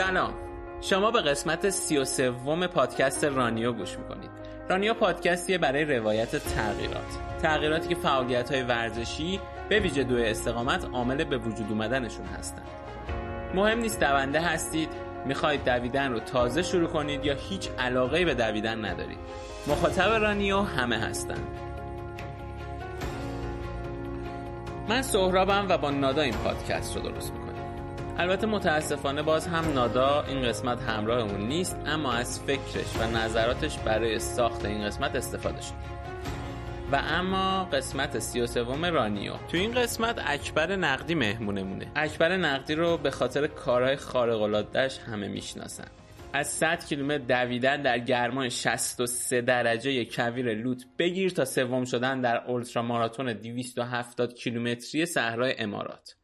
[0.00, 0.34] سلام.
[0.80, 4.30] شما به قسمت سی و سوم پادکست رانیو گوش می‌کنید.
[4.68, 7.18] رانیو پادکستیه برای روایت تغییرات.
[7.42, 12.66] تغییراتی که فعالیت های ورزشی به ویژه دو استقامت عامل به وجود اومدنشون هستند
[13.54, 14.88] مهم نیست دونده هستید
[15.26, 19.18] می‌خواید دویدن رو تازه شروع کنید یا هیچ علاقه به دویدن ندارید.
[19.66, 21.46] مخاطب رانیو همه هستند
[24.88, 27.32] من سهرابم و با نادا این پادکست رو درست
[28.20, 34.18] البته متاسفانه باز هم نادا این قسمت همراهمون نیست اما از فکرش و نظراتش برای
[34.18, 35.74] ساخت این قسمت استفاده شد.
[36.92, 39.32] و اما قسمت سی و سوم رانیو.
[39.32, 41.86] تو این قسمت اکبر نقدی مهمونمونه.
[41.96, 44.40] اکبر نقدی رو به خاطر کارهای خارق
[44.98, 45.88] همه می‌شناسن.
[46.32, 52.44] از 100 کیلومتر دویدن در گرمای 63 درجه کویر لوت بگیر تا سوم شدن در
[52.46, 56.19] اولترا ماراتون 270 کیلومتری صحرای امارات.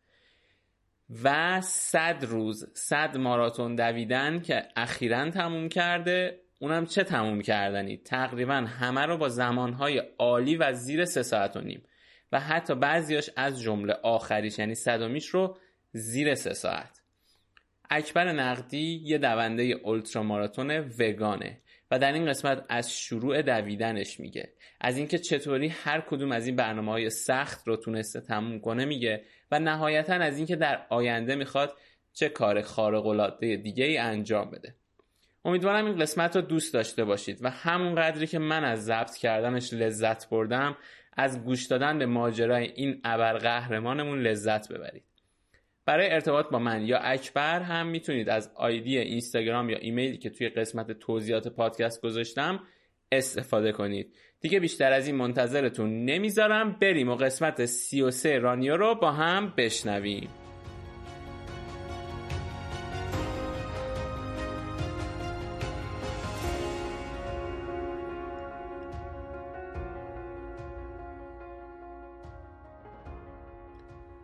[1.25, 6.41] و 100 روز 100 ماراتون دویدن که اخیرا تموم کرده.
[6.59, 11.61] اونم چه تموم کردنی؟ تقریبا همه رو با زمانهای عالی و زیر سه ساعت و
[11.61, 11.83] نیم.
[12.33, 15.59] و حتی بعضیاش از جمله آخریش یعنی صدومیش رو
[15.93, 17.01] زیر سه ساعت.
[17.91, 21.61] اکبر نقدی یه دونده اولترا ماراتون وگانه.
[21.91, 24.53] و در این قسمت از شروع دویدنش میگه.
[24.81, 29.23] از اینکه چطوری هر کدوم از این برنامه های سخت رو تونسته تموم کنه میگه
[29.51, 31.77] و نهایتا از اینکه در آینده می‌خواد
[32.13, 34.75] چه کار خارق العاده دیگه ای انجام بده.
[35.45, 39.73] امیدوارم این قسمت رو دوست داشته باشید و همون قدری که من از ضبط کردنش
[39.73, 40.77] لذت بردم
[41.13, 45.05] از گوش دادن به ماجرای این ابرقهرمانمون لذت ببرید.
[45.87, 50.49] برای ارتباط با من یا اکبر هم می‌تونید از آیدی اینستاگرام یا ایمیلی که توی
[50.49, 52.61] قسمت توضیحات پادکست گذاشتم
[53.13, 54.15] استفاده کنید.
[54.41, 56.77] دیگه بیشتر از این منتظرتون نمی‌ذارم.
[56.81, 60.46] بریم و قسمت 33 رانیو رو با هم بشنویم.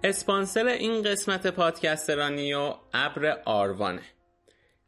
[0.05, 4.03] اسپانسر این قسمت پادکست رانیو ابر آروانه.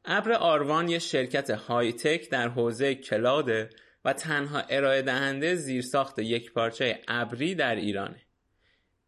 [0.04, 3.70] ابر آروان یه شرکت های تک در حوزه کلاده
[4.04, 8.20] و تنها ارائه دهنده زیرساخت یک پارچه ابری در ایرانه.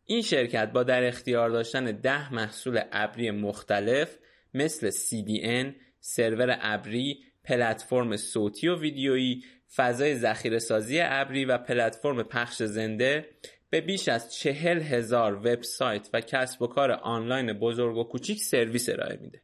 [0.05, 4.19] این شرکت با در اختیار داشتن ده محصول ابری مختلف
[4.55, 9.45] مثل CDN، سرور ابری، پلتفرم صوتی و ویدیویی،
[9.77, 13.29] فضای ذخیره سازی ابری و پلتفرم پخش زنده
[13.71, 18.89] به بیش از چهل هزار وبسایت و کسب و کار آنلاین بزرگ و کوچیک سرویس
[18.89, 19.43] ارائه میده.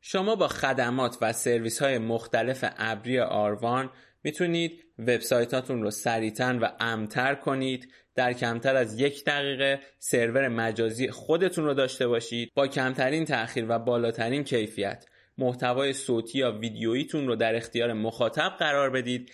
[0.00, 3.90] شما با خدمات و سرویس های مختلف ابری آروان
[4.24, 7.92] می‌تونید وبسایتاتون رو سریعتر و امتر کنید.
[8.14, 12.50] در کمتر از یک دقیقه سرور مجازی خودتون رو داشته باشید.
[12.54, 15.06] با کمترین تأخیر و بالاترین کیفیت
[15.38, 19.32] محتوای صوتی یا ویدیوییتون رو در اختیار مخاطب قرار بدید.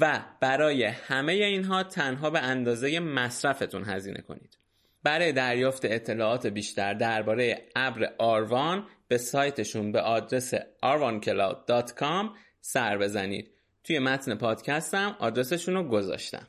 [0.00, 4.58] و برای همه اینها تنها به اندازه مصرفتون هزینه کنید.
[5.02, 12.26] برای دریافت اطلاعات بیشتر درباره ابر آروان به سایتشون به آدرس arvancloud.com
[12.60, 13.50] سر بزنید.
[13.84, 16.46] توی متن پادکستم آدرسشون رو گذاشتم.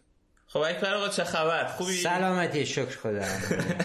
[0.47, 3.22] خب اکبر آقا چه خبر؟ خوبی؟ سلامتی شکر خدا.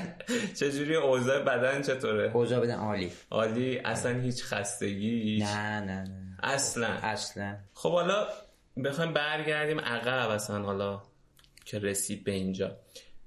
[0.61, 3.12] چجوری اوضاع بدن چطوره؟ اوضاع بدن عالی.
[3.31, 6.37] عالی؟ اصلا هیچ خستگی نه نه نه.
[6.43, 6.87] اصلا.
[6.87, 7.57] اصلا.
[7.75, 8.29] خب حالا
[8.84, 11.03] بخوایم برگردیم عقب اصلا حالا
[11.65, 12.77] که رسید به اینجا.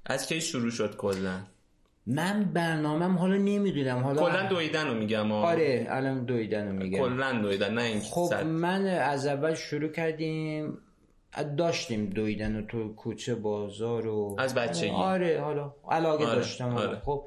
[0.06, 1.39] از کی شروع شد کلا؟
[2.07, 7.00] من برنامهم حالا نمی‌دونم حالا کلا دویدن رو میگم آره الان دویدن رو میگم.
[7.00, 10.78] کلا دویدن نه این خب من از اول شروع کردیم
[11.57, 14.89] داشتیم دویدن و تو کوچه بازار و از بچگی.
[14.89, 16.35] آره حالا علاقه آره.
[16.35, 17.00] داشتم آره.
[17.05, 17.23] خب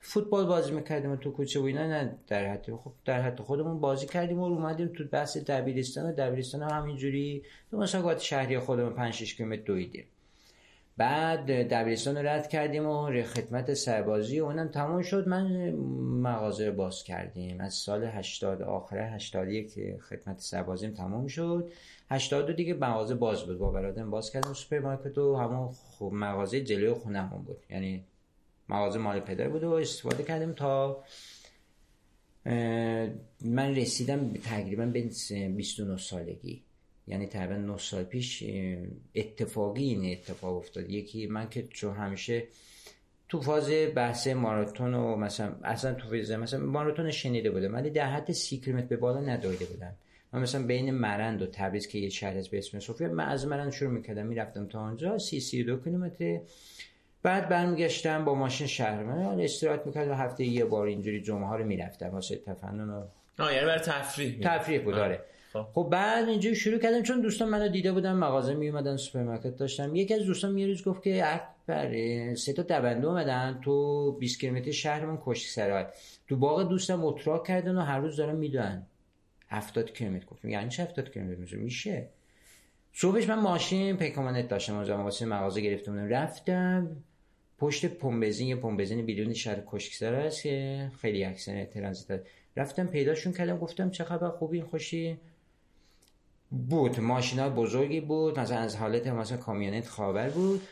[0.00, 2.74] فوتبال بازی می‌کردیم و تو کوچه و اینا نه در حد.
[2.74, 7.42] خب در حد خودمون بازی کردیم و اومدیم تو بحث دبیرستان و دبیرستان هم همینجوری
[7.70, 10.04] تو مسابقات شهری خودمون 5 6 کیلومتر دویدیم.
[10.96, 15.28] بعد دبیرستان رو رد کردیم و خدمت سربازی و اونم تمام شد.
[15.28, 15.70] من
[16.22, 17.60] مغازه رو باز کردیم.
[17.60, 21.70] از سال 80 آخر 81 که خدمت سربازیم تمام شد.
[22.10, 23.58] 82 دیگه مغازه باز بود.
[23.58, 24.52] با برادرم باز کردیم.
[24.52, 25.70] سوپرمارکت و همون
[26.00, 27.58] مغازه جلوی خونمون بود.
[27.70, 28.04] یعنی
[28.70, 31.04] مغازه مال پدر بود و استفاده کردیم تا
[33.44, 36.62] من رسیدم تقریبا به 29 سالگی.
[37.06, 38.44] یعنی تقریبا 9 سال پیش
[39.14, 40.90] اتفاقی این اتفاق افتاد.
[40.90, 42.44] یکی من که چون همیشه
[43.28, 48.06] تو فاز بحث ماراتون و مثلا اصلا تو فاز مثلا ماراتون شنیده بودم ولی در
[48.06, 49.92] حد سی کیلومتر به بالا ندویده بودم.
[50.32, 53.46] من مثلا بین مرند و تبریز که یه شهر از به اسم صوفیا من از
[53.46, 56.40] مرند شروع می‌کردم می‌رفتم تا آنجا سی سی دو کیلومتر.
[57.22, 59.40] بعد برمیگشتم با ماشین شهر من.
[59.40, 60.14] استراحت می‌کردم.
[60.14, 62.08] هفته یه بار اینجوری جمعه ها رو می‌رفتم.
[62.08, 63.04] واسه تفنن و
[63.38, 65.20] آه یعنی برای تفریح تفریح بود آره.
[65.52, 65.66] خب.
[65.74, 67.02] خب بعد اینجوری شروع کردم.
[67.02, 70.84] چون دوستان منو دیده بودن مغازه می اومدن سوپرمارکت داشتم یکی از دوستان یه روز
[70.84, 75.84] گفت که اکبر سه تا دونده اومدن تو 20 کیلومتر شهرمون کشکسرای
[76.28, 78.86] تو باغ دوستم اتراق کردن و هر روز دارن می‌دوئن
[79.48, 80.26] 70 کیلومتر.
[80.26, 82.08] گفتم یعنی چه 70 کیلومتر میشه.
[82.92, 84.74] صبحش من ماشین پیکان وانت داشتم.
[84.74, 86.08] اونجا واسه مغازه گرفتم.
[86.08, 86.96] رفتم.
[87.60, 92.20] پشت پمپ یه پمپ بیرون شهر کشکسرای است که خیلی اکثر ترانزیت
[92.56, 95.18] رفتم پیداشون کردم گفتم چه خبر خوبی خوشی؟
[96.50, 97.00] بود.
[97.00, 98.38] ماشین بزرگی بود.
[98.38, 100.62] مثلا از حالت مثلا کامیونت خاور بود.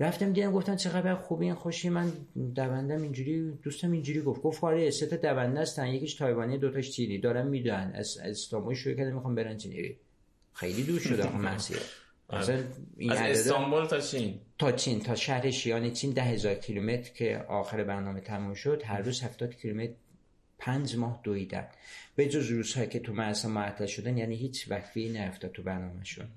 [0.00, 2.12] رفتم دیدم گفتن چه خبر خوبی این خوشی؟ من
[2.54, 4.42] دوندم اینجوری دوستم اینجوری گفت.
[4.42, 7.18] گفت آره سه تا دونده هستن یکیش تایوانی دو تاش چینی.
[7.18, 9.96] دارن می‌دونن از استانبول شروع کردم می‌خوام برن چینی.
[10.52, 11.76] خیلی دور شده مسیر.
[12.32, 12.62] مثلا
[12.96, 14.40] این از استانبول تا چین.
[14.60, 19.02] تا چین تا شهر شیان چین ده هزار کیلومتر که آخر برنامه تموم شد هر
[19.02, 19.92] روز هفتاد کیلومتر
[20.58, 21.66] پنج ماه دویدن.
[22.16, 26.28] به جز روزهایی که تو مرسا معطل شدن یعنی هیچ وقفی نرفتاد تو برنامه شد.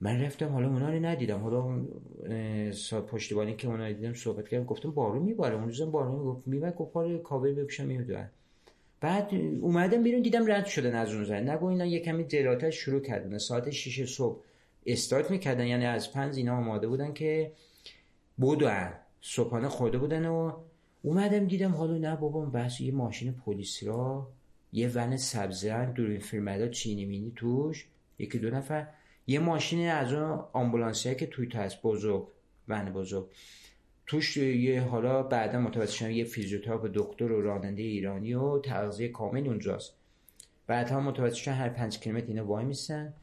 [0.00, 1.40] من رفتم حالا اونا رو ندیدم.
[1.40, 1.86] حالا
[3.00, 5.54] پشتیبانی که اونا دیدم صحبت کردم گفتم بارون میباره.
[5.54, 8.30] اون روزم بارون گفت میباره گفت حالا کابل بپوشم می‌دونم
[9.00, 13.00] بعد اومدم بیرون دیدم رد شدن از اون زن نگو اینا یه کمی جلوتر شروع
[13.00, 13.38] کردن.
[13.38, 14.42] ساعت 6 صبح
[14.86, 15.66] استارت می‌کردن.
[15.66, 17.52] یعنی از پنج اینا آماده بودن که
[18.36, 20.52] بودن صبحانه خورده بودن و
[21.02, 24.28] اومدم دیدم حالا نه بابا بحث یه ماشین پلیسی را
[24.72, 27.86] یه ون سبز رنگ دورین فیلمدا چینی مینی توش
[28.18, 28.86] یکی دو نفر.
[29.26, 32.28] یه ماشین از اون آمبولانسی که توی هست بزرگ
[32.68, 33.26] ون بزرگ.
[34.06, 39.46] توش یه حالا بعدا متوجه شدم یه فیزیوتراپ دکتر و راننده ایرانی و تغذیه کامل
[39.46, 39.94] اونجاست.
[40.66, 43.14] بعد هم متوجه شدم هر پنج کیلومتر اینا وای میسن.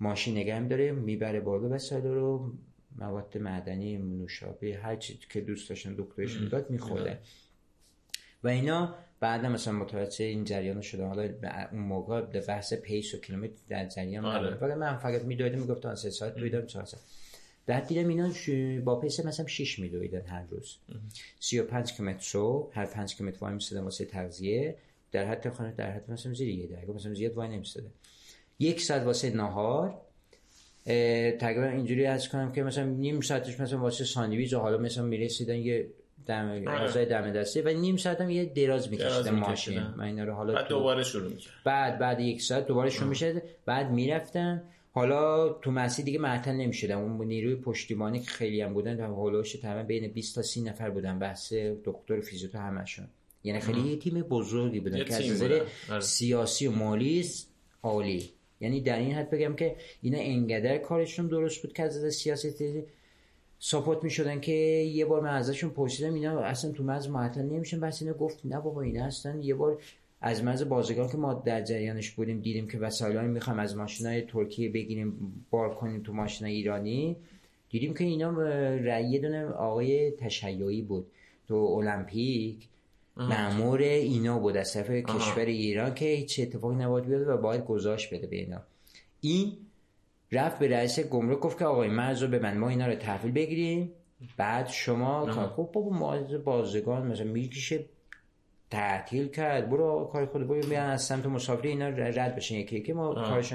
[0.00, 2.52] ماشین نگه داره می‌بره بالا وسایل رو
[2.98, 7.18] مواد معدنی نوشابه هر چی که دوست داشتن دکترشون داد می‌خوره.
[8.44, 11.28] و اینا بعد مثلا متوجه این جریان شده حالا
[11.72, 14.74] اون موقع به بحث pace و کیلومتر در جریان آره.
[14.74, 17.02] من فقط میدویدم می‌گفتم سه ساعت دویدم چهار ساعت.
[17.66, 18.30] بعد دیدم اینا
[18.84, 20.76] با pace مثلا 6 میدویدن هر روز.
[21.40, 24.76] 35 کیلومتر صبح هر 5 کیلومتر وای میسدن واسه تغذیه.
[25.12, 27.90] در حد خانه در حد مثلا زیر یه درگاه مثلا زیاد وای نمیسدن
[28.60, 29.94] یک ساعت واسه نهار.
[31.40, 35.56] تقریبا اینجوری از کنم که مثلا نیم ساعتش مثلا واسه ساندویچ و حالا مثلا می‌رسیدن
[35.56, 35.86] یه
[36.26, 37.04] دم آره.
[37.04, 39.80] دم دستی و نیم ساعت هم یه دراز میکشیدم ماشین.
[39.80, 43.42] من اینا رو حالا بعد دوباره شروع میشه بعد بعد یک ساعت دوباره شروع میشه
[43.66, 44.62] بعد می‌رفتم
[44.92, 49.52] حالا تو مسیر دیگه معطل نمی‌شدم اون نیروی پشتیبانی که خیلی هم بودن و هولوش
[49.52, 51.18] تقریبا بین 20 تا 30 نفر بودن.
[51.18, 51.52] بحث
[51.84, 53.06] دکتر فیزیوتا همشون
[53.44, 56.00] یعنی خیلی یه تیم بزرگی بودن که از نظر آره.
[56.00, 57.24] سیاسی و مالی
[57.82, 58.30] عالی.
[58.60, 62.84] یعنی در این حد بگم که اینا انقدر کارشون درست بود که از نظر سیاسی
[63.58, 68.02] ساپورت می‌شدن که یه بار من ازشون پرسیدم اینا اصلا تو مرز معطل نمیشن؟ بس
[68.02, 69.42] اینا گفت نه بابا اینا هستن.
[69.42, 69.82] یه بار
[70.20, 74.68] از مرز بازگاه که ما در جریانش بودیم دیدیم که وسایل می‌خوام از ماشینای ترکیه
[74.68, 77.16] بگیریم بار کنیم تو ماشین ایرانی.
[77.70, 81.06] دیدیم که اینا یه دونه آقای تشیعی بود
[81.48, 82.68] تو المپیک.
[83.16, 88.14] معمور اینا بود از طرف کشور ایران که هیچ اتفاقی نباید بیاد و باید گذاشت
[88.14, 88.62] بده به اینا.
[89.20, 89.52] این
[90.32, 93.32] رفت به رئیس گمرک گفت که آقای مرز رو به من ما اینا رو تحویل
[93.32, 93.92] بگیریم.
[94.36, 97.84] بعد شما خب بابا ما بازگان مثلا می‌کشه
[98.70, 99.70] تعطیل کرد.
[99.70, 103.52] برو کار خود برو بیان از سمت مسافری اینا رد بشن یکی که ما کارش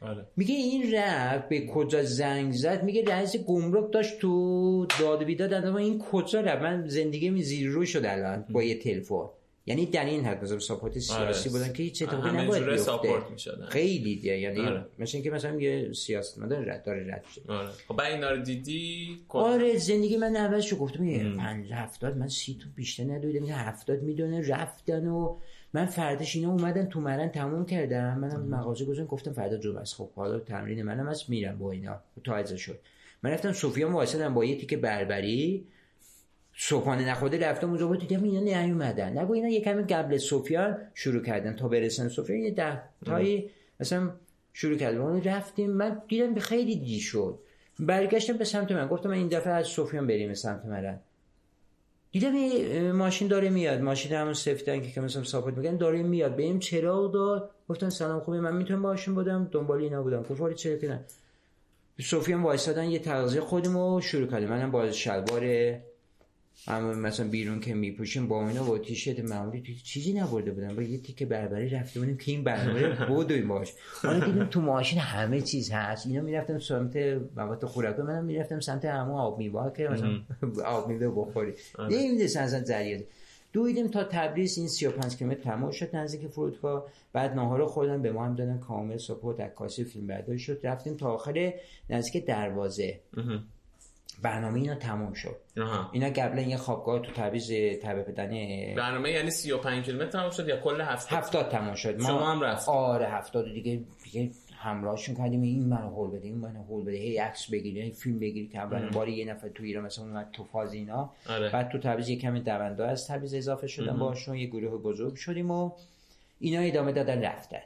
[0.00, 0.26] آره.
[0.36, 5.98] میگه این رفت به کجا زنگ زد؟ میگه رئیس گمرک داشت تو داد بیداد این
[5.98, 9.28] کجا رفت؟ من زندگی می زیر رو شد الان با یه تلفن.
[9.68, 11.58] یعنی در این حد مثلا ساپورت سیاسی آره.
[11.58, 13.08] بودن که هیچ اتفاقی نباید بیفته.
[13.68, 14.38] خیلی دیگه.
[14.38, 14.86] یعنی آره.
[14.98, 17.68] مثل اینکه مثلا یه سیاست مدار رد داره رد میشه آره.
[17.88, 22.68] خب اینا رو دیدی؟ آره زندگی من اولش گفتم یه 50 70 من سی تو
[22.76, 25.36] بیشتر ندویدم یه 70 می‌دونه رفتن و
[25.72, 28.18] من فرداش اینا اومدن تو مرن تموم کردم.
[28.18, 32.00] منم مغازه گذاشتم گفتم فردا جو بس خب حالا تمرین منم از میرم با اینا.
[32.24, 32.78] تا شد.
[33.22, 35.66] من رفتم سوفیا واسطم با یه تیکه بربری.
[36.56, 41.22] صبحانه نخورده رفتم اونجا بود دیدم اینا نیومدن نگو اینا یه کمی قبل صوفیان شروع
[41.22, 41.56] کردن.
[41.56, 44.10] تا برسن صوفیان یه ده تایی مثلا
[44.52, 44.98] شروع کردن.
[44.98, 45.70] اون رفتیم.
[45.70, 47.38] من دیدم خیلی دی شد.
[47.78, 48.88] برگشتم به سمت من.
[48.88, 50.98] گفتم من این دفعه از صوفیان بریم سمت من
[52.12, 53.80] دیدم این ماشین داره میاد.
[53.80, 56.36] ماشین همون سفتن که مثلا ساپورت میگن داره میاد.
[56.36, 58.38] بریم چراغ داد گفتن سلام خوبی.
[58.38, 59.48] من می‌تونم باشون بودم.
[59.52, 60.22] دنبال اینا بودم.
[60.22, 61.04] گفت چرا که نه.
[62.42, 64.48] وایسادن یه تغذیه خودمو شروع کردیم.
[64.48, 65.42] منم با شلوار
[66.66, 70.98] اما مثلا بیرون که میپوشیم با اینا با تیشرت معمولی چیزی نبرده بودم با یه
[70.98, 73.72] تیکه بربری رفته بودیم که این بربری بودیم باش
[74.02, 76.06] حالا دیدیم تو ماشین همه چیز هست.
[76.06, 76.96] اینا می‌رفتم سمت
[77.36, 80.20] مواد خوراک منم می‌رفتم سمت همون آب میوه که مثلا
[80.64, 81.52] آب میوه بخوری.
[81.78, 81.96] آره.
[81.96, 83.00] نمی‌دونستم اصلا جریان.
[83.52, 86.86] دویدیم تا تبریز این 35 کیلومتر تمام شد نزدیک فرودگاه.
[87.12, 90.60] بعد ناهار خوردن به ما هم دادن کامل سپورت عکاسی فیلم برداری شد.
[90.62, 91.54] رفتیم تا آخر
[91.90, 93.00] نزدیک دروازه.
[94.22, 95.36] برنامه اینا تموم شد.
[95.92, 97.50] اینا قبلا یه خوابگاه تو تبریز
[97.82, 98.30] تبه بدن
[98.74, 102.02] برنامه یعنی 35 کیلومتر تموم شد یا کل 70 70 تموم شد.
[102.02, 105.42] شما هم رفت آره 70 دیگه دیگه همراهشون کردیم.
[105.42, 106.96] این منو هول بده این منو هول بده.
[106.96, 110.44] هی عکس بگیری فیلم بگیری که اولین بار یه نفر تو ایران مثلا اومد تو
[110.44, 111.10] فاز اینا.
[111.28, 111.50] آره.
[111.50, 115.50] بعد تو تبریز یه کمی دونده از تبریز اضافه شدن باشون یه گروه بزرگ شدیم
[115.50, 115.70] و
[116.40, 117.60] اینا ادامه دادن رفتن.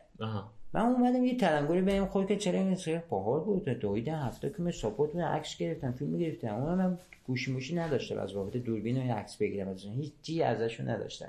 [0.74, 4.62] من اومدم یه تلنگری بهم خود که چرا این سر باحال بود؟ دویدن هفته که
[4.62, 6.54] من ساپورت عکس گرفتم فیلم گرفتم.
[6.54, 9.68] اونم گوشی موشی نداشته از بابت دوربین و عکس بگیرم.
[9.68, 11.28] از هیچ چی ازشون نداشتم.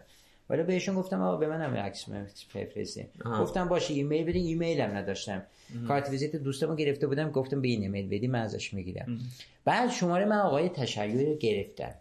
[0.50, 2.10] ولی بهشون گفتم آقا به منم عکس
[2.56, 3.06] بفرستین.
[3.40, 4.46] گفتم باشه ایمیل بدین.
[4.46, 5.44] ایمیل هم نداشتم
[5.88, 9.20] کارت ویزیت دوستمو گرفته بودم گفتم به این ایمیل بدین من ازش می‌گیرم.
[9.66, 11.94] بعد شماره من آقای تشیع رو گرفتم.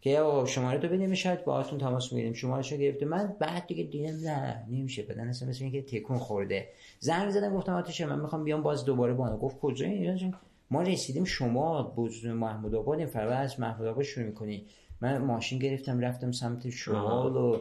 [0.00, 2.32] که آقا شماره تو بدیم شاید باهاتون تماس می‌گیریم.
[2.32, 3.06] شمارهشو گرفته.
[3.06, 5.02] من بعد دیگه دیدم نه نمیشه.
[5.02, 6.68] بدن اصلا مثل اینکه تکون خورده.
[6.98, 9.36] زنگ زدم گفتم آتش من می‌خوام بیام باز دوباره بانو.
[9.36, 10.32] گفت کجایی
[10.70, 14.66] ما رسیدیم شما بوزون محمود آباد فردا از محمود آباد شروع می‌کنی.
[15.00, 17.56] من ماشین گرفتم رفتم سمت شمال و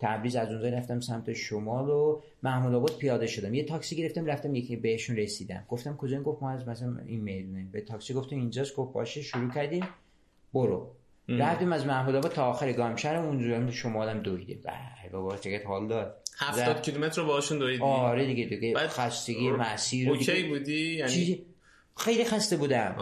[0.00, 3.54] تبریز از اونجا رفتم سمت شمال و محمود آباد پیاده شدم.
[3.54, 5.64] یه تاکسی گرفتم رفتم یکی بهشون رسیدم.
[5.68, 8.76] گفتم کجا؟ گفت ما از مثلا این می‌دونیم به تاکسی گفتم اینجاست.
[8.76, 9.84] گفت باشه شروع کردیم.
[10.54, 10.86] برو.
[11.28, 14.60] رفتیم از محمود آباد تا آخر گامشهر هم شمالم دویدیم.
[14.64, 16.16] بله بابا چقدر حال داد.
[16.38, 21.42] 70 کیلومتر رو باهاشون دویدی آره دیگه دیگه خستگی مسیر اوکی بودی؟ یعنی
[21.96, 22.96] خیلی خسته بودم.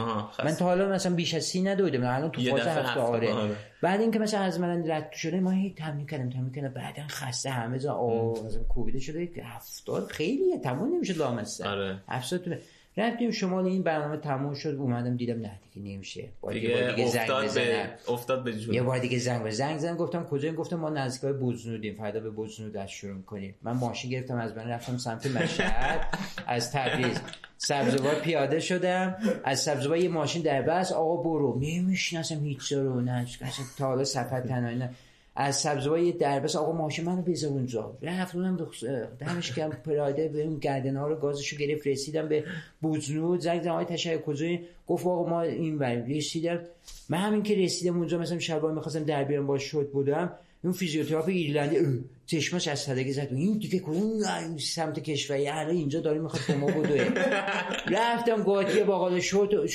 [0.44, 2.04] من تا حالا مثلا بیش از سی ندویدم.
[2.04, 3.56] الان تو فاز هفته آره.
[3.82, 7.50] بعد اینکه مثلا از من رد شده ما هی تمرین کردم تمرین کردم بعدا خسته
[7.50, 9.28] همه جا آه مثلا کوبیده شده.
[9.44, 11.68] هفتاد خیلیه تمام نمیشه لامسته.
[11.68, 12.02] آره.
[12.08, 12.40] هفتاد
[12.96, 16.28] رفتیم شمال این برنامه تموم شد اومدم دیدم نه دیگه نمیشه.
[16.40, 18.74] باید دیگه, دیگه زنگ افتاد به افتاد به جون.
[18.74, 21.94] یه بار دیگه زنگ زنگ زنگ گفتم کجا؟ گفتم ما نزدیکای بوزنودیم.
[21.94, 23.54] فردا به بوزنود از شروع می‌کنیم.
[23.62, 26.18] من ماشین گرفتم از من رفتم سمت مشهد.
[26.46, 27.20] از تبریز.
[27.56, 29.16] سبزوار پیاده شدم.
[29.44, 30.92] از سبزوار یه ماشین در بس.
[30.92, 31.58] آقا برو.
[31.60, 33.00] نمی‌شناسم هیچ رو.
[33.00, 33.26] نه
[33.78, 34.90] تا حالا سفر تنهایی نه.
[35.36, 37.96] از سبزوار یه دربس آقا ماشین منو بذار اونجا.
[38.02, 38.68] رفت اونم
[39.20, 42.44] دمش کم پراده به اون گردن ها رو گازشو گرفت رسیدم به
[42.80, 46.58] بوزنو زنگ زنگ های تشکر گفت آقا ما این بر رسیدم.
[47.08, 50.32] من همین که رسیدم اونجا مثلا شلوار می‌خواستم در بیارم با شد بودم
[50.64, 53.28] اون فیزیوتراپ ایرلندی چشمش از صدقه زد.
[53.30, 54.20] این دیگه کدوم
[54.58, 55.46] سمت کشوری.
[55.46, 57.08] حالا اینجا داره می‌خواد به ما بدوه
[57.86, 59.66] رفتم گاتی باقال شد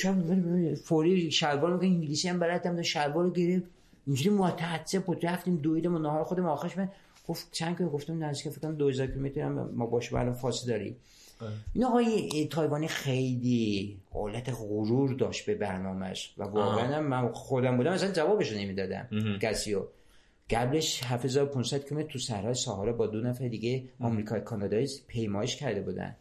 [0.84, 3.75] فوری شلوار می‌کنه انگلیسی هم بلدم شلوار رو گرفت.
[4.06, 5.26] اینجوری متعصب بود.
[5.26, 6.88] رفتیم دویدم و نهار خودم آخرش من
[7.28, 10.96] گفت چند که گفتم نزدیک فکر کنم 2000 کیلومتر هم ما باشه الان فاصله داریم.
[11.72, 18.12] این آقای تایوانی خیلی حالت غرور داشت به برنامهش و واقعا من خودم بودم مثلا
[18.12, 19.08] جوابش نمی‌دادم
[19.42, 19.82] کسیو.
[20.50, 26.16] قبلش 7500 کیلومتر تو صحرای ساحاره با دو نفر دیگه آمریکای کانادایی پیمایش کرده بودن.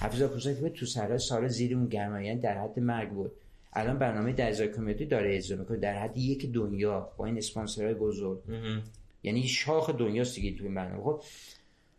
[0.00, 3.32] 7500 کیلومتر تو صحرای ساحاره زیر اون گرمایان در حد مرگ بود.
[3.74, 5.78] الان برنامه در کمیتی داره اجرا می‌کنه.
[5.78, 8.38] در حد یک دنیا با این اسپانسرهای بزرگ.
[9.22, 11.02] یعنی شاخ دنیاست دیگه تو این برنامه.
[11.02, 11.22] خب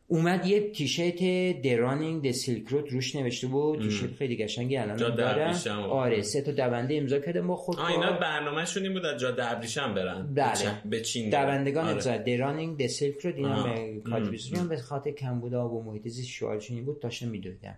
[0.07, 1.21] اومد یه تیشرت
[1.61, 3.81] درانینگ د سیلک روت روش نوشته بود.
[3.81, 5.55] تیشرت خیلی قشنگی الان دارم
[5.89, 7.41] آره سه تا دونده امضا کرده.
[7.41, 10.33] با خود آ اینا برنامه‌شون این بود از جاده ابریشم برن.
[10.33, 10.81] بله.
[10.85, 12.17] به چین دوندگان آره.
[12.17, 16.85] درانینگ د سیلک روت اینا به کاتبیسون به خاطر کمبود آب و محیط زیست شعارشون
[16.85, 16.99] بود.
[16.99, 17.77] داشتن میدویدن.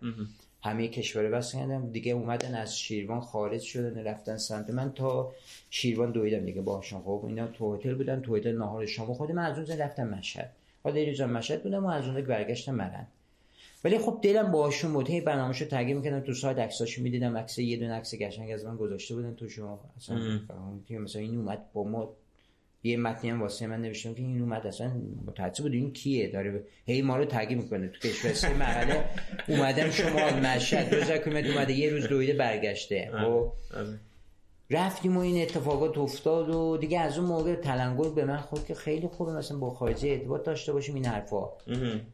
[0.62, 5.32] همه کشور بس کردم دیگه اومدن از شیروان خارج شدن رفتن سمت من تا
[5.70, 9.14] شیروان دویدم دیگه باشون خب اینا تو هتل بودن تو هتل نهار شما.
[9.14, 10.52] خود من از اونجا رفتم مشهد.
[10.84, 13.08] حالا یه مشهد بودم و از اونجا برگشتم مرن.
[13.84, 15.10] ولی خب دلم باهاشون بود.
[15.10, 16.20] هی برنامه‌شو تغییر می‌کردم.
[16.20, 17.38] تو سایت عکساشو می‌دیدم.
[17.38, 19.80] عکس یه دونه عکس قشنگ از من گذاشته بودن تو شما.
[19.98, 20.40] اصلا
[20.90, 22.10] مثلا این اومد با ما
[22.88, 24.92] یه متنی هم واسه من نوشتم که این اومد اصلا
[25.26, 25.74] متعجب بود.
[25.74, 27.88] این کیه؟ داره هی ما رو تگی می‌کنه.
[27.88, 29.04] تو کشور سه محله
[29.48, 33.12] اومدم شما مشهد روز کیلومتر اومده یه روز دویده برگشته.
[33.22, 33.52] خب.
[34.70, 38.74] رفتیم و این اتفاقات افتاد و دیگه از اون موقع تلنگر به من خود که
[38.74, 41.50] خیلی خوبه مثلا با خارجی ارتباط داشته باشیم این حرفا.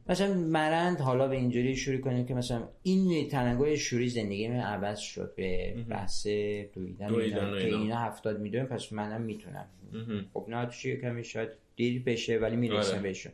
[0.09, 4.99] مثلا مرند حالا به اینجوری شروع کنیم که مثلا این تلنگر شوری زندگی من عوض
[4.99, 6.27] شد به بحث
[6.73, 7.95] دویدن, دویدن که اینا.
[7.95, 9.65] هفتاد می‌دونم پس منم می‌تونم.
[10.33, 12.99] خب نه توش کمی شاید دیر بشه ولی می‌رسه.
[12.99, 13.31] بشه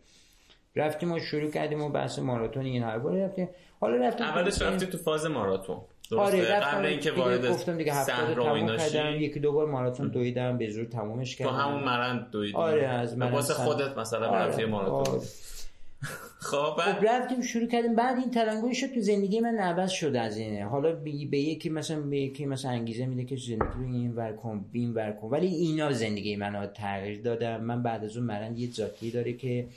[0.76, 3.50] رفتیم و شروع کردیم و بحث ماراتون این حرفا رفتیم.
[3.80, 5.78] حالا رفتیم اولش رفتی تو فاز ماراتون.
[6.18, 10.70] آره قبل اینکه وارد گفتم دیگه هفته تموم کردم یکی دو بار ماراتون دویدم به
[10.70, 12.58] زور تمومش کردم تو همون مرند دویدی.
[12.58, 14.40] آره از من واسه خودت مثلا آره.
[14.40, 15.16] رفتی ماراتون.
[15.16, 15.28] آره.
[16.40, 17.96] خب خب رفتیم شروع کردیم.
[17.96, 20.66] بعد این تلنگوی شد تو زندگی من عوض شد از اینه.
[20.66, 24.66] حالا به یکی مثلا به یکی مثلا انگیزه میده که زندگی رو این ور کن
[24.74, 25.28] این ور کن.
[25.28, 29.68] ولی اینا زندگی منو تغییر دادم من بعد از اون مرند یه ذاتی داره که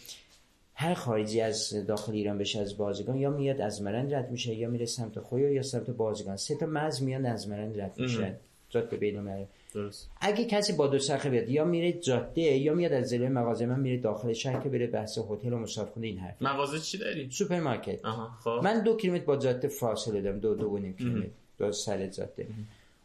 [0.82, 4.68] هر خارجی از داخل ایران بشه از بازیگان یا میاد از مرند رد میشه یا
[4.68, 6.36] میره سمت خویا یا سمت بازیگان.
[6.36, 8.34] سه تا مز میاد از مرند رد میشه
[8.72, 10.10] ذات بین درست.
[10.20, 13.80] اگه کسی با دو دوچرخه بیاد یا میره جاده یا میاد از جلوی مغازه من
[13.80, 16.42] میره داخل شهر که بره بحث هتل و مسافرخونه این حرف.
[16.42, 18.00] مغازه چی داری؟ سوپرمارکت.
[18.44, 18.60] خب.
[18.64, 21.28] من دو کیلومتر با جاده فاصله دارم دو دو نیم کیلومتر.
[21.58, 22.46] دو سر جاده.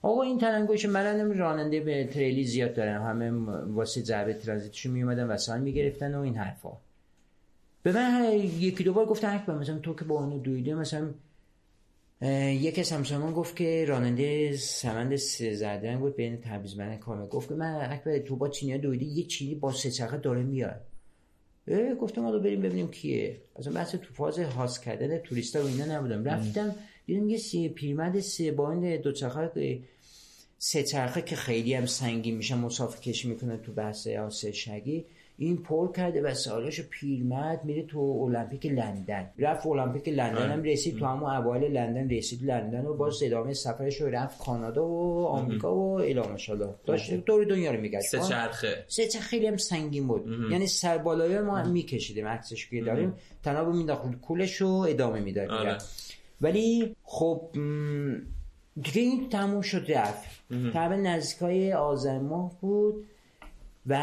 [0.01, 3.31] آقا این تلنگوش من راننده به تریلی زیاد دارم همه
[3.73, 6.69] واسه ضربه ترانزیتشون می اومدن وسایل می‌گرفتن و این حرفا.
[7.87, 11.13] به من یکی دو بار گفتن اکبر مثلا تو که با اونو دویده مثلا
[12.51, 17.49] یکی از همسایمان گفت که راننده سمند سه زدن بود بین تبریز من کامه گفت
[17.49, 20.81] که من اکبر تو با چینی دویده یه چینی با سه چرخه داره میاد
[22.01, 23.41] گفتم حالا بریم ببینیم کیه.
[23.55, 26.23] از بحث تو فاز هاس کردن توریستا و اینا نبودم.
[26.23, 26.75] رفتم
[27.05, 29.79] دیدم یه سی پیرمرد سه باند دو چرخه
[30.57, 35.05] سه چرخه که خیلی هم سنگین میشه مسافر کشی می‌کنه تو بحث آسه شگی
[35.39, 39.29] این پر کرده و سالش پیرمرد میره تو المپیک لندن.
[39.37, 44.01] رفت المپیک لندن هم رسید تو همون اوایل لندن رسید لندن و باز ادامه سفرش
[44.01, 46.73] رو رفت کانادا و آمریکا و الی ماشاءالله.
[46.85, 48.05] داشت دور دنیا رو میگشت.
[48.07, 48.85] سه چرخه.
[48.87, 50.51] سه چرخه خیلی هم سنگین بود.
[50.51, 53.13] یعنی سر بالای ما میکشیدیم عکسش که داریم.
[53.43, 55.77] تناب مینداخت کولش رو ادامه می‌داد آره.
[56.41, 57.41] ولی خب
[58.81, 60.29] دیگه این تموم شد رفت.
[60.73, 63.05] تقریبا نزدیکای آذر ماه بود.
[63.87, 63.93] و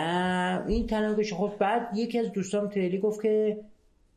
[0.68, 3.60] این تنگش خب بعد یکی از دوستان تریلی گفت که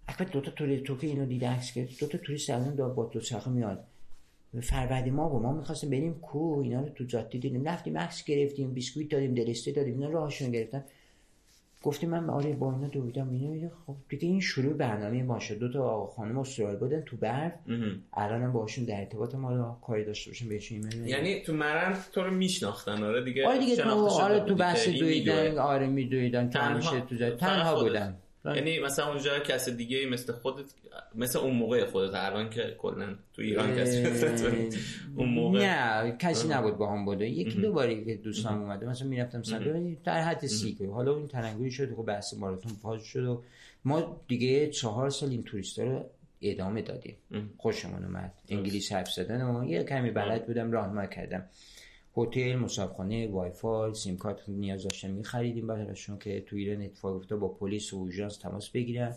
[0.08, 3.20] اکبر دوتا توریست تو که اینو دیده عکس کرد دوتا توریست الان دو با دو
[3.20, 3.84] چرخه میاد.
[4.62, 7.68] فروردی ما با ما می‌خواستیم بریم کو اینا رو تو جاده دیدیم.
[7.68, 10.84] رفتیم عکس گرفتیم بیسکویت دادیم دلسته دادیم اینا راهشون گرفتن.
[11.88, 15.72] گفتیم من آره با اینا دویدم اینا خب دیگه این شروع برنامه ما شد دو
[15.74, 17.54] تا آقا خانم استرالیا بودن تو برف.
[18.14, 22.32] الانم باهاشون در ارتباط ما کاری داشته باشیم بهشون ایمیل یعنی تو مرند تو رو
[22.32, 27.84] میشناختن آره دیگه آره دیگه تو آره تو بحث دویدن آره میدویدن تنها تو تنها
[27.84, 28.16] بودن.
[28.56, 30.66] یعنی مثلا اونجا کس دیگه مثل خودت
[31.16, 34.08] مثل اون موقع خودت الان که کلا تو ایران کسی
[35.16, 35.60] اون موقع.
[35.60, 37.30] نه کسی نبود با هم بوده.
[37.30, 41.72] یکی دو باری که دوستان اومده مثلا می‌رفتم سمت در حد سی حالا این تنگوی
[41.72, 43.44] شد که بحث ماراتون پاز شد و
[43.86, 46.06] ما دیگه چهار سال این توریستا رو
[46.42, 47.16] ادامه دادیم.
[47.58, 48.34] خوشمون اومد.
[48.50, 51.46] انگلیس حرف زدن و یه کمی بلد بودم راهنمایی کردم.
[52.18, 57.40] هتل مسافرخانه وای فای سیم کارت نیاز داشتن می‌خریدیم براشون که تو ایران اتفاق افتاد
[57.40, 59.16] با پلیس و اورژانس تماس بگیرن.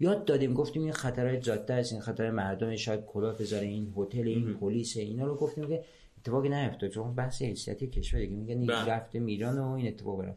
[0.00, 4.28] یاد دادیم گفتیم این خطرهای جاده است این خطر مردم شاید کلاه بذاره این هتل
[4.28, 5.84] این پلیس اینا رو گفتیم که
[6.18, 8.84] اتفاقی نیفتاد چون بحث حیثیتی کشور دیگه میگن این بله.
[8.84, 10.32] رفته میران و این اتفاق برای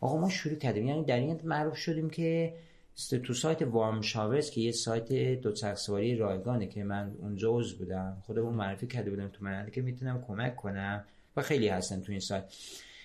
[0.00, 2.54] آقا ما شروع کردیم یعنی در این معروف شدیم که
[3.24, 8.22] تو سایت وارم شاورز که یه سایت دو سواری رایگانه که من اونجا عضو بودم
[8.26, 11.04] خودمون معرفی کرده بودم تو من که می‌تونم کمک کنم.
[11.36, 12.44] و خیلی هستن تو این سایت.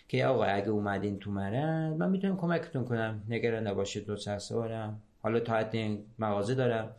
[0.08, 3.24] که آقا اگه اومدین تو مرن من می‌تونم کمکتون کنم.
[3.30, 5.76] نگران نباشید دو سوارم حالا تا حد
[6.20, 6.92] مغازه دارم.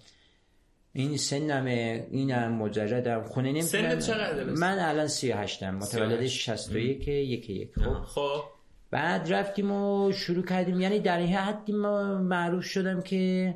[0.93, 3.23] این سنمه اینم مجردم.
[3.23, 8.03] خونه نمی‌تونم چقدر من الان 38 ام متولد 61 یک یک خب.
[8.05, 8.43] خب.
[8.91, 10.81] بعد رفتیم و شروع کردیم.
[10.81, 13.55] یعنی در این حدی ما معروف شدم که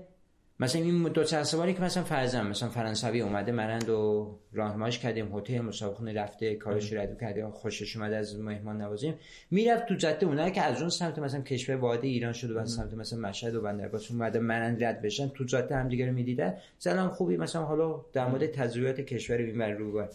[0.62, 5.61] مثلا این دو سوالی که مثلا فرزم مثلا فرانسوی اومده مرند و راهنماییش کردیم هتل
[5.61, 9.14] مسابقه رفته کارش رد کرده خوشش اومده از مهمان نوازیم.
[9.51, 12.94] می‌رفت تو جاده اونایی که از اون سمت مثلا کشور وارد ایران شده و سمت
[12.94, 16.55] مثلا مشهد و بندرعباس اومده مرند رد بشن تو جاده هم دیگه رو می‌دیدن.
[16.79, 20.07] سلام خوبی؟ مثلا حالا در مورد تجربیات کشور این رو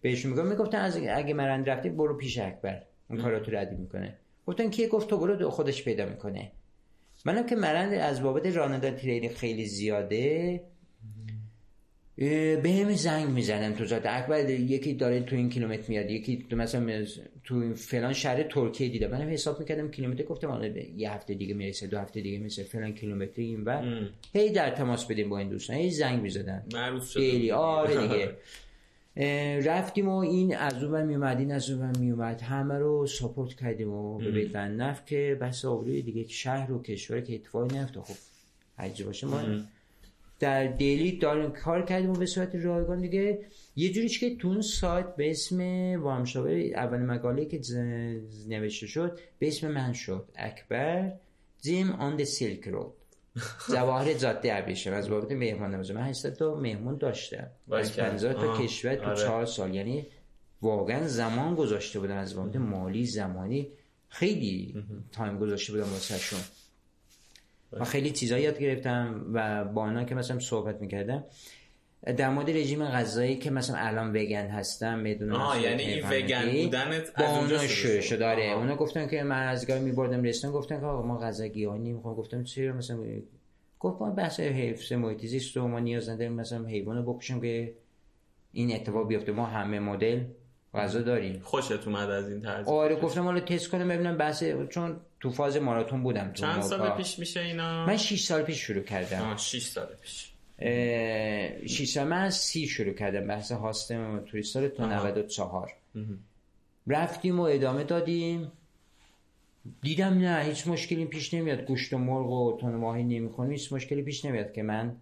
[0.00, 4.14] بهشون میگم می‌گفتن از اگه مرند رفته برو پیش اکبر اون کاراتو ردی می‌کنه.
[4.46, 6.52] گفتن کی گفت تو برو خودش پیدا می‌کنه.
[7.24, 10.60] منم که مرند از بابت راننده تریلی خیلی زیاده
[12.16, 14.02] به زنگ می‌زنم تو ذات.
[14.06, 17.04] اکبر یکی داره تو این کیلومتر میاد یکی تو مثلا
[17.44, 19.08] تو فلان شهر ترکیه دیده.
[19.08, 22.94] منم حساب می‌کردم کیلومتر گفتم آره یه هفته دیگه می‌رسه دو هفته دیگه می‌رسه فلان
[22.94, 23.82] کیلومتر این و
[24.32, 26.62] هی در تماس بدیم با این دوستان هی زنگ می‌زدن.
[27.20, 27.50] خیلی.
[27.50, 28.32] آره دیگه.
[29.64, 32.40] رفتیم و این از اون میومد این از اون میومد.
[32.40, 37.20] همه رو ساپورت کردیم و به بیت نفت که بس آبروی دیگه شهر و کشور
[37.20, 38.00] که اتفاقی نیفته.
[38.00, 38.14] خب
[38.78, 39.42] حجی باشه ما
[40.40, 43.38] در دیلی داریم کار کردیم و به صورت رایگان دیگه.
[43.76, 45.60] یه جوریش که تون سایت به اسم
[46.02, 47.60] وامشاور اول مقاله که
[48.48, 50.28] نوشته شد به اسم من شد.
[50.36, 51.12] اکبر
[51.62, 52.92] جیم آن د سیلک رود
[53.72, 54.92] جواهر جاده ابریشم.
[54.92, 55.92] از بابت مهمان نوازی.
[55.92, 57.46] من 800 تا مهمون داشتم.
[57.72, 59.16] از 50 تا کشور تو آره.
[59.16, 59.74] چهار سال.
[59.74, 60.06] یعنی
[60.62, 63.68] واقعا زمان گذاشته بودن از بابت مالی زمانی
[64.08, 66.40] خیلی تایم گذاشته بودم واسه شون.
[67.72, 71.24] من خیلی چیزا یاد گرفتم و با اینا که مثلا صحبت می‌کردم
[72.06, 77.16] در مورد رژیم غذایی که مثلا الان وگن هستم بدون آه یعنی این وگن بودنت
[77.18, 80.86] با اونا شروع شد آره اونا گفتن که من از گاهی میبردم رستوران گفتن که
[80.86, 82.98] آقا ما غذا گیاهی نمی‌خوام گفتم چرا؟ مثلا
[83.78, 87.74] گفت ما بحث حفظ محیط زیست و ما نیاز نداریم مثلا حیوان بکشیم که
[88.52, 89.32] این اتفاق بیفته.
[89.32, 90.20] ما همه مدل
[90.74, 91.40] غذا داریم.
[91.44, 92.68] خوشت اومد از این طرز.
[92.68, 96.90] آره گفتم حالا تست کنم ببینم بحث چون تو فاز ماراتون بودم تو چند سال
[96.90, 99.36] پیش میشه اینا؟ من 6 سال پیش شروع کردم.
[99.36, 100.29] 6 سال پیش.
[100.60, 103.26] 6 سال من از سی شروع کردم.
[103.26, 105.72] بحث هاستم توریستار تا 94
[106.86, 108.52] رفتیم و ادامه دادیم.
[109.82, 111.66] دیدم نه هیچ مشکلی پیش نمیاد.
[111.66, 114.96] گوشت و مرغ و تون ماهی نمی‌خونم هیچ مشکلی پیش نمیاد که من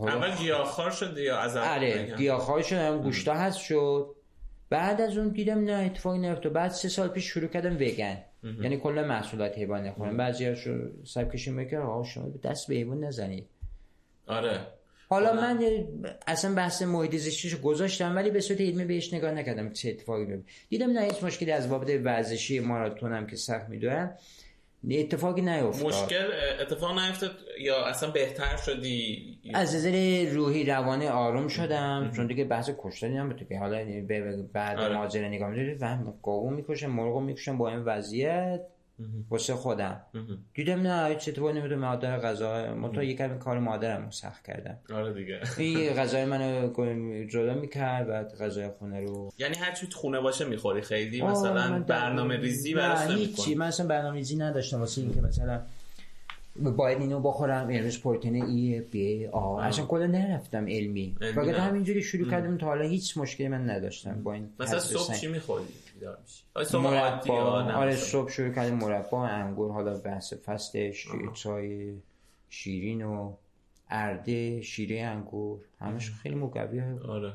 [0.00, 4.14] اول گیاهخوار شد یا از آره گیاهخوار شد هم گوشتا هست شد.
[4.70, 8.18] بعد از اون دیدم نه اتفاقی نیفته بعد سه سال پیش شروع کردم وگن.
[8.62, 13.46] یعنی کل محصولات حیوان نخورم بعضیاشو سبکشی می‌کنه آقا شما دست به حیوان نزنید.
[14.26, 14.60] آره.
[15.08, 15.58] حالا من
[16.26, 20.44] اصلا بحث محیط زیستیشو گذاشتم ولی به صورت علمی بهش نگاه نکردم چه اتفاقی بیفته
[20.68, 24.16] دیدم نه هیچ مشکلی از بابت ورزشی ماراتونم که سخت می‌دونم
[24.90, 26.24] اتفاقی نیفتاد مشکل
[26.60, 32.70] اتفاق نیفتاد یا اصلا بهتر شدی؟ از نظر روحی روانی آروم شدم چون دیگه بحث
[32.78, 34.00] کشتن هم که حالا یعنی
[34.52, 34.94] بعد آره.
[34.94, 38.60] ماجرا نگاه می‌دونید فهم گاو می‌کشم مرغ می‌کشم با این وضعیت.
[39.30, 40.00] واسه خودم.
[40.54, 42.92] دیدم نه هیچ اتفاقی نمیده مادر غذا من.
[42.92, 44.78] تا یکم کار مادرم سخت کردم.
[44.94, 45.40] آره دیگه.
[45.58, 46.68] این غذای منو
[47.26, 52.36] جدا می‌کرد بعد غذای خونه رو یعنی هر چی خونه باشه می‌خوری خیلی؟ مثلا برنامه
[52.36, 53.54] ریزی براش هیچی.
[53.54, 54.80] من اصلا برنامه ریزی نداشتم.
[54.80, 55.60] واسه اینکه مثلا
[56.76, 59.60] باید اینو بخورم امروز پروتئین ای بی آ.
[59.60, 61.16] اصلا کلا نرفتم علمی.
[61.34, 65.26] فقط همینجوری شروع کردم تا حالا هیچ مشکلی من نداشتم با این مثلا صبح چی
[65.26, 65.64] می‌خوری؟
[66.72, 67.74] مربا.
[67.74, 71.94] آره صبح شروع کردیم مربا انگور حالا بحث فستش چای
[72.50, 73.32] شیرین و
[73.90, 77.32] ارده شیره انگور همش خیلی مقوی آره.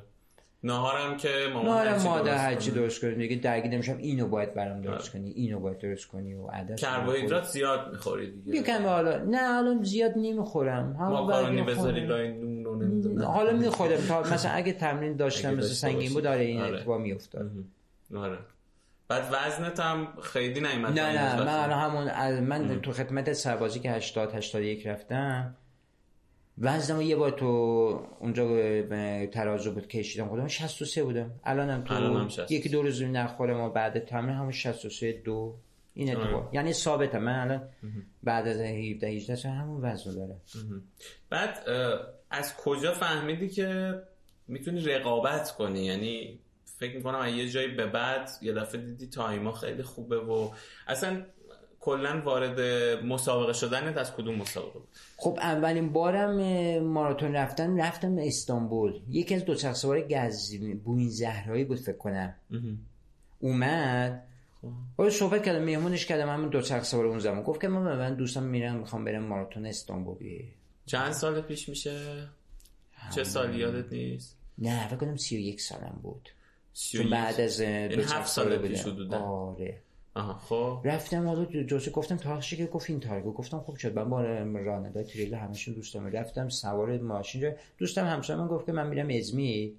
[0.63, 3.97] نهارم که مامان نهارم مادر هرچی درست کنی دیگه درگیر نمیشم.
[3.97, 8.57] اینو باید برام درست کنی اینو باید درست کنی و عدد کربوهیدرات زیاد می‌خوری دیگه.
[8.57, 9.17] یکم حالا.
[9.17, 10.95] نه حالا زیاد نمی‌خورم.
[10.99, 16.43] ماکارونی بذاری لای نون حالا می‌خورم تا مثلا اگه تمرین داشتم مثل سنگین بود داره
[16.43, 16.77] این آره.
[16.77, 17.51] اتفاق میافتاد.
[18.15, 18.37] آره.
[19.07, 24.35] بعد وزنت هم خیلی نیومد نه نه من همون من تو خدمت سربازی که 80
[24.35, 25.55] 81 رفتم
[26.61, 27.45] وزنم یه بار تو
[28.19, 28.47] اونجا
[29.27, 31.31] ترازو بود کشیدم خودم 63 بودم.
[31.43, 35.55] الانم تو الان یکی دو روز نخورم و بعد تمرین همون 63 دو.
[35.93, 36.43] این اتفاق.
[36.43, 36.55] آره.
[36.55, 37.19] یعنی ثابته.
[37.19, 37.69] من الان
[38.23, 40.35] بعد از 17 18 همون وزن داره
[41.29, 41.69] بعد
[42.31, 43.93] از کجا فهمیدی که
[44.47, 46.39] می‌تونی رقابت کنی؟ یعنی
[46.79, 50.49] فکر می‌کنم یه جایی به بعد یه دفعه دیدی تایما خیلی خوبه و
[50.87, 51.25] اصلا
[51.79, 52.59] کلا وارد
[53.05, 54.87] مسابقه شدنت از کدوم مسابقه بود؟
[55.17, 56.39] خب اولین بارم
[56.79, 58.99] ماراتون رفتن رفتم استانبول.
[59.09, 62.35] یکی از دو سوار گز بوین زهرایی بود فکر کنم.
[63.39, 64.23] اومد.
[64.97, 65.09] خب.
[65.09, 67.43] صحبت کردم میمونش کردم همون دو سوار اون زمان.
[67.43, 70.17] گفت که من من دوستم میرم می‌خوام برم ماراتون استانبول.
[70.85, 72.27] چند سال پیش میشه؟
[73.15, 76.29] چه سال یادت نیست؟ نه فکر کنم 31 سالم بود.
[76.87, 79.81] چون بعد از دو هفت سال پیش آره.
[80.15, 80.81] آها خب.
[80.83, 83.95] رفتم حالا جوزه گفتم تاخشی که گفت این تارگو گفتم خب شد.
[83.95, 84.21] من با
[84.59, 87.51] راننده تریل همشون دوستم رفتم سوار ماشین جا.
[87.77, 89.73] دوستم همسایه من گفت که من میرم ازمی.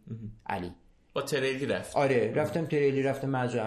[0.47, 0.73] علی.
[1.13, 1.97] با تریلی رفت.
[1.97, 3.59] آره رفتم تریلی رفتم مجو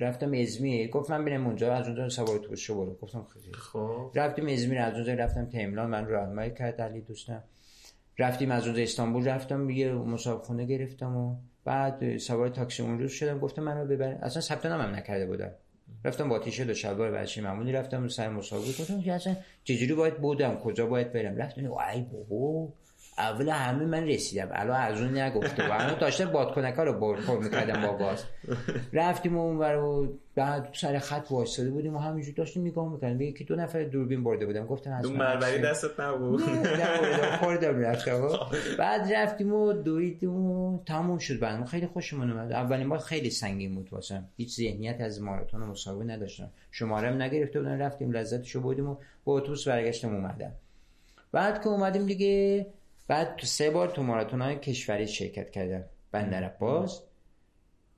[0.00, 0.88] رفتم ازمی.
[0.88, 1.74] گفت من برم اونجا.
[1.74, 2.94] از اونجا سوار تو برو.
[2.94, 4.10] گفتم خیلی خب.
[4.14, 6.80] رفتیم ازمی از اونجا رفتم تیملان من راهنمایی کرد.
[6.80, 7.42] علی دوستم.
[8.18, 9.28] رفتیم از اونجا استانبول.
[9.28, 14.18] رفتم یه مسابقه گرفتم و بعد سوار تاکسی اون روز شدم گفتم منو ببر.
[14.22, 15.50] اصلا ثبت نامم نکرده بودم.
[16.04, 18.68] رفتم با تیشرت و شلوار ورزشی معمولی رفتم سر مسابقه.
[18.68, 22.68] گفتم که اصلا چجوری باید بودم؟ کجا باید برم؟ رفتم ای بابا.
[23.18, 24.48] اول همه من رسیدم.
[24.52, 25.68] الان از اون نگفته.
[25.68, 28.24] و الان داشتم بادکنکا رو پر می‌کردم با گاز.
[28.92, 33.44] رفتیم اون و بعد سر خط وایساده بودیم و همینجور داشتیم نگاه می‌کنیم به یکی
[33.44, 34.66] دو نفر دوربین برده بودم.
[34.66, 36.42] گفتم از مربری دستت نبود؟
[37.40, 37.82] خوردم
[38.78, 42.52] بعد رفتیم و دویدیم و تموم شد بعد خیلی خوشمون اومد.
[42.52, 44.24] اولین بار خیلی سنگین بود واسم.
[44.36, 46.50] هیچ ذهنیت از ماراتون و مسابقه نداشتم.
[46.70, 50.52] شماره هم نگرفته بودن رفتیم لذتشو بودیم و با اتوبوس برگشتم اومدم.
[51.32, 52.66] بعد که اومدیم دیگه
[53.08, 55.84] بعد تو سه بار تو ماراتون های کشوری شرکت کردم.
[56.12, 57.02] بندر عباس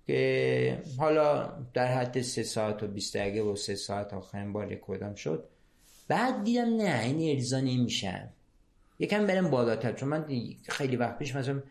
[0.07, 5.15] که حالا در حد سه ساعت و 20 دقیقه و سه ساعت آخرین بار رکوردم
[5.15, 5.49] شد.
[6.09, 8.29] بعد دیدم نه این ارزا نمیشم
[8.99, 10.27] یکم برم بالاتر چون من
[10.69, 11.63] خیلی وقت پیش مثلا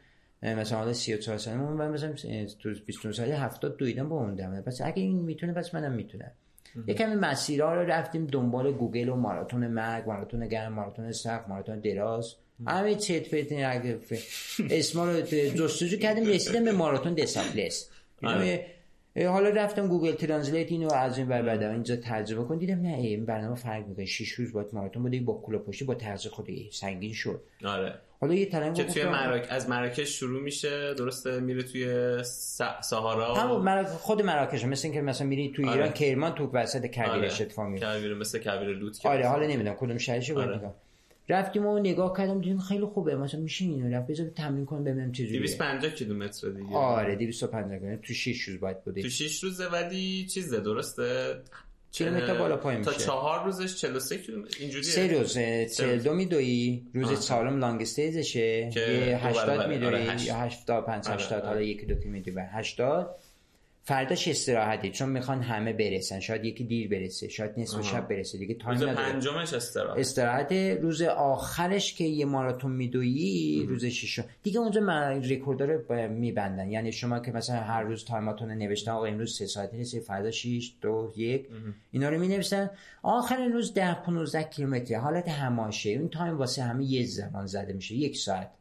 [0.44, 2.14] مثلا حالا 34 ساله من مثلا
[2.60, 4.62] تو 29 ساله 70 دویدم با اون دمه.
[4.62, 6.32] پس اگه این می‌تونه پس منم می‌تونم.
[6.88, 12.36] یکم مسیرها رو رفتیم دنبال گوگل و ماراتون مرگ ماراتون گرم ماراتون سخت ماراتون دراز.
[12.68, 13.52] همه چت پت
[14.70, 15.22] اسما رو
[15.56, 17.90] جستجو کردیم رسیدیم به ماراتون د سابل
[18.24, 18.66] آره.
[19.16, 22.58] حالا رفتم گوگل ترنسلیت اینو از این ور اینجا ترجمه کن.
[22.58, 24.06] دیدم نه این برنامه فرق می‌کنه.
[24.06, 26.70] 6 روز باید ماراتون بوده با کولا پشتی با تغذیه خودی.
[26.72, 27.42] سنگین شد.
[27.66, 27.96] آره.
[28.22, 29.48] حالا یه ترنگ که توی مراک...
[29.50, 32.18] از مراکش شروع میشه درسته؟ میره توی
[32.82, 33.88] سهارا همون مراک...
[33.88, 35.74] خود مراکش مثل اینکه مثلا میری توی آره.
[35.74, 37.26] ایران کرمان تو وسط کویر آره.
[37.26, 40.74] اتفاق میفته مثل کویر لوت آره حالا نمی‌دونم کدوم شهرش آره.
[41.30, 43.16] رفتیم و نگاه کردم دیدیم خیلی خوبه.
[43.16, 45.40] مثلا میشه اینو رفت بذار تمرین کنم ببینم چه جوریه.
[45.40, 46.76] 250 کیلومتر دیگه.
[46.76, 48.08] آره 250 کیلومتر.
[48.08, 49.02] تو 6 روز باید بوده.
[49.02, 51.36] تو 6 روزه ولی چیزه درسته؟
[51.92, 52.92] کیلومتر بالا پایین میشه.
[52.92, 54.58] تا چهار روزش 43 کیلومتر.
[54.60, 54.84] اینجوریه.
[54.84, 55.38] سه روز
[55.78, 56.84] 42 میدوی.
[56.94, 58.72] روز چهارم لانگ استیزشه.
[58.76, 60.26] یه 80 میدوی.
[60.26, 63.16] یا 80 5 80 حالا یکی دو کیلومتر 80
[63.86, 66.20] فرداش استراحتی چون می‌خوان همه برسن.
[66.20, 68.38] شاید یکی دیر برسه شاید نصف شب برسه.
[68.38, 70.00] دیگه تایم روز پنجمش استراحت.
[70.00, 74.26] استراحت روز آخرش که یه ماراتون میدویی روز ششم.
[74.44, 76.70] دیگه اونجا رکورد رو میبندن.
[76.70, 80.74] یعنی شما که مثلا هر روز تایماتون نوشتن آقا امروز سه ساعتی رسید فردا 6
[80.82, 81.48] 2 1
[81.92, 82.70] اینا رو می‌نویسن.
[83.02, 85.90] آخر روز 10 15 کیلومتر حالت همایشه.
[85.90, 87.96] این تایم واسه همه یه زمان زده میشه.
[87.96, 88.52] یک ساعت.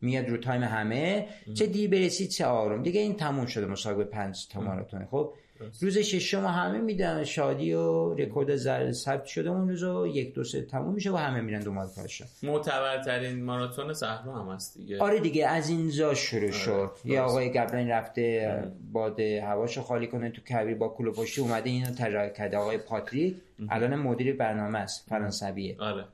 [0.00, 1.26] میاد رو تایم همه.
[1.54, 2.82] چه دیر برسید چه آروم.
[2.82, 3.66] دیگه این تموم شده.
[3.66, 5.06] مسابقه پنج تا ماراتون.
[5.10, 5.32] خب
[5.80, 7.24] روز ششم همه میدن.
[7.24, 11.60] شادی و رکوردا ثبت شده اون روز یک دو سه تموم میشه و همه میرن
[11.60, 14.98] دنبال کارشون معتبرترین ماراتون صحرا هم هست دیگه.
[14.98, 16.52] آره دیگه از اینجا شروع آره.
[16.52, 16.90] شد.
[17.04, 21.90] یه آقای گبرین رفته بار هواشو خالی کنه تو کویر با کوله پشتی اومده اینو
[21.90, 22.56] طراحی کرده.
[22.56, 23.36] آقای پاتریک
[23.68, 25.76] الان مدیر برنامه است فرانسویه.
[25.78, 26.04] آره.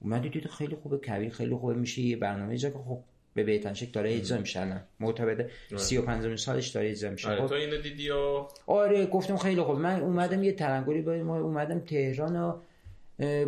[0.00, 2.98] اومدی دید خیلی خوبه کبیر خیلی خوبه میشه یه برنامه ایجا که خب
[3.34, 4.80] به بهترین شکل داره اجرا میشه الان.
[5.00, 7.28] معتبر 35 سالش داره اجرا میشه.
[7.28, 7.46] آره خب.
[7.46, 9.78] تو اینو دیدی و آره گفتم خیلی خوب.
[9.78, 12.56] من اومدم یه تلنگری با اومدم تهران و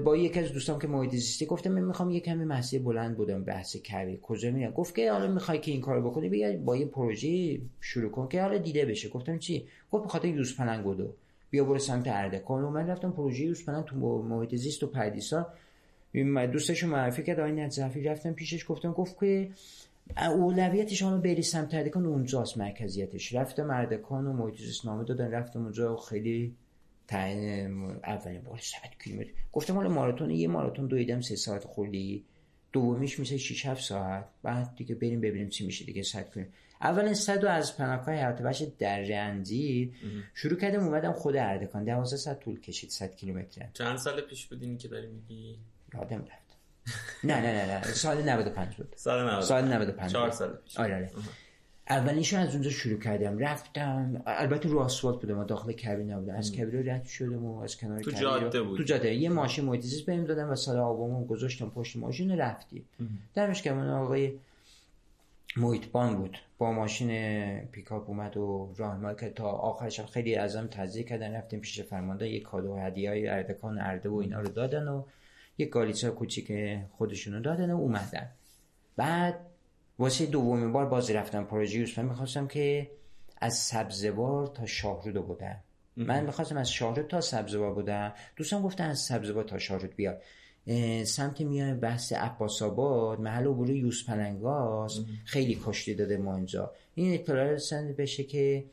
[0.05, 3.45] با یکی از دوستام که محیط زیستی گفتم من می‌خوام یه کمی مسیر بلند بودم
[3.45, 6.87] بحث کبیر کجا میگم گفت که حالا می‌خوای که این کارو بکنی بیا با یه
[6.87, 9.09] پروژه شروع کن که حالا دیده بشه.
[9.09, 11.15] گفتم چی؟ گفت بخاطر یوز پلنگ بودو
[11.51, 12.65] بیا برو سمت اردکان.
[12.65, 15.47] و من رفتم پروژه یوز پلنگ تو محیط زیست و پردیسا.
[16.53, 19.51] دوستشو معرفی کرد آقای نجفی رفتم پیشش گفتم گفت که
[20.17, 23.35] اولویتش همه بری سمت اردکان اونجاست مرکزیتش.
[23.35, 26.55] رفتم اردکان و محیط نامه دادن رفتم اونجا خیلی
[27.09, 29.31] تعیین اولین بار 100 کیلومتر.
[29.53, 32.25] گفتم حالا ماراتون یه ماراتون دویدم سه ساعت خوردی؟
[32.73, 34.25] دومیش میشه 6 7 ساعت.
[34.43, 38.63] بعد دیگه بریم ببینیم چی میشه دیگه 100 کیلومتر اولین صد از پناهگاه حیات وحش
[38.79, 39.93] در رنجیر
[40.35, 41.85] شروع کردم اومدم خود اردکان.
[41.85, 43.69] 12 ساعت طول کشید 100 کیلومتر.
[43.75, 45.59] چند سال پیش بودین که داری میگی؟
[45.95, 46.41] یادم رفت.
[47.25, 48.93] نه نه نه نه سال 95 بود.
[48.97, 50.79] سال 95 سال 95 4 سال پیش.
[50.79, 51.11] آره آره.
[51.91, 53.39] اولینشو از اونجا شروع کردم.
[53.39, 54.23] رفتم.
[54.27, 56.35] البته رو آسفالت بودم داخل کبین نبودم.
[56.35, 59.15] از کبیر رد شدم و از کنار تو جاده بود تو جاده.
[59.15, 62.85] یه ماشین زیست بهم دادم و سال آبامو گذاشتم پشت ماشین رفتیم.
[63.35, 64.33] درمش که آقای
[65.57, 66.39] محیطبان بود.
[66.59, 67.11] با ماشین
[67.61, 71.35] پیکاپ اومد و راهنمایی کرد تا آخرش خیلی ازم تذیه کردن.
[71.35, 72.29] رفتیم پیش فرمانده.
[72.29, 75.03] یه کادو هدیه های اردکان ارده و اینا رو دادن و
[75.61, 76.53] یه گالیچه کوچیک
[76.91, 78.29] خودشونو دادن و اومدن.
[78.97, 79.41] بعد
[79.99, 82.91] واسه دومین بار بازی رفتم پروژه یوسف می‌خواستم که
[83.37, 85.57] از سبزوار تا شاهرود بودم.
[85.97, 88.13] من می‌خواستم از شاهرود تا سبزوار بودم.
[88.37, 90.23] دوستان گفتن از سبزوار تا شاهرود بیاد
[91.05, 96.73] سمت میای بحث عباس آباد محل عبور یوز پلنگاست خیلی کشته داده ما اینجا.
[96.95, 98.65] این اطلاع رسانی بشه که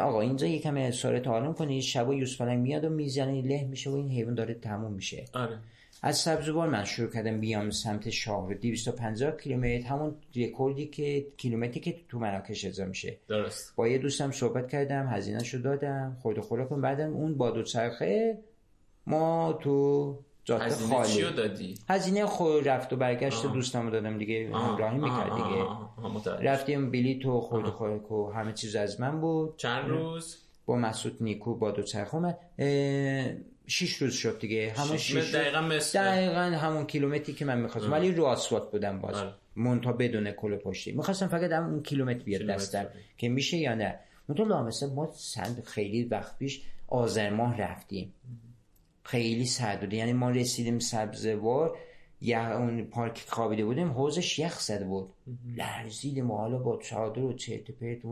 [0.00, 1.82] آقا اینجا یکم سرعت آرام کنی.
[1.82, 5.24] شبا یوز پلنگ میاد و می‌زنه له میشه و این حیوان داره تموم میشه.
[5.32, 5.58] آره.
[6.06, 11.96] از سبزوار من شروع کردم بیام سمت شهر 250 کیلومتر همون رکوردی که کیلومتری که
[12.08, 13.18] تو مراکش اجرا میشه.
[13.28, 13.76] درست.
[13.76, 18.38] با یه دوستم صحبت کردم هزینه شو دادم خورد خوراک بعدم اون با دو چرخه
[19.06, 21.12] ما تو جاده هزینه خالی.
[21.12, 26.50] چیو دادی؟ هزینه خود رفت و برگشت دوستمو دادم دیگه همراهی می‌کرد دیگه.
[26.50, 29.56] رفتیم بلیط و خورد و همه چیز از من بود.
[29.56, 32.38] چند روز؟ با مسعود نیکو با دو چرخ اومد
[33.66, 34.74] شیش روز شد دیگه.
[34.76, 35.98] همون شیش دقیقا مثل.
[35.98, 37.92] دقیقا همون کیلومتری که من می‌خواستم.
[37.92, 39.14] ولی رو آسفالت بودم باز.
[39.14, 39.34] آره.
[39.56, 40.92] مونتا بدون کل پشتی.
[40.92, 42.86] می‌خواستم فقط همون کیلومتر بیاد دستم.
[43.18, 43.98] که میشه یا نه؟
[44.28, 48.14] منتها لامسه ما سند خیلی وقت پیش آذر ماه رفتیم.
[49.02, 49.92] خیلی سرد بود.
[49.92, 51.78] یعنی ما رسیدیم سبزوار
[52.20, 53.90] یا اون پارک خوابیده بودیم.
[53.90, 55.12] حوزش یخ زده بود.
[55.56, 58.04] لرزیدیم حالا با چادر و چرت پرت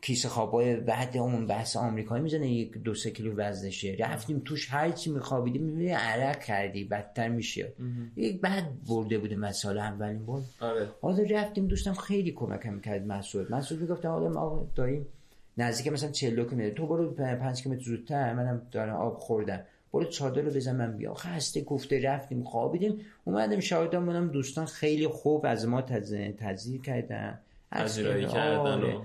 [0.00, 3.96] کیسه خوابای بعد اون بحث آمریکایی می‌زنه یک دو سه کیلو وزنشه.
[3.98, 7.72] رفتیم توش هر چی میخوابیدیم می‌بینی عرق کردی بدتر میشه.
[8.16, 10.42] یک بعد برده بوده مسئله اولین بار.
[10.60, 10.88] آره.
[11.02, 13.52] حالا رفتیم دوستم خیلی کمکم کرد مسعود.
[13.52, 15.06] مسعود می‌گفت حالا ما داریم
[15.58, 19.60] نزدیک مثلا 40 کیلومتر تو برو 5 کیلومتر زودتر منم دارم آب خوردم.
[19.92, 23.00] برو چادر رو بزن من بیا خسته گفته رفتیم خوابیدیم.
[23.24, 27.38] اومدیم شاهدان منم دوستان خیلی خوب از ما تذیر کردن.
[27.72, 28.96] پذیرایی کردن آره.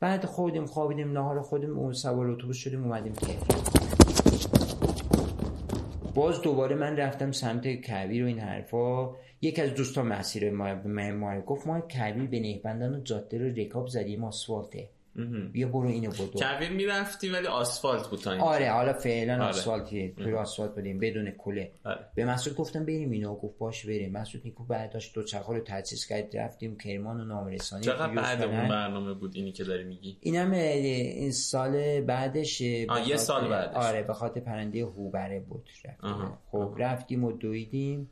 [0.00, 3.12] بعد خودیم خوابیدیم نهار خودیم اون سوار اتوبوس شدیم اومدیم
[6.14, 9.10] باز دوباره من رفتم سمت کویر و این حرفا.
[9.40, 10.74] یک از دوستان مسیر ما,
[11.12, 14.88] ما گفت ما کویر به نهبندان و جاده رو رکاب زدیم آسفالته.
[15.52, 19.44] بیا برو اینو بدو کویر می‌رفتی ولی آسفالت بود تا آره حالا فعلا آره.
[19.44, 21.98] آسفالتیه توی آسفالت بودیم بدون کله آره.
[22.14, 24.12] به مسعود گفتم بریم اینو گفت باش بریم.
[24.12, 27.84] مسعود نیکو بعدش دو چرخ رو تجهیز کرد رفتیم کرمان و نامرسانی.
[27.84, 33.48] چقدر بعد اون برنامه بود اینی که داری میگی؟ اینم این سال بعدش یه سال
[33.48, 33.76] بعدش.
[33.76, 36.38] آره به خاطر پرنده هوبره بود رفتیم.
[36.50, 38.10] خب رفتیم و دویدیم.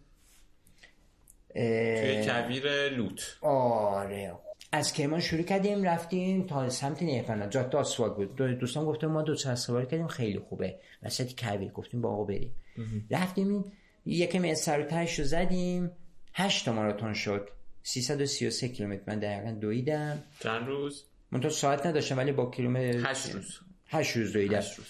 [1.54, 3.36] توی کویر لوت.
[3.42, 4.32] آره
[4.76, 8.36] از کرمان شروع کردیم رفتیم تا سمت نیفنا جاده آسفالت بود.
[8.36, 10.74] دوستان گفتم ما دو چرخ سواری کردیم خیلی خوبه.
[11.02, 12.52] وسط کویر گفتیم با آقا بریم.
[13.10, 13.64] رفتیم
[14.06, 15.90] یکم سر رو زدیم.
[16.34, 17.48] 8 تا ماراتون شد.
[17.82, 19.02] 333 کیلومتر.
[19.06, 20.22] من دقیقا دویدم.
[20.40, 23.60] چند روز؟ من تو ساعت نداشتم ولی با کیلومتر 8 روز.
[23.88, 24.56] 8 روز دویدم.
[24.56, 24.86] 8 روز.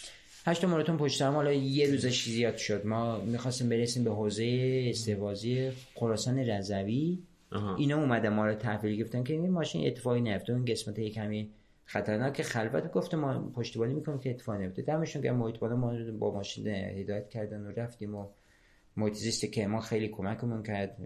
[0.46, 2.86] هشت ماراتون پشت هم حالا یه روزش زیاد شد.
[2.86, 7.18] ما می‌خواستیم برسیم به حوزه استوازی خراسان رضوی.
[7.76, 10.52] اینا اومده ما رو تحویل گفتن که این ماشین اتفاقی نیفته.
[10.52, 11.50] اون قسمت یک کمی
[11.84, 14.82] خطرناک خلوت گفته ما پشتیبانی می‌کنیم که اتفاقی نیفته.
[14.82, 18.26] دمشون که محیط بالا ما با ماشین هدایت کردن و رفتیم و
[18.96, 20.96] محیط که ما خیلی کمکمون کرد.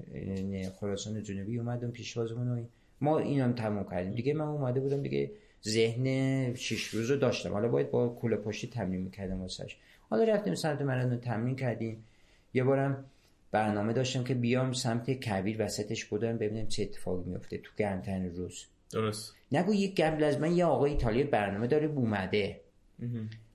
[0.80, 2.64] خراسان جنوبی اومدم پیشوازمون و
[3.00, 4.12] ما اینم تموم کردیم.
[4.12, 5.30] دیگه من اومده بودم دیگه
[5.64, 7.52] ذهن شش روز رو داشتم.
[7.52, 9.76] حالا باید با کوله پشتی تمرین می‌کردم واسش.
[10.10, 12.04] حالا رفتیم سمت مرانو تمرین کردیم.
[12.54, 13.04] یه بارم
[13.52, 18.66] برنامه داشتم که بیام سمت کویر وسطش بودم ببینم چه اتفاقی میفته تو گرمترین روز.
[18.92, 19.34] درست.
[19.52, 22.60] نگو یک قبل از من یه آقای ایتالیایی برنامه داره اومده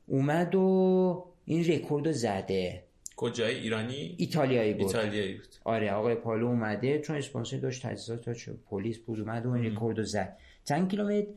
[0.07, 2.83] اومد و این رکورد زده.
[3.15, 4.87] کجای ایرانی؟ ایتالیایی بود.
[4.87, 5.47] ایتالیایی بود.
[5.63, 10.03] آره آقای پائولو اومده چون اسپانسر داشت تجهیزات تا پلیس بود اومد و این رکورد
[10.03, 10.37] زد.
[10.65, 11.27] چند کیلومتر؟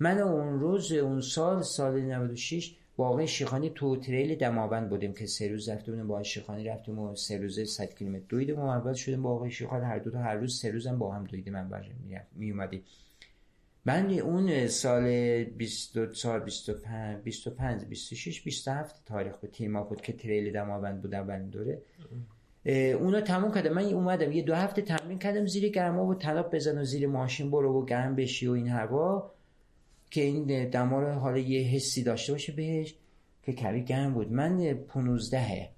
[0.00, 5.48] من اون روز اون سال سال 96 آقای شیخانی تو تریل دماوند بودیم که سه
[5.48, 8.92] روز رفته بودیم با آقای شیخانی رفتیم و سه روز 100 کیلومتر دویدیم و اول
[8.92, 9.82] شدیم با آقای شیخان.
[9.82, 11.84] هر دو تا هر روز سه روزم با هم دویدیم من
[12.32, 12.82] می اومدیم.
[13.84, 15.04] من اون سال
[15.44, 21.82] 24 25 25 26 27 تاریخ بود تیم بود که تریل دماوند بود اولین دوره.
[22.94, 23.72] اونو تموم کردم.
[23.72, 27.50] من اومدم یه دو هفته تمرین کردم زیر گرما و تناب بزن و زیر ماشین
[27.50, 29.32] برو و گرم بشی و این هوا.
[30.12, 32.94] که این دما رو حالا یه حسی داشته باشه بهش
[33.42, 34.32] که کمی گرم بود.
[34.32, 35.68] من 15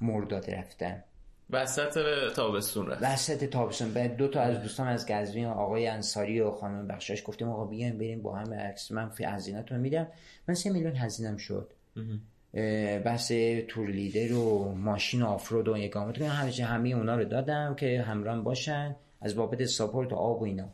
[0.00, 1.02] مرداد رفتم.
[1.50, 1.98] وسط
[2.36, 3.02] تابستون رفت.
[3.02, 3.92] وسط تابستون.
[3.92, 7.98] بعد دو تا از دوستان از گزوین آقای انصاری و خانم بخشش گفتیم آقا بیایم
[7.98, 10.06] بریم با هم عکس من فی هزینه‌تون میدم.
[10.48, 11.72] من سه میلیون هزینم شد.
[13.04, 13.28] بس
[13.68, 18.96] تور لیدر و ماشین آفرود و اقامت همه همه اونا رو دادم که همراه باشن.
[19.20, 20.68] از بابت ساپورت و آب و اینا.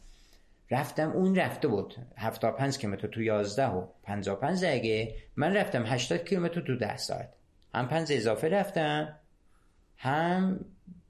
[0.70, 1.94] رفتم اون رفته بود.
[2.16, 5.14] 75 کیلومتر تو 11 و 55 دقیقه.
[5.36, 7.32] من رفتم 80 کیلومتر تو 10 ساعت.
[7.74, 9.16] هم 5 اضافه رفتم
[9.96, 10.60] هم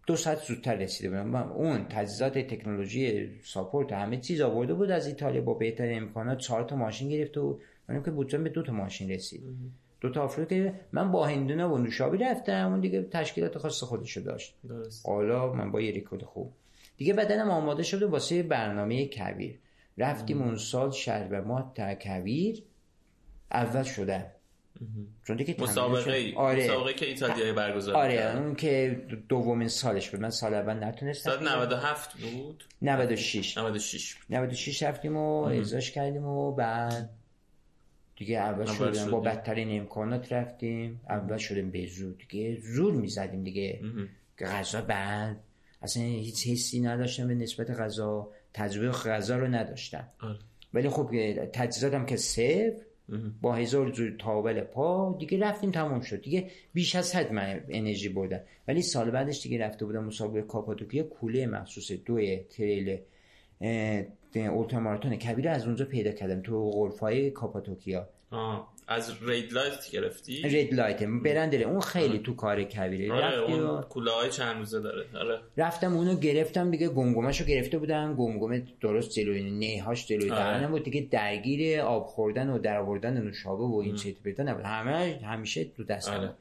[0.07, 1.53] دو ساعت زودتر رسیده بودم.
[1.53, 6.39] اون تجهیزات تکنولوژی ساپورت همه چیز آورده بود از ایتالیا با بهترین امکانات.
[6.39, 9.43] چهار تا ماشین گرفت و من که بودجم به دو تا ماشین رسید.
[10.01, 14.55] دو تا که من با هندونه و نوشابی رفتم اون دیگه تشکیلات خاص خودشو داشت.
[15.05, 16.53] حالا من با یه ریکورد خوب.
[16.97, 19.59] دیگه بدنم آماده شده واسه برنامه کویر.
[19.99, 20.93] رفتیم اون سال
[21.45, 22.63] ما تا کویر
[23.51, 24.27] اول شدن.
[25.27, 26.65] چون دیگه مسابقه آره.
[26.65, 30.21] مسابقه که ایتالیایی برگزار آره اون که دومین سالش بود.
[30.21, 31.31] من سال اول نتونستم.
[31.31, 37.11] سال 97 بود؟ 96 96 96 رفتیم و ازاش کردیم و بعد
[38.17, 39.11] دیگه اول شدیم.
[39.11, 41.01] با بدترین امکانات رفتیم.
[41.09, 43.81] اول شدیم به زور دیگه زور می‌زدیم دیگه.
[44.39, 45.41] غذا بعد
[45.83, 50.39] اصلا هیچ حسی نداشتم به نسبت غذا تجربه غذا رو نداشتم آره.
[50.75, 51.11] ولی خب
[51.53, 52.77] تجهیزاتم که صفر
[53.43, 56.23] با هزار جور تاول پا دیگه رفتیم تمام شد.
[56.23, 58.41] دیگه بیش از حد من انرژی بردم.
[58.69, 62.99] ولی سال بعدش دیگه رفته بودم مسابقه کاپادوکیا کوله مخصوص دوی تریل
[64.35, 68.09] اولتراماراتون کویر از اونجا پیدا کردم تو غرفه‌های کاپادوکیا
[68.89, 74.57] از RaidLight گرفتی؟ RaidLight برندره اون خیلی تو کار کویره آره اون کوله های چند
[74.57, 75.07] روزه داره.
[75.15, 75.41] آره.
[75.57, 78.15] رفتم اونو گرفتم دیگه گمگمشو گرفته بودم.
[78.15, 80.41] گمگمه درست جلوی نیهاش جلوی آره.
[80.41, 80.83] دهنم بود.
[80.85, 84.65] دیگه درگیر آب خوردن و در آوردن نوشابه و این چیت پیدا نبود.
[84.65, 86.13] همه همیشه تو دستم.
[86.13, 86.33] آره.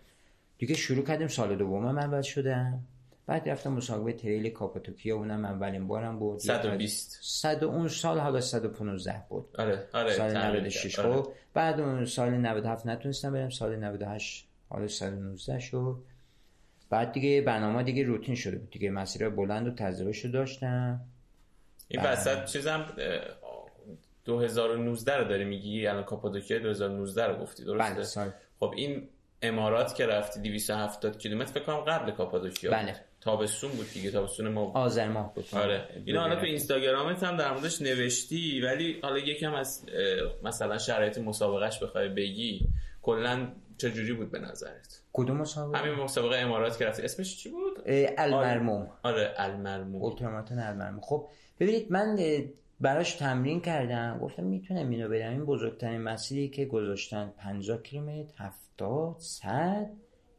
[0.57, 2.79] دیگه شروع کردیم سال دوم من بعد شدم
[3.27, 6.39] بعد رفتم مسابقه تریل کاپاتوکیا اونم اولین بارم بود.
[6.39, 9.55] 120 100 اون سال حالا 115 بود.
[9.57, 11.21] آره آره سال 96 آره.
[11.21, 11.31] خب.
[11.53, 15.97] بعد اون سال 97 نتونستم برم سال 98 حالا 119 شد.
[16.89, 18.69] بعد دیگه برنامه دیگه روتین شده بود.
[18.69, 21.01] دیگه مسیر بلند و تجربهشو داشتم.
[21.87, 22.85] این وسط چیزم
[24.25, 29.09] 2019 رو داری میگی؟ الان کاپادوکیا 2019 رو گفتی درسته؟ بله خب این
[29.41, 32.95] امارات که رفتی 270 کیلومتر فکر کنم قبل کاپادوکیا بله.
[33.25, 35.45] تابستون بود دیگه تابستون ما آذر ماه بود.
[35.53, 35.87] آره.
[36.05, 39.85] اینا حالا تو اینستاگرامت هم در موردش نوشتی ولی حالا یکم از
[40.43, 42.67] مثلا شرایط مسابقهش بخوای بگی
[43.01, 43.47] کلا
[43.77, 47.83] چجوری بود به نظرت؟ کدوم مسابقه؟ همین مسابقه امارات که رفتی اسمش چی بود؟
[48.17, 48.87] المرموم.
[49.03, 49.33] آره.
[49.37, 50.01] المرموم.
[50.01, 51.01] اولتراماتون المرموم.
[51.01, 51.27] خب
[51.59, 52.17] ببینید من
[52.81, 54.19] براش تمرین کردم.
[54.21, 59.89] گفتم می‌تونم اینو برم این بزرگترین مسیری که گذاشتن 50 کیلومتر 70 100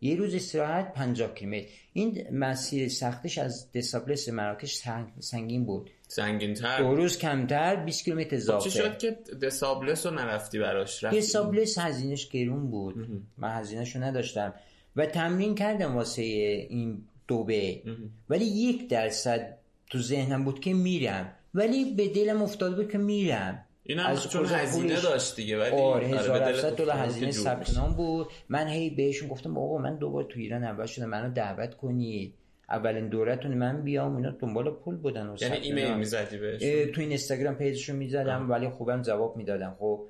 [0.01, 1.66] یه روز استراحت 50 کیلومتر.
[1.92, 4.82] این مسیر سختش از دسابلس مراکش
[5.20, 5.90] سنگین بود.
[6.09, 11.05] سنگین تر دو روز کمتر 20 کیلومتر اضافه چی شد که دسابلس رو نرفتی براش؟
[11.05, 13.24] رفتی؟ دسابلس هزینهش گرون بود.
[13.38, 14.55] من هزینهش رو نداشتم.
[14.97, 17.82] و تمرین کردم واسه این دوبه.
[18.30, 19.57] ولی یک درصد
[19.90, 21.32] تو ذهنم بود که میرم.
[21.55, 23.66] ولی به دلم افتاده بود که میرم.
[23.87, 28.28] این هم از چون هزینه داشت دیگه ولی آره 1700 دلار هزینه ثبت نام بود.
[28.49, 32.34] من هی بهشون گفتم آقا من دوبار تو ایران اول شدم منو دعوت کنید.
[32.68, 37.55] اولین دورتون من بیام اینا دنبال پول بودن یعنی ایمیل می‌زدی بهش تو این اینستاگرام
[37.55, 40.07] پیجشون می‌زدم ولی خوبم جواب می‌دادم خب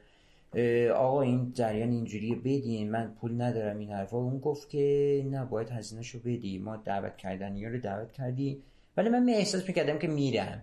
[0.94, 4.16] آقا این جریان اینجوری بدین من پول ندارم این حرفا.
[4.16, 6.58] اون گفت که نه باید هزینهشو بدی.
[6.58, 8.62] ما دعوت کردن یا رو دعوت کردی.
[8.96, 10.62] ولی من احساس می‌کردم که میرم.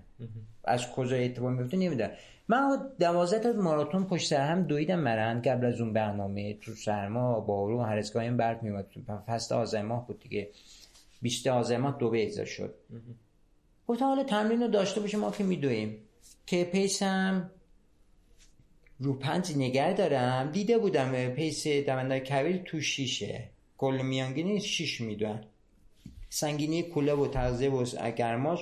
[0.64, 2.12] از کجا اتفاق میفته نمی‌دونم.
[2.48, 7.40] من دوازده تا ماراتون پشت سر هم دویدم مرند قبل از اون برنامه تو سرما
[7.40, 8.86] بارون هر اسگاهی برق میومد
[9.28, 10.50] فصل آذر ماه بود دیگه.
[11.22, 12.76] 20 آذر ماه دو به شد.
[13.88, 15.98] گفتم حالا تمرین رو داشته باشه ما که میدویم.
[16.46, 17.52] که پیسم
[19.00, 20.52] رو پنج نگر دارم.
[20.52, 23.50] دیده بودم پیس دوندای کبیر تو شیشه.
[23.78, 25.42] کل میانگینی شیش می‌دونم
[26.30, 28.60] سنگینی کوله و تغذیه و گرماش.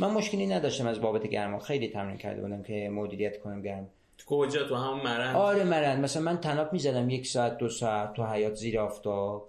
[0.00, 1.58] من مشکلی نداشتم از بابت گرما.
[1.58, 3.88] خیلی تمرین کرده بودم که مدیریت کنم گرم.
[4.26, 6.04] کجا؟ تو همون مرند؟ آره مرند.
[6.04, 9.48] مثلا من تناب می‌زدم یک ساعت دو ساعت تو حیات زیر آفتاب.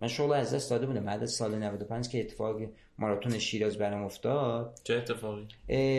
[0.00, 1.04] من شغل از دست داده بودم.
[1.04, 2.56] بعد از سال 95 که اتفاق
[2.98, 4.80] ماراتون شیراز برام افتاد.
[4.84, 5.46] چه اتفاقی؟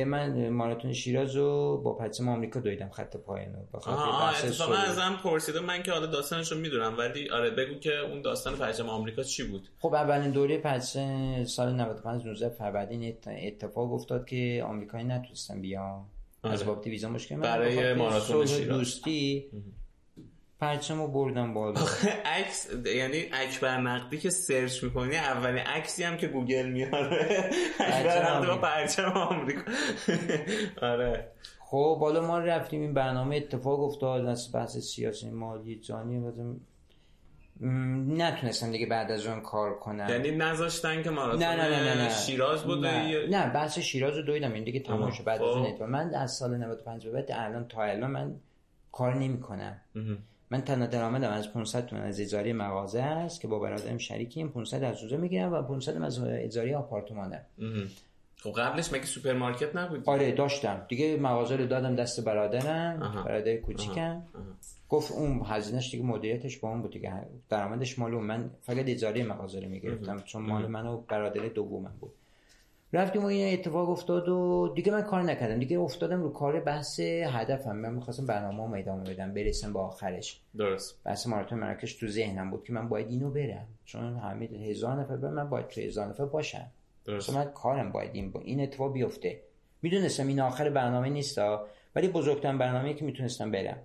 [0.04, 5.66] من ماراتون شیراز رو با پرچم آمریکا دویدم خط پایان رو بخاطر اتفاقا ازم پرسیدم
[5.66, 9.44] من که حالا داستانش رو می‌دونم ولی آره بگو که اون داستان پرچم آمریکا چی
[9.44, 16.06] بود؟ خب اولین دوره پرچم سال 95 19 فروردین اتفاق افتاد که آمریکایی نتونستن بیان.
[16.44, 16.54] آره.
[16.54, 18.78] از بابت ویزا مشکل برای ماراتون شیراز.
[18.78, 19.46] دوستی.
[20.60, 21.82] پرچمو بردم بالا.
[22.26, 27.50] عکس یعنی اکبر نقدی که سرچ می‌کنی اولین عکسی هم که گوگل میاره.
[27.80, 29.62] اکبر نقدی با پرچم آمریکا.
[30.92, 31.32] آره.
[31.60, 36.20] خب بالا ما رفتیم این برنامه اتفاق افتاد از بحث سیاسی مالی جانی
[37.62, 42.10] نتونستم دیگه بعد از اون کار کنم یعنی نذاشتن که ماراتون نه نه نه نه
[42.10, 45.24] شیراز بود نه, نه بحث شیراز رو دویدم این دیگه تمام شد.
[45.24, 45.84] بعد از اون خب.
[45.84, 48.36] من از سال 95 به بعد الان تا الان من
[48.92, 49.82] کار نمی کنم
[50.52, 54.50] من تنها درآمدم از 500 تومن از اجاره مغازه است که با برادرم شریکیم.
[54.50, 57.42] 500 از اونجا می‌گیرم و 500 از اجاره آپارتمانه.
[58.38, 60.86] خب قبلش مگه سوپرمارکت نبود؟ آره داشتم.
[60.88, 63.24] دیگه مغازه رو دادم دست برادرم.
[63.26, 64.22] برادر کوچیکم.
[64.90, 67.14] گفت اون هزینهش دیگه مدیریتش با اون بود دیگه.
[67.50, 70.20] درآمدش مال من فقط اجاره مغازه رو می‌گرفتم.
[70.20, 72.12] چون مال منو برادر دومم بود.
[72.94, 75.60] رفتیم و این اتفاق افتاد و دیگه من کار نکردم.
[75.60, 77.76] دیگه افتادم رو کار بحث هدفم.
[77.76, 80.42] من می‌خواستم برنامه ادامه بدم برسم به آخرش.
[80.58, 81.04] درست.
[81.04, 83.68] بحث ماراتون مراکش تو ذهنم بود که من باید اینو برم.
[83.86, 86.66] چون همه هزار نفر برم من باید تو هزار نفر باشم.
[87.06, 87.34] درست.
[87.34, 89.42] من کارم باید این با این اتفاق بیفته.
[89.82, 93.78] می‌دونستم این آخر برنامه نیستا ولی بزرگترین برنامه که می‌تونستم برم.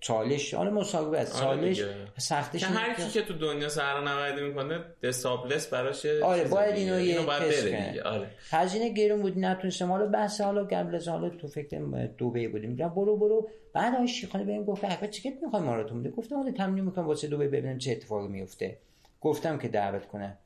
[0.00, 1.84] چالش حالا مسابقه آره چالش
[2.16, 7.26] سختش هر کی که تو دنیا سرنوردی می‌کنه دسابلس براش آره باید اینو, اینو یه
[7.26, 8.30] باید بره آره.
[8.50, 9.92] هزینه گرون بود نتونستم.
[9.92, 11.78] حالا بحث حالا قبل از حالا تو فکر
[12.18, 12.76] دوبه بودیم.
[12.76, 13.48] برو برو.
[13.72, 17.28] بعد آقای شیخانی بهم گفت احمد چیکار می‌خوای ماراتون بده؟ گفتم حالا تمرین می‌کنم واسه
[17.28, 18.78] دوبه ببینم چه اتفاقی میفته
[19.20, 20.36] گفتم که دعوت کنه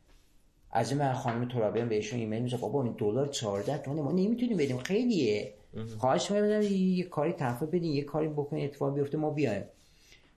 [0.73, 4.57] از این من خانم ترابی بهشون ایمیل میشه بابا این دلار 14 تومن ما نمی‌تونیم
[4.57, 4.79] بدیم.
[4.79, 5.55] خیلیه.
[5.99, 9.65] خواهش می‌کنم یه کاری تخفیف بدین یه کاری بکنین اتفاق بیفته ما بیایم.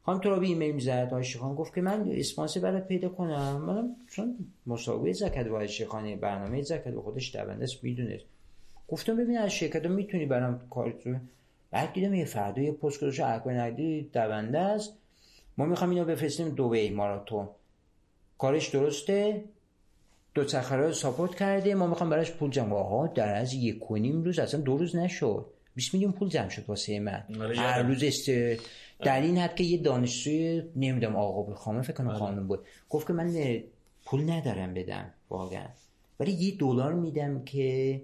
[0.03, 3.61] خانم ترابی ایمیل می‌زد آقای شیخان گفت که من اسپانسر برات پیدا کنم.
[3.61, 8.21] من چون مسابقه زکات با شیخانی برنامه زکات به خودش دونده است می‌دونه
[8.87, 11.15] گفتم ببین از شرکت می‌تونی برام کار تو.
[11.71, 14.97] بعد دیدم یه فردا یه پست گذاشته اکبر نقدی دونده است.
[15.57, 17.47] ما می‌خوام اینو بفرستیم دبی ماراتون.
[18.37, 19.43] کارش درسته؟
[20.35, 22.73] دو چرخه رو ساپورت کرده ما می‌خوام براش پول جمع.
[22.73, 25.45] آها در از یک و نیم روز اصلا دو روز نشد.
[25.75, 27.23] 20 میلیون پول جمع شد واسه من.
[27.41, 28.29] آره، هر روز است
[28.99, 32.47] در این حد که یه دانشجوی نمی‌دونم آقا خامه فکر کنم خانم آره.
[32.47, 32.65] بود.
[32.89, 33.33] گفت که من
[34.05, 35.67] پول ندارم بدم واقعا.
[36.19, 38.01] ولی یه دلار میدم که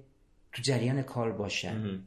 [0.54, 2.04] تو جریان کار باشم.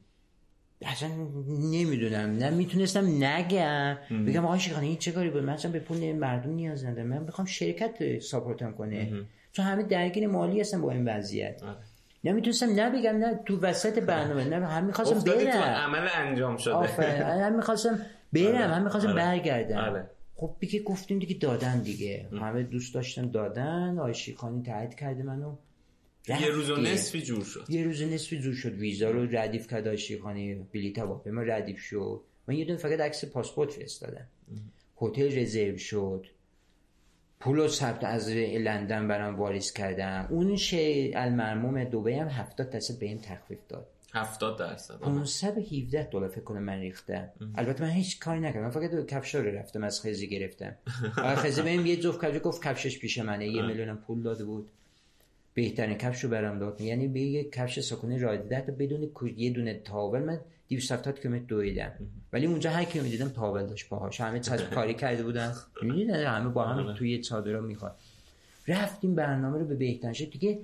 [0.83, 1.09] اصلا
[1.49, 2.37] نمی‌دونم.
[2.37, 3.99] نه می‌تونستم نگم.
[4.27, 7.07] بگم آقا شیخانه این چه کاری بود؟ من اصلا به پول مردم نیاز ندارم.
[7.07, 9.25] من می‌خوام شرکت ساپورتم کنه.
[9.55, 11.63] چون همه درگیر مالی هستن با این وضعیت.
[11.63, 11.77] آره.
[12.25, 16.75] نمی‌تونستم نبگم نه تو وسط برنامه نه هم می‌خواستم برم عمل انجام شده.
[17.47, 17.99] هم می‌خواستم
[18.33, 18.59] برم آره.
[18.59, 19.17] هم می‌خواستم آره.
[19.17, 20.07] برگردم.
[20.37, 22.29] خب دیگه گفتیم دیگه دادن دیگه.
[22.33, 23.99] همه دوست داشتن دادن.
[23.99, 25.57] آی شیخانی تایید کرده منو.
[26.29, 27.65] یه روز و نصفی جور شد.
[27.69, 28.73] یه روز نصفی جور شد.
[28.73, 30.55] ویزا رو ردیف کرد آی شیخانی.
[30.55, 32.21] بلیط ما ردیف شد.
[32.49, 34.27] من یه دونه فقط عکس پاسپورت فرستادم.
[35.01, 36.27] هتل رزرو شد.
[37.45, 42.99] پول و ثبت از لندن برام واریز کردم اون شی المرموم دبی هم 70 درصد
[42.99, 43.87] به این تخفیف داد.
[44.15, 44.95] 70 درصد.
[44.95, 47.29] 517 دلار فکر کنم من ریختم.
[47.55, 48.71] البته من هیچ کاری نکردم.
[48.71, 50.75] فقط کفشا رو رفتم از خزی گرفتم.
[51.43, 53.49] خزی بهم یه جفت کفش گفت کفشش پیش منه.
[53.49, 54.71] یه میلیونم پول داده بود.
[55.55, 56.81] بهترین کفش رو برام داد.
[56.81, 60.23] یعنی به یه کفش ساکنی رایده تا بدون یه دونه تاول.
[60.23, 61.93] من 270 کیلومتر دویدم.
[62.33, 65.53] ولی اونجا هر کی دیدم تاول داشت باهاش همه چسب کاری کرده بودن.
[65.83, 66.95] می‌دونی همه با هم آره.
[66.99, 67.97] توی چادر می‌خواد
[68.69, 70.31] رفتیم برنامه رو به بهترین شد.
[70.31, 70.59] دیگه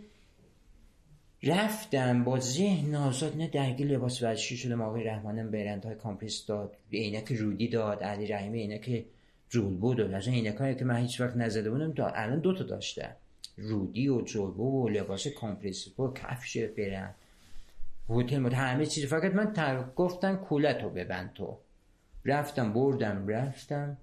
[1.43, 4.83] رفتم با ذهن آزاد نه درگیر لباس ورزشی شدم.
[4.83, 6.77] آقای رحمانم برند های کامپریس داد.
[6.93, 8.03] عینک رودی داد.
[8.03, 9.05] علی رحیمی عینک
[9.49, 10.13] جولبو داد.
[10.13, 13.17] از عینک که من هیچ وقت نزده بودم تا الان دو تا داشتم.
[13.57, 17.15] رودی و جولبو و لباس کامپریس با کفش برند
[18.09, 19.85] هتل مد همه چیز فقط من تر...
[19.97, 21.59] گفتن کولتو ببند تو.
[22.25, 23.99] رفتم بردم رفتم.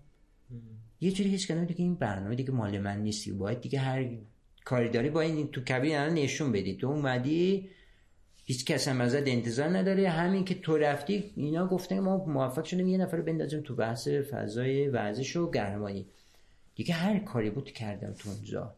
[1.01, 4.05] یه جوری هیچ کنم دیگه این برنامه دیگه مال من نیستی باید دیگه هر
[4.65, 6.75] کاری داری با این تو کبین نشون بدی.
[6.75, 7.69] تو اومدی
[8.45, 10.09] هیچ کس هم ازت انتظار نداره.
[10.09, 14.87] همین که تو رفتی اینا گفتن ما موفق شدیم یه نفر بندازیم تو بحث فضای
[14.87, 16.05] ورزش و گرمانی
[16.75, 18.76] دیگه هر کاری بود کردم تو اونجا.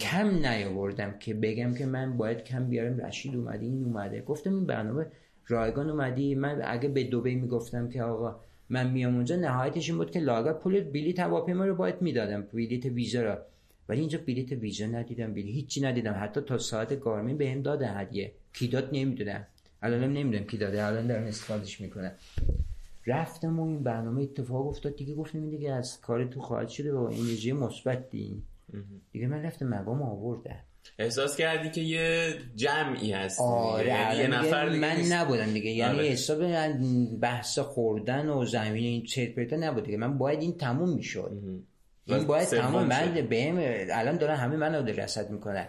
[0.00, 3.00] کم نیاوردم که بگم که من باید کم بیارم.
[3.00, 4.20] رشید اومده این اومده.
[4.20, 5.06] گفتم این برنامه
[5.46, 10.10] رایگان اومدی من اگه به دوبه می‌گفتم که آقا من میام اونجا نهایتش این بود
[10.10, 13.36] که لاگر پول بلیط هواپیما رو باید می‌دادم بلیط ویزا رو
[13.88, 16.16] ولی اینجا بلیط ویزا ندیدم بلیط هیچی ندیدم.
[16.20, 19.46] حتی تا ساعت گارمین بهم داده هدیه کی داد نمی‌دونم
[19.82, 20.84] الانم نمی‌دونم کی داده.
[20.84, 22.12] الان دارم استفادهش می‌کنم.
[23.06, 24.96] رفتم و این برنامه اتفاق افتاد.
[24.96, 26.92] دیگه گفتم دیگه از کار تو خواهد شده.
[26.92, 28.42] با انرژی مثبت دین
[29.12, 30.60] دیگه من رفتم مقام آوردم.
[30.98, 35.70] احساس کردی که یه جمعی هست آره یعنی یه نفر من نبودم دیگه.
[35.70, 36.08] یعنی آره.
[36.08, 36.42] حساب
[37.20, 39.96] بحث خوردن و زمین این چرت نبود دیگه.
[39.96, 41.32] من باید این تموم می‌شد.
[42.06, 43.56] این باید تمام من بهم
[43.90, 45.66] الان دارن همه منو رصد می‌کنن.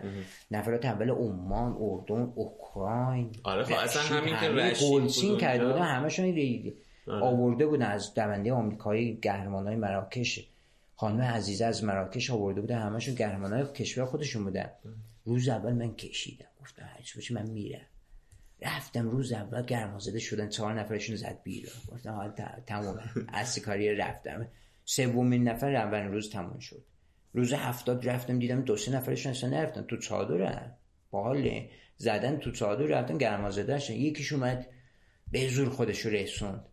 [0.51, 3.31] نفرات اول عمان اردن اوکراین.
[3.43, 6.25] آره خب اصلا همین که رشید کرده بودن همشون
[7.07, 7.23] آره.
[7.23, 10.49] آورده بودن از دونده آمریکایی های مراکش.
[10.95, 13.15] خانم عزیزه از مراکش آورده بوده همشون
[13.51, 14.69] های کشور خودشون بودن.
[15.25, 16.45] روز اول من کشیدم.
[16.61, 17.85] گفتم هرچی من میرم.
[18.61, 21.73] رفتم روز اول گرمازده شدن چهار نفرشون زد بیرون.
[21.91, 22.31] گفتم حال
[22.67, 24.47] تمام از کاری رفتم.
[24.85, 26.85] سومین نفر اول روز تموم شد.
[27.33, 29.83] روز هفتاد رفتم دیدم دو سه نفرشون اصلا نرفتن.
[29.83, 30.71] تو چادرن
[31.11, 31.69] باحاله.
[31.97, 34.67] زدن تو چادر رفتن گرمازده یکیش اومد
[35.31, 36.65] به زور خودش رسوند.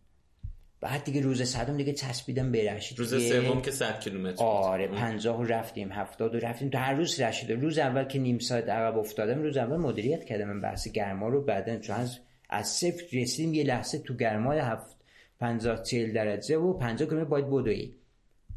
[0.83, 5.47] بعد دیگه روز صدم دیگه چسبیدم به رشید روز سوم که 100 کیلومتر آره 50
[5.47, 6.69] رفتیم 70 رفتیم.
[6.69, 10.47] تو هر روز رشید روز اول که نیم ساعت عقب افتادم روز اول مدیریت کردم.
[10.47, 12.19] من بحث گرما رو بعدن چون از
[12.49, 14.97] از صفر رسیدیم یه لحظه تو گرمای هفت
[15.39, 17.93] 50 40 درجه و 50 کیلومتر باید بدوی.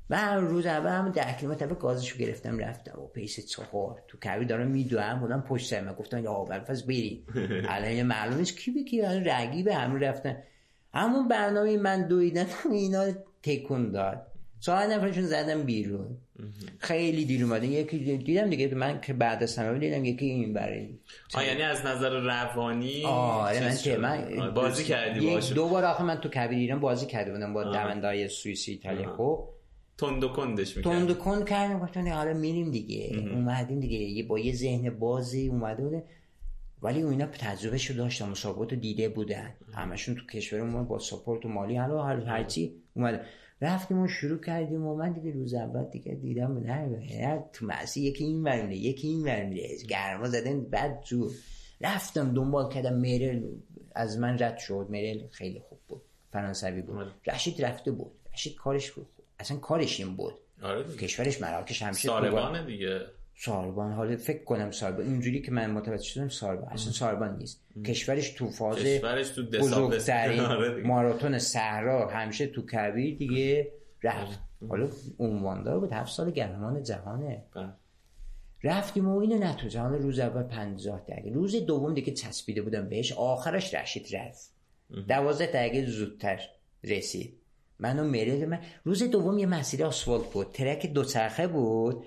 [0.09, 3.01] من روز اول هم 10 کیلومتر گازشو گرفتم رفتم.
[3.01, 6.83] و پیس چهار تو کوی دارم میدوام بودم پشت سر من گفتم یا اول پس
[6.83, 7.25] بری
[7.69, 10.43] الان معلومه کی به کی رقیب هم رفتن.
[10.97, 13.05] همون برنامه من دویدن اینا
[13.43, 14.27] تکون داد.
[14.61, 16.17] چهار نفرشون زدم بیرون.
[16.79, 17.65] خیلی دیر اومدن.
[17.65, 20.89] یکی دیدم دیگه من که بعد از همه دیدم یکی این برای
[21.35, 26.03] آ یعنی از نظر روانی آره من که من بازی کردی باشه دو بار آخه
[26.05, 29.49] من تو کبیر ایران بازی کرده بودم با دوندای سوئیسی ایتالیا خب.
[29.99, 31.79] تند و کندش می‌کرد تند و کند کردیم.
[31.79, 33.31] گفتن حالا میریم دیگه.
[33.35, 34.23] اومدیم دیگه.
[34.23, 36.05] با یه ذهن بازی اومده بوده.
[36.83, 39.55] ولی اینا تجربه شو داشتن مسابقات دیده بودن.
[39.73, 43.27] همشون تو کشورمون با ساپورت و مالی حالا هر هرچی اومد
[43.61, 48.25] رفتیم و شروع کردیم و من دیگه روز اول دیگه دیدم نه تو مسی یکی
[48.25, 51.33] این ورمونه یکی این ورمونه گرما زدن بعد جور
[51.81, 53.43] رفتم دنبال کردم میرل
[53.95, 54.87] از من رد شد.
[54.91, 56.03] میرل خیلی خوب بود.
[56.33, 57.15] فرانسوی بود.
[57.27, 58.13] رشید رفته بود.
[58.35, 59.07] رشید کارش بود.
[59.39, 60.35] اصلا کارش این بود.
[60.63, 63.01] آره کشورش مراکش همیشه سالبانه دیگه.
[63.39, 67.61] ساربان حالا فکر کنم ساربان اینجوری که من متوجه شدم ساربان اصلا ساربان نیست.
[67.87, 72.09] کشورش تو فاز کشورش تو بزرگترین آره ماراتون صحرا.
[72.09, 73.73] همیشه تو کبیر دیگه
[74.03, 74.39] رفت.
[74.69, 75.93] حالا عنواندار بود.
[75.93, 77.43] هفت سال قهرمان جهانه.
[77.55, 77.73] بله.
[78.65, 83.13] رفتیم و اینو نتوزه حالا روز اول 50 دقیقه روز دوم دیگه چسبیده بودم بهش.
[83.13, 84.51] آخرش رشید رفت.
[85.09, 86.41] دوازده دقیقه زودتر
[86.85, 87.35] رسید.
[87.79, 90.53] منو مریل من روز دوم یه مسیر آسفالت بود.
[90.53, 92.05] ترک دوچرخه بود.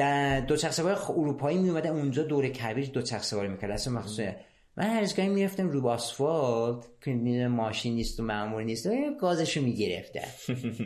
[0.00, 3.70] در دوچرخه سوار اروپایی می اومده اونجا دور کویر دوچرخه سواری می‌کرد.
[3.70, 4.36] اصلا مخصوصه
[4.76, 7.10] من هر از می‌رفتم رو آسفالت که
[7.48, 8.90] ماشین نیست و معمول نیست و
[9.20, 10.28] گازشو می‌گرفتم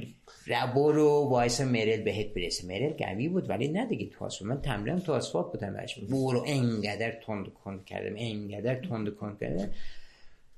[0.74, 2.66] برو وایس مرل بهت برسه.
[2.66, 4.50] مرل قوی بود ولی نه دیگه تو آسفالت.
[4.50, 9.70] من تمرین تو آسفالت بودم بهش برو انقدر تند کند کردم انقدر تند کند کردم.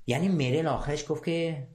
[0.07, 1.67] یعنی مرل آخرش گفت که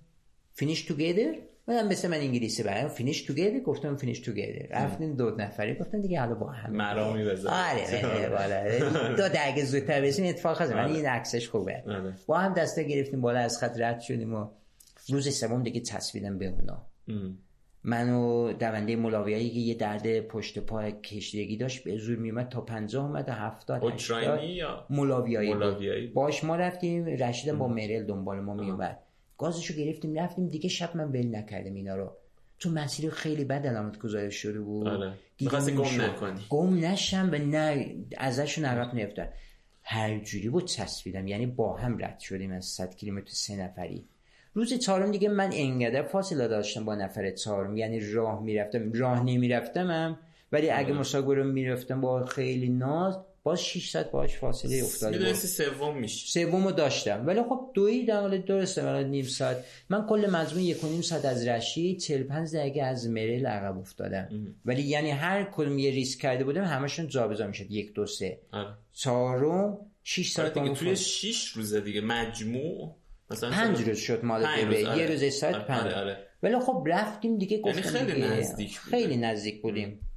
[0.53, 1.34] finish together
[1.68, 6.20] من مثل من انگلیسی برام finish together گفتم finish together رفتیم دو نفری گفتن دیگه
[6.20, 8.88] حالا با هم مرامی بزن آره بالا.
[9.18, 11.82] دو دقیقه زودتر برسیم اتفاق هست من این عکسش خوبه.
[11.86, 12.14] آره.
[12.26, 14.46] با هم دسته گرفتیم بالا از خط رد شدیم و
[15.08, 16.86] روز سوم دیگه تصویدم به اونا.
[17.84, 23.04] منو دونده ملاویایی که یه درد پشت پا کشیدگی داشت به زور میومد تا 50
[23.04, 26.06] اومد و 70 80 یا ملاویایی, ملاویایی.
[26.06, 28.98] باش ما رفتیم رشید با مرل دنبال ما میومد
[29.43, 32.12] گازشو گرفتیم رفتیم دیگه شب من ول نکردم اینا رو.
[32.59, 34.88] تو مسیر خیلی بد علامت گذارش شده بود.
[34.88, 35.12] آره.
[35.40, 36.40] گم نکنی.
[36.49, 39.28] گم نشم و نه ازشون عقب نیفتن.
[39.82, 41.26] هر جوری بود چسبیدم.
[41.26, 44.05] یعنی با هم رد شدیم از 100 کیلومتر سه نفری.
[44.55, 47.76] روز چهارم دیگه من انقدر فاصله داشتم با نفر چهارم.
[47.76, 48.93] یعنی راه می‌رفتم.
[48.93, 50.18] راه نمیرفتمم.
[50.53, 55.18] ولی اگه مساگورم می‌رفتم با خیلی ناز باز 600 باش فاصله افتاده.
[55.18, 56.26] بود سوم میشه.
[56.26, 57.26] سومو داشتم.
[57.26, 59.64] ولی خب دوی در حال درسته ولی نیم ساعت.
[59.88, 64.55] من کل مجموع یک و نیم ساعت از رشید 45 دقیقه از مریل عقب افتادم.
[64.64, 67.70] ولی یعنی هر کدوم یه ریسک کرده بودم همشون جابجا می‌شد.
[67.70, 68.38] یک دو سه.
[68.53, 68.74] آره.
[68.93, 72.01] چهارم 6 ساعت دیگه توی 6 روزه دیگه.
[72.01, 72.97] مجموع.
[73.30, 74.78] مثلا پنج روز شد مال روز.
[74.78, 75.07] یه آره.
[75.07, 75.64] روز ساعت آره.
[75.64, 75.93] پنج.
[75.93, 76.16] آره.
[76.43, 80.09] ولی خب رفتیم دیگه یعنی گفتم خیلی نزدیک خیلی نزدیک بودیم.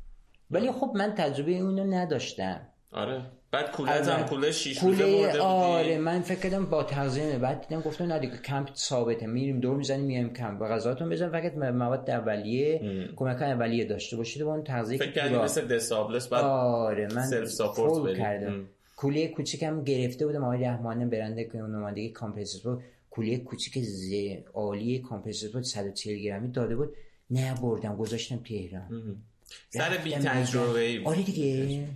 [0.51, 2.67] ولی خب من تجربه اونو نداشتم.
[2.95, 3.21] آره.
[3.51, 5.97] بعد کوله هم کوله شیش کوله آره.
[5.97, 9.27] من فکر کردم با تغذیه بعد دیدم گفتم نه دیگه کمپ ثابته.
[9.27, 10.61] میریم دور می‌زنیم میایم کمپ.
[10.61, 12.81] و غذاتون بزن فقط مواد اولیه
[13.15, 17.07] کمک اولیه داشته باشید و اون تغذیه فکر کردم مثل دسابلس بعد آره.
[17.15, 18.67] من سلف ساپورت کردم.
[18.95, 20.43] کوله کوچیکم گرفته بودم.
[20.43, 24.13] آقای رحمانه برنده که اون اومده کامپرسور کوله کوچیک ز
[24.53, 26.93] عالی کامپرسور 140 گرمی داده بود.
[27.29, 29.17] نه بردم گذاشتم تهران.
[29.69, 31.87] سر بی تجربه آره دیگه.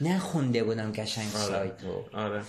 [0.00, 1.44] نخونده بودم قشنگ آره.
[1.44, 2.04] سایتو.
[2.12, 2.42] آره.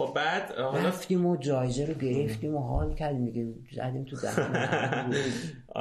[0.00, 3.46] خب بعد رفتیم و جایزه رو گرفتیم و حال کردیم دیگه.
[3.72, 4.16] زدیم تو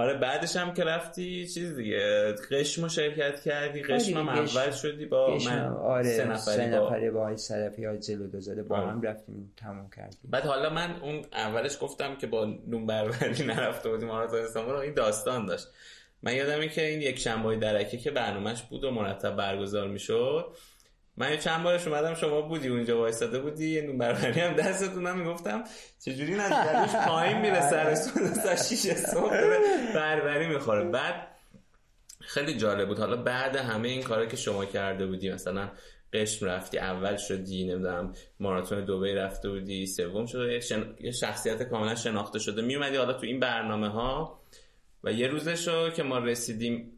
[0.01, 5.37] آره بعدش هم که رفتی چیز دیگه قشم شرکت کردی قشم هم اول شدی با
[5.45, 5.67] من.
[5.67, 8.91] آره سه نفری, با, با صدفی های جلو دوزاده با آره.
[8.91, 10.19] هم رفتیم تموم کردیم.
[10.29, 14.93] بعد حالا من اون اولش گفتم که با نون بروری نرفته بودیم آرزو استانبول این
[14.93, 15.67] داستان داشت.
[16.23, 20.45] من یادمه که این یک شنبه درکه که برنامهش بود و مرتب برگزار می‌شد
[21.19, 25.63] من چند بارش اومدم شما بودی اونجا وایساده بودی یه نون بربری هم دستتونم می‌گفتم.
[26.05, 29.37] چجوری نزدیکش پایین میره سرسون تا 6 صبح
[29.95, 30.83] بربری می‌خوره.
[30.83, 31.27] بعد
[32.19, 32.99] خیلی جالب بود.
[32.99, 35.69] حالا بعد همه این کارا که شما کرده بودی مثلا
[36.13, 40.59] قشم رفتی اول شدی نمی‌دونم ماراتون دوبه رفته بودی سوم شده
[40.99, 42.61] یه شخصیت کاملا شناخته شده.
[42.61, 44.41] میومدی حالا تو این برنامه ها
[45.03, 46.91] و یه روزشو که ما رسیدیم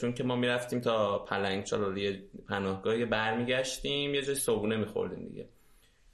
[0.00, 5.48] چون که ما می‌رفتیم تا پلنگ چالالی پناهگاه برمیگشتیم یه جای صبونه میخوردیم دیگه.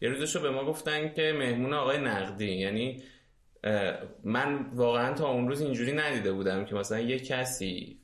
[0.01, 3.03] یه روزشو به ما گفتن که مهمون آقای نقدی یعنی
[4.25, 7.99] من واقعا تا اون روز اینجوری ندیده بودم که مثلا یه کسی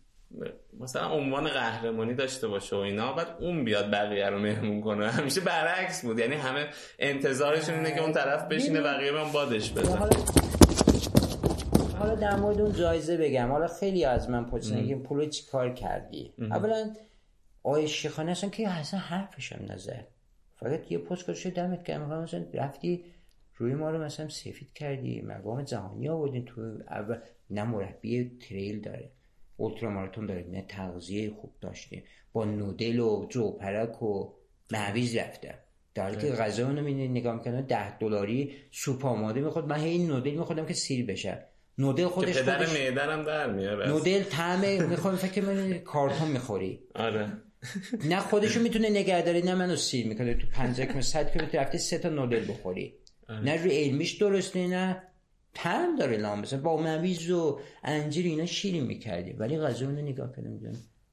[0.80, 5.10] مثلا عنوان قهرمانی داشته باشه و اینا بعد اون بیاد بقیه رو مهمون کنه.
[5.10, 6.68] همیشه برعکس بود یعنی همه
[6.98, 10.08] انتظارشون اینه که اون طرف بشینه بقیه به بادش بزن
[12.04, 13.48] حالا در مورد اون جایزه بگم.
[13.50, 16.94] حالا خیلی از من پرسیدن که پول چی کار کردی؟ اولا
[17.62, 20.06] آقای شیخانه اصلا که اصلا حرفش هم نزد.
[20.56, 22.22] فقط یه پست شد دمت گرم.
[22.22, 23.04] مثلا رفتی
[23.56, 27.18] روی ما رو مثلا سفید کردی مقام جهانی آوردین تو اول.
[27.50, 29.10] نه مربی تریل داره
[29.56, 32.02] اولترا ماراتون داره نه تغذیه خوب داشته.
[32.32, 34.32] با نودل و جو پرک و
[34.72, 35.54] معویز رفته.
[35.94, 39.66] در که غذا اونو نگاه می‌کنه ده دلاری سوپ آماده می‌خورد.
[39.66, 41.46] من هی نودل میخوردم که سیر بشه.
[41.78, 46.80] نودل خودش که پدر معدنم در میاره نودل طعم می‌خوام فکر من کارتون می‌خوری.
[46.94, 47.32] آره.
[48.04, 50.34] نه خودشو می‌تونه نگهداری نه منو سیر می‌کنه.
[50.34, 52.94] تو 50 کم 100 کیلومتر رفتی سه تا نودل بخوری.
[53.28, 53.40] آره.
[53.40, 55.02] نه روی علمیش درسته نه
[55.54, 56.40] طعم داره لام.
[56.40, 59.32] مثلا با مویز و انجیر اینا شیرین می‌کردی.
[59.32, 60.72] ولی غذا اونو نگاه کردم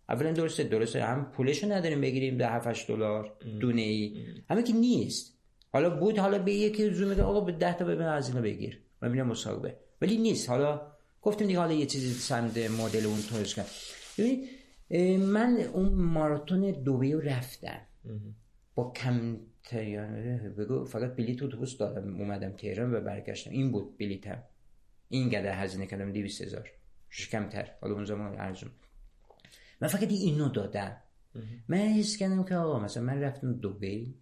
[0.10, 1.04] اولا درسته درسته.
[1.04, 5.38] هم پولشو نداریم بگیریم ده 7 دلار دونه ای همه که نیست.
[5.74, 8.80] حالا بود حالا به یکی زوم میگه آقا به 10 تا ببین از اینا بگیر.
[9.02, 10.50] و میرم مسابقه ولی نیست.
[10.50, 10.82] حالا
[11.22, 13.70] گفتیم دیگه حالا یه چیزی سمت مدل اون طورش کرد
[14.18, 14.50] ببینید
[15.20, 17.82] من اون ماراتون دوبه رو رفتم
[18.76, 19.38] با کم
[20.58, 23.52] بگو فقط بلیت اتوبوس دادم اومدم تهران و برگشتم.
[23.52, 24.44] این بود بلیتم.
[25.10, 26.70] این گده هزینه کردم 200 هزار.
[27.32, 27.72] کمتر.
[27.82, 28.72] حالا اون زمان ارزون.
[29.82, 30.98] من فقط اینو دادم.
[31.68, 34.16] من حس کردم که آقا مثلا من رفتم دوبی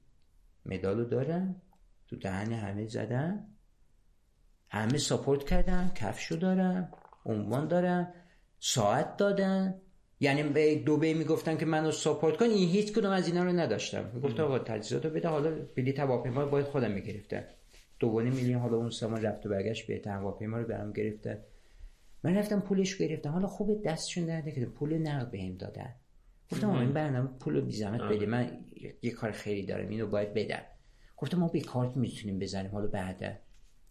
[0.66, 1.62] مدالو دارم.
[2.08, 3.46] تو دهن همه زدم.
[4.70, 6.92] همه ساپورت کردم کفشو دارم
[7.26, 8.14] عنوان دارم
[8.60, 9.76] ساعت دادم
[10.20, 14.12] یعنی به دوبه می‌گفتن که منو ساپورت کن این هیچ کدوم از اینا رو نداشتم.
[14.14, 17.44] می‌گفت آقا تجهیزات رو بده حالا بلیط هواپیما باید خودم می‌گرفتم.
[18.00, 21.38] دوباره میلیون حالا اون سامان رفت و برگشت به هواپیما رو برام گرفتن.
[22.24, 23.30] من رفتم پولش گرفتم.
[23.30, 25.96] حالا خوب دستشون درده که پول نقد بهم دادن.
[26.52, 28.26] گفتم این برنامه پول بی زحمت بده.
[28.26, 28.66] من
[29.02, 30.62] یه کار خیلی دارم اینو باید بدم.
[31.18, 33.32] گفتم ما به کارت می‌تونیم بزنیم حالا بعدا.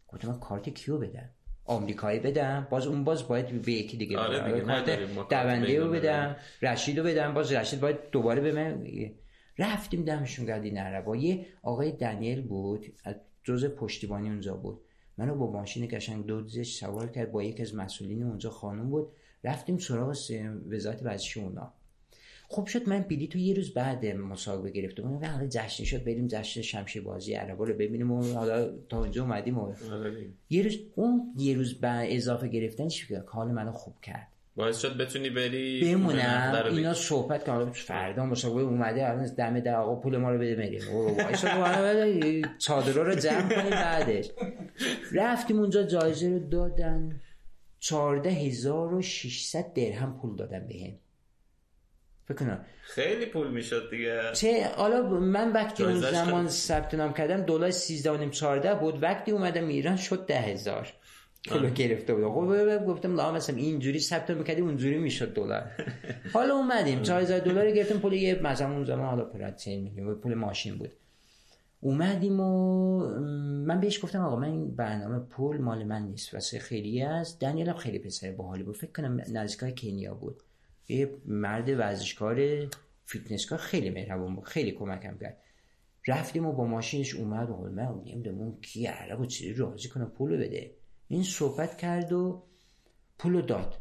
[0.09, 1.31] گفتم من کارت کیو بدم؟
[1.65, 4.85] آمریکایی بدم؟ باز اون باز باید به یکی دیگه آره کارت
[5.31, 7.35] دونده رو بدم رشید رو بدم.
[7.35, 8.87] باز رشید باید دوباره به من
[9.59, 12.87] رفتیم دمشون گردی نربا یه آقای دنیل بود
[13.45, 14.81] جز پشتیبانی اونجا بود.
[15.19, 19.13] منو با ماشین قشنگ دوزش سوار کرد با یکی از مسئولین اونجا خانم بود.
[19.45, 20.17] رفتیم سراغ
[20.69, 21.73] وزارت ورزشی اونا.
[22.51, 25.13] خوب شد من بلیط تو یه روز بعد مسابقه گرفتم.
[25.13, 28.11] و حالا جشن شد بریم جشن شمشیر بازی عربا رو ببینیم.
[28.11, 32.89] و حالا تا اونجا اومدیم و آره یه روز اون یه روز بعد اضافه گرفتن
[32.89, 34.29] چی حال منو خوب کرد.
[34.57, 36.65] باعث شد بتونی بری بمونم.
[36.71, 40.81] اینا صحبت کنم فردا مسابقه اومده الان دم در آقا پول ما رو بده بریم.
[42.59, 44.31] چادر رو جمع کنیم بعدش.
[45.13, 47.21] رفتیم اونجا جایزه رو دادن.
[47.81, 50.93] چارده هزار و شیشصد درهم پول دادن بهم.
[52.29, 54.21] فکر خیلی پول می‌شد دیگه.
[54.33, 59.03] چه حالا من وقتی اون زمان ثبت نام کردم دلار 13 و نیم 14 بود.
[59.03, 60.89] وقتی اومدم ایران شد ده هزار.
[61.49, 65.71] پول گرفته بود خب گفتم لا مثلا اینجوری ثبت می‌کردی اونجوری می‌شد دلار.
[66.35, 67.03] حالا اومدیم.
[67.03, 70.91] 4000 دلار گرفتیم پول یه مثلا اون زمان حالا پول 3 میلیون پول ماشین بود.
[71.81, 72.99] اومدیم و
[73.67, 77.69] من بهش گفتم آقا من این برنامه پول مال من نیست واسه خیلی است دنیل
[77.69, 78.77] هم خیلی پسر باحالی بود.
[78.77, 80.43] فکر کنم نزدیکای کنیا بود.
[80.89, 82.67] یه مرد ورزشکار
[83.05, 85.37] فیتنسکار خیلی مهربون بود خیلی کمکم کرد.
[86.07, 90.05] رفتیم و با ماشینش اومد و من نمی‌دونم اون کی عرب و چیزی راضی کنه
[90.05, 90.71] پول بده.
[91.09, 92.43] این صحبت کرد و
[93.19, 93.75] پول داد.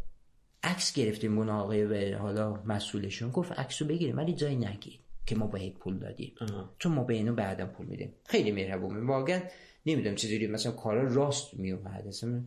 [0.63, 3.31] عکس گرفتیم اون آقای و حالا مسئولشون.
[3.31, 6.33] گفت عکسو بگیریم ولی جای نگید که ما باید پول دادیم.
[6.79, 8.13] چون ما به اینو بعدا پول میدیم.
[8.25, 9.41] خیلی مهربون واقعا
[9.85, 12.43] نمی‌دونم چجوری مثلا کارا راست میومد اصلا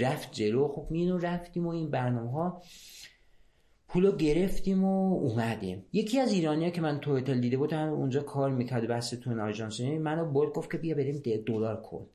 [0.00, 0.68] رفت جلو.
[0.68, 2.62] خب مینو رفتیم و این برنامه ها
[3.88, 5.84] پولو گرفتیم و اومدیم.
[5.92, 9.80] یکی از ایرانیا که من تو هتل دیده بود اونجا کار می‌کرد بس تو آژانس
[9.80, 12.06] منو برد گفت که بیا بریم دلار کن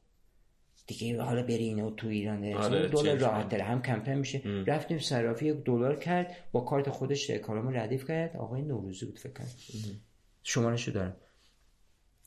[0.88, 4.42] دیگه حالا بری اینو تو ایران آره دلار راحت داره هم کمتر میشه.
[4.46, 4.66] ام.
[4.66, 8.38] رفتیم صرافی یک دلار کرد با کارت خودش کارامو ردیف کرد.
[8.38, 9.48] آقای نوروزی بود فکر کنم.
[10.44, 11.16] شمارشو دارم.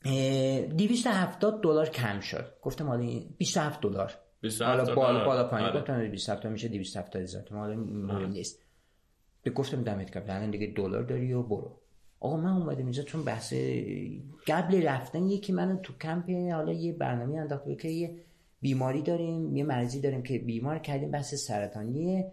[0.05, 2.53] 270 دلار کم شد.
[2.61, 4.13] گفتم حالا 27 دلار.
[4.59, 5.67] حالا بالا بالا پایین.
[5.67, 5.79] آره.
[5.79, 8.66] گفتم 27 میشه 270 هزار حالا مهم نیست.
[9.47, 11.71] به گفتم دمت گرم الان دیگه دلار داری و برو.
[12.19, 13.53] آقا من اومدم اینجا چون بحث
[14.47, 18.15] قبل رفتن یکی منو تو کمپ حالا یه برنامه انداخته که یه
[18.61, 22.25] بیماری داریم یه مرضی داریم که بیمار کردیم بحث سرطانی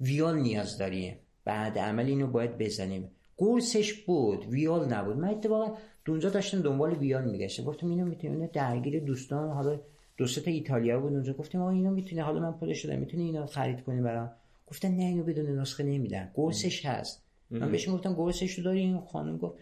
[0.00, 3.10] ویال نیاز داریم بعد عمل اینو باید بزنیم.
[3.36, 5.16] قرصش بود ویال نبود.
[5.16, 5.76] من اتفاقا
[6.08, 7.64] اونجا داشتم دنبال ویال میگشتم.
[7.64, 9.80] گفتم اینو می‌تونه درگیر دوستان حالا
[10.16, 11.32] دو تا ایتالیا بود اونجا.
[11.32, 14.30] گفتیم آقا اینو می‌تونه حالا من پول شدم می‌تونه اینو خرید کنی برام؟
[14.72, 16.30] گفتن نه اینو بدون نسخه نمیدن.
[16.34, 17.22] قرصش هست.
[17.50, 19.58] من بهش گفتم قرصش رو داری خانم گفت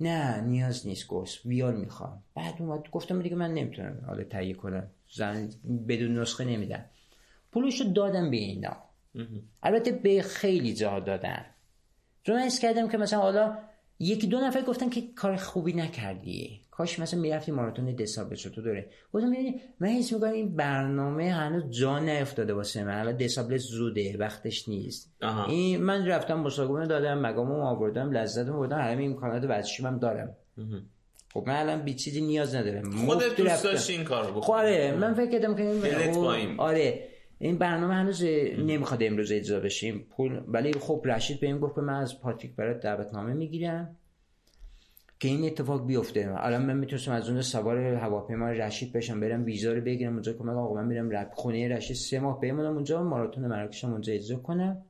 [0.00, 2.22] نه نیاز نیست گوش ویال می‌خوام.
[2.34, 4.90] بعد اومد گفتم دیگه من نمی‌تونم حالا تهیه کنم.
[5.10, 5.50] زن
[5.88, 6.84] بدون نسخه نمیدن.
[7.52, 8.76] پولشو دادم به اینا.
[9.62, 11.44] البته به خیلی جا دادن.
[12.22, 13.58] چون من کردم که مثلا حالا
[13.98, 18.90] یکی دو نفر گفتن که کار خوبی نکردی کاش مثلا می‌رفتی ماراتون دسامبر تو داره
[19.12, 23.00] گفتم ببین من حس می‌کنم این برنامه هنوز جا نیفتاده واسه من.
[23.00, 25.12] الان دسامبر زوده وقتش نیست.
[25.48, 30.36] این من رفتم مسابقه دادم مقامو آوردم لذت بردم همه امکانات ورزشی هم دارم
[31.34, 33.06] خب من الان بی چیزی نیاز ندارم.
[33.06, 34.42] خودت دوست داشتی این کارو بکنی.
[34.42, 37.08] خب آره من فکر کردم که این آره.
[37.38, 38.24] این برنامه هنوز
[38.58, 43.32] نمی‌خواد امروز اجرا بشیم پول ولی خب رشید بهم گفت من از پاتریک برات دعوتنامه
[43.32, 43.96] می‌گیرم
[45.20, 46.34] که این اتفاق بیفته.
[46.36, 50.44] الان من می‌تونستم از اون سوار هواپیما رشید بشم برم ویزا رو بگیرم اونجا که
[50.44, 54.82] آقا من میرم رپ خونه رشید سه ماه بمونم اونجا ماراتون مراکشم اونجا اجرا کنم.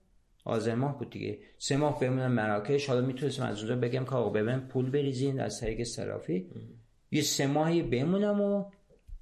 [0.45, 1.39] آذر ماه بود دیگه.
[1.59, 2.87] سه ماه بمونم مراکش.
[2.87, 6.47] حالا می‌تونستم از اونجا بگم که آقا ببین پول بریزین از طریق صرافی.
[7.11, 8.65] یه سه ماهی بمونم و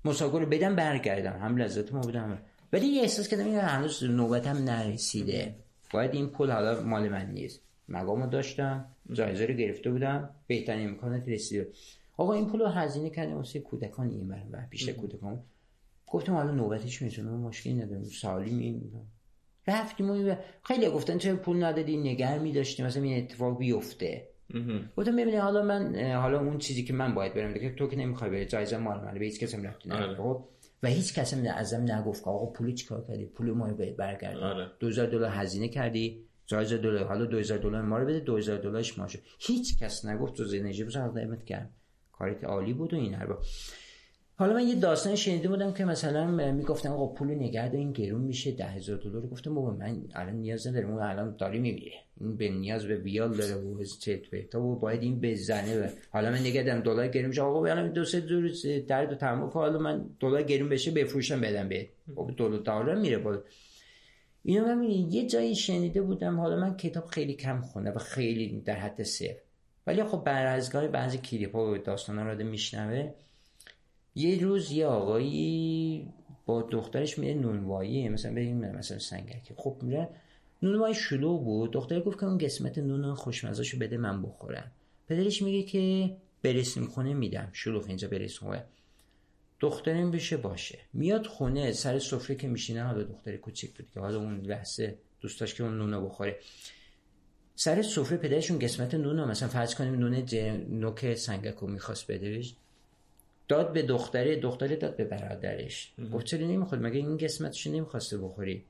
[0.04, 1.38] مساکو رو بدم برگردم.
[1.38, 2.38] هم لذت ما بودم.
[2.74, 5.54] ولی یه احساس کردم این هنوز نوبتم نرسیده.
[5.92, 7.60] باید این پول حالا مال من نیست.
[7.88, 10.30] مقامو داشتم جایزه رو گرفته بودم.
[10.46, 11.68] بهترین امکانات رسیده.
[12.16, 15.42] آقا این پول رو هزینه کردیم واسه کودکان این و پیش کودکان.
[16.06, 18.04] گفتم حالا نوبتش میشه مشکلی ندارم.
[18.04, 18.82] سالی می
[19.66, 24.28] رفتیم و خیلی گفتن چه پول ندادی؟ نگر می داشتیم مثلا این اتفاق بیفته.
[24.96, 28.30] گفتم ببینید حالا من حالا اون چیزی که من باید برم دیگه تو که نمی‌خوای
[28.30, 30.44] بری جایزه مال منه به هیچ کسی رفتی نه خب؟
[30.84, 34.36] و هیچ کس هم ازم نگفت که آقا پول چیکار کردی؟ پول ما رو برگرد
[34.36, 34.70] آره.
[34.80, 36.24] 2000 دلار هزینه کردی.
[36.46, 40.44] جایزه دلار حالا 2000 دلار ما رو بده 2000 دلارش ماشه هیچ کس نگفت تو
[40.44, 41.70] زندگی بزن قیمت کرد
[42.12, 43.38] کاریت عالی بود و این حرفا.
[44.36, 48.52] حالا من یه داستان شنیده بودم که مثلا می‌گفتن آقا پول نگرد این گرون میشه
[48.52, 49.26] ده هزار دلار.
[49.26, 51.92] گفتم بابا من الان نیاز ندارم اون الان داری میمیره.
[52.20, 56.38] این به نیاز به ویال داره و چت و باید این بزنه و حالا من
[56.38, 57.42] نگردم دلار گرون میشه.
[57.42, 58.50] آقا الان دو سه دور
[58.88, 61.88] درد و تمام حالا من دلار گرون بشه بفروشم بدم به.
[62.06, 63.40] بابا دلار دلار میره بالا.
[64.42, 68.76] اینو من یه جایی شنیده بودم حالا من کتاب خیلی کم خونه و خیلی در
[68.76, 69.40] حد صفر.
[69.86, 73.12] ولی خب بر از بعضی کلیپ ها و داستان ها رو میشنوه.
[74.14, 76.08] یه روز یه آقایی
[76.46, 80.08] با دخترش میره نونوایی مثلا بریم مثلا سنگرکی خب میره
[80.62, 81.70] نونوایی شلو بود.
[81.70, 84.70] دختر گفت که اون قسمت نون خوشمزاشو بده من بخورم.
[85.08, 87.48] پدرش میگه که برسیم خونه میدم.
[87.52, 88.64] شلوغ اینجا برسیم خونه.
[89.60, 90.78] دخترم بشه باشه.
[90.92, 95.54] میاد خونه سر سفره که میشینه حالا دختر کوچیک بود که حالا اون لحظه دوستاش
[95.54, 96.36] که اون نونو بخوره.
[97.54, 100.24] سر سفره پدرشون قسمت نون مثلا فرض کنیم نون
[100.68, 102.54] نوک سنگکو می‌خواست بدهش
[103.48, 105.92] داد به دختره دختره داد به برادرش.
[106.12, 108.64] گفت چرا نمی‌خواد مگه این قسمتشو نمی‌خواسته بخوری؟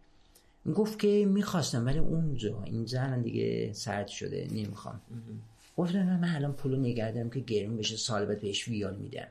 [0.74, 5.00] گفت که می‌خواستم ولی اونجا این زن دیگه سرد شده نمی‌خوام.
[5.76, 9.26] گفتم من الان پولو نگردم که گرم بشه سال بعد بهش ویال میدم.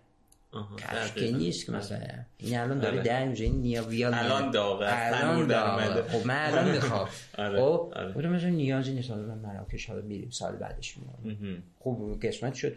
[1.16, 2.08] که نیست که مثلا.
[2.38, 3.04] این الان داره آره.
[3.04, 6.02] در میشه این نیا ویال الان داغه الان داغه.
[6.02, 7.08] خب من الان می‌خوام.
[7.38, 7.60] آره.
[7.60, 12.74] خب گفتم مثلا نیازی نیست حالا مراکش حالا میریم سال بعدش میام خب قسمت شد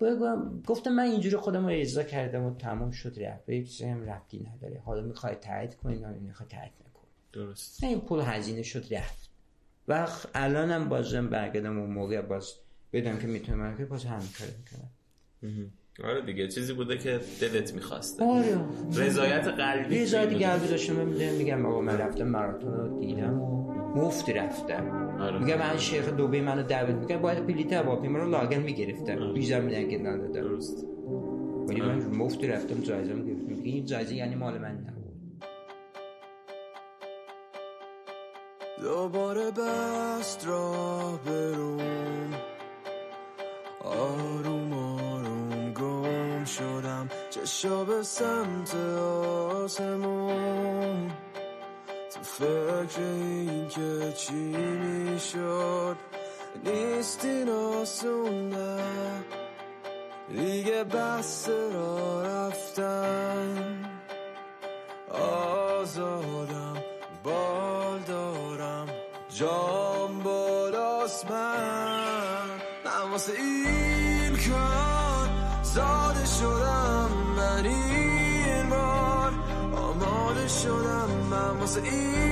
[0.00, 3.46] می‌دونم گفتم من اینجوری خودم رو اجزا کردم و تمام شد رفت.
[3.46, 4.80] به چیزی هم رفتی نداره.
[4.84, 7.84] حالا می‌خوای تایید کنی یا می‌خوای تایید نکن درست.
[7.84, 9.30] این پول هزینه شد رفت.
[9.88, 12.54] و الانم بازم برگردم اون موقع باز
[12.92, 14.90] بدم که می‌تونم که باز همین کار می‌کنم.
[16.04, 18.24] آره دیگه چیزی بوده که دلت می‌خواسته.
[18.24, 18.58] آره.
[18.96, 20.94] رضایت قلبی رضایت قلبی داشتم
[21.38, 23.63] میگم آقا من رفتم ماراتون رو دیدم و
[23.94, 25.16] مفت رفتم.
[25.20, 25.38] آره.
[25.38, 29.12] میگم من شیخ دوبه منو دعوت میگم باید بلیط هواپیما رو لاگن می‌گرفتم.
[29.22, 29.32] آره.
[29.32, 30.32] ویزا میدن که ندادم.
[30.32, 30.86] درست.
[31.68, 32.06] ولی من آره.
[32.06, 33.62] مفت رفتم جایزه گرفتم.
[33.62, 35.04] این جایزه یعنی مال من نبود.
[38.82, 42.34] دوباره بست را بروم
[43.84, 47.08] آروم آروم گم شدم.
[47.30, 48.74] چشا به سمت
[49.64, 51.10] آسمون.
[52.38, 55.96] فکر این که چی می‌شد
[56.64, 58.78] نیستی ناسونه
[60.28, 63.84] دیگه بس را رفتن.
[65.10, 66.76] آزادم
[67.24, 68.88] بال دارم
[69.28, 72.46] جام بالاست من.
[72.84, 75.28] من واسه این کار
[75.62, 78.13] زاده شدم من این
[80.48, 82.24] شدم من واسه این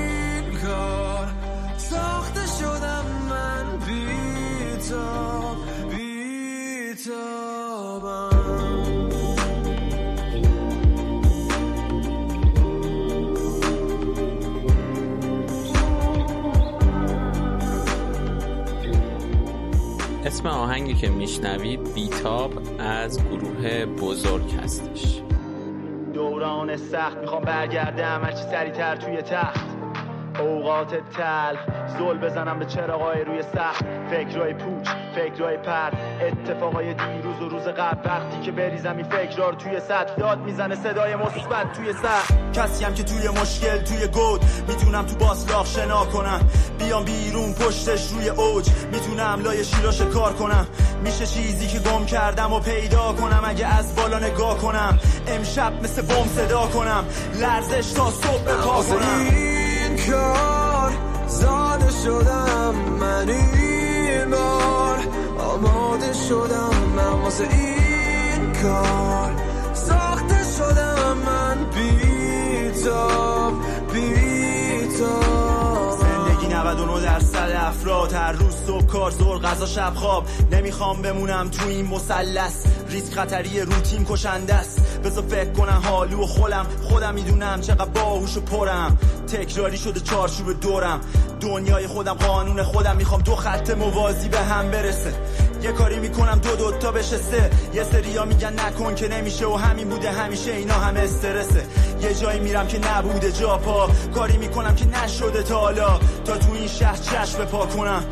[20.33, 25.23] اسم آهنگی که میشنوید بیتاب از گروه بزرگ هستش.
[26.13, 29.72] دوران سخت می‌خوام برگردم هرچی سریعتر توی تخت.
[30.43, 31.61] اوقات تلخ.
[31.99, 35.97] زل بزنم به چراغای روی سخت فکرای پوچ فکرای پرد.
[36.20, 38.11] اتفاقای دیروز و روز قبل.
[38.11, 42.84] وقتی که بریزم این فکرها رو توی سطح داد می‌زنه صدای مثبت توی سطح کسی
[42.84, 44.45] هم که توی مشکل توی گود.
[44.68, 46.40] می‌تونم تو باسلاخ شنا کنم.
[46.78, 48.70] بیام بیرون پشتش روی اوج.
[48.93, 50.66] می‌تونم لای شیراش کار کنم.
[51.05, 53.43] میشه چیزی که گم کردم و پیدا کنم.
[53.45, 57.05] اگه از بالا نگاه کنم امشب مثل بم صدا کنم.
[57.40, 59.51] لرزش تا صبح پا کنم.
[60.11, 60.92] کار
[61.26, 64.98] زاده شدم من این بار.
[65.38, 69.30] آماده شدم من واسه این کار.
[69.74, 73.53] ساخته شدم من بیتاب
[73.92, 75.98] بیتاب.
[76.00, 80.24] زندگی 99 افراد هر روز صبح کار زور غذا شب خواب.
[80.53, 82.66] نمی‌خوام بمونم تو این مثلث.
[82.88, 84.91] ریسک خطری روتین کشنده است.
[85.05, 86.66] بذار فکر کنم حالو و خولم.
[86.82, 88.98] خودم می‌دونم چقدر باهوش و پرم.
[89.28, 91.00] تکراری شده چارچوب دورم.
[91.40, 92.96] دنیای خودم قانون خودم.
[92.96, 95.14] می‌خوام دو خط موازی به هم برسه.
[95.62, 99.88] یه کاری می‌کنم دو دوتا بشه سه یه سریا میگن نکن که نمیشه و همین
[99.88, 101.66] بوده همیشه اینا همه استرسه.
[102.00, 103.88] یه جایی میرم که نبوده جا پا.
[104.14, 106.00] کاری می‌کنم که نشده تا حالا.
[106.24, 108.05] تا تو این شهر چشم پا کنم.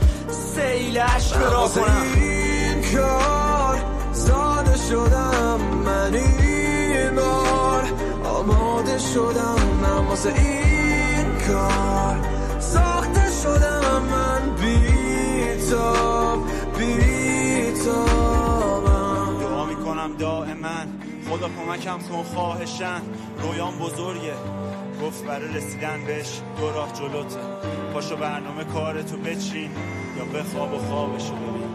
[0.54, 2.02] سیل عشق را کنم.
[2.14, 3.78] این کار
[4.12, 5.60] زاده شدم.
[5.84, 6.59] من این
[7.10, 7.84] بار
[8.24, 9.56] آماده شدم
[10.08, 12.16] واسه این کار.
[12.60, 16.38] ساخته شدم من بیتاب
[16.78, 18.00] بیتابم.
[19.40, 20.80] دعا می‌کنم دائما.
[21.30, 23.00] خدا کمکم کن خواهشن.
[23.42, 24.34] رویان بزرگه.
[25.02, 27.40] گفت برای رسیدن بهش دو راه جلوته.
[27.94, 29.70] پاشو برنامه کارتو بچین
[30.18, 31.69] یا بخواب و خوابشو ببین.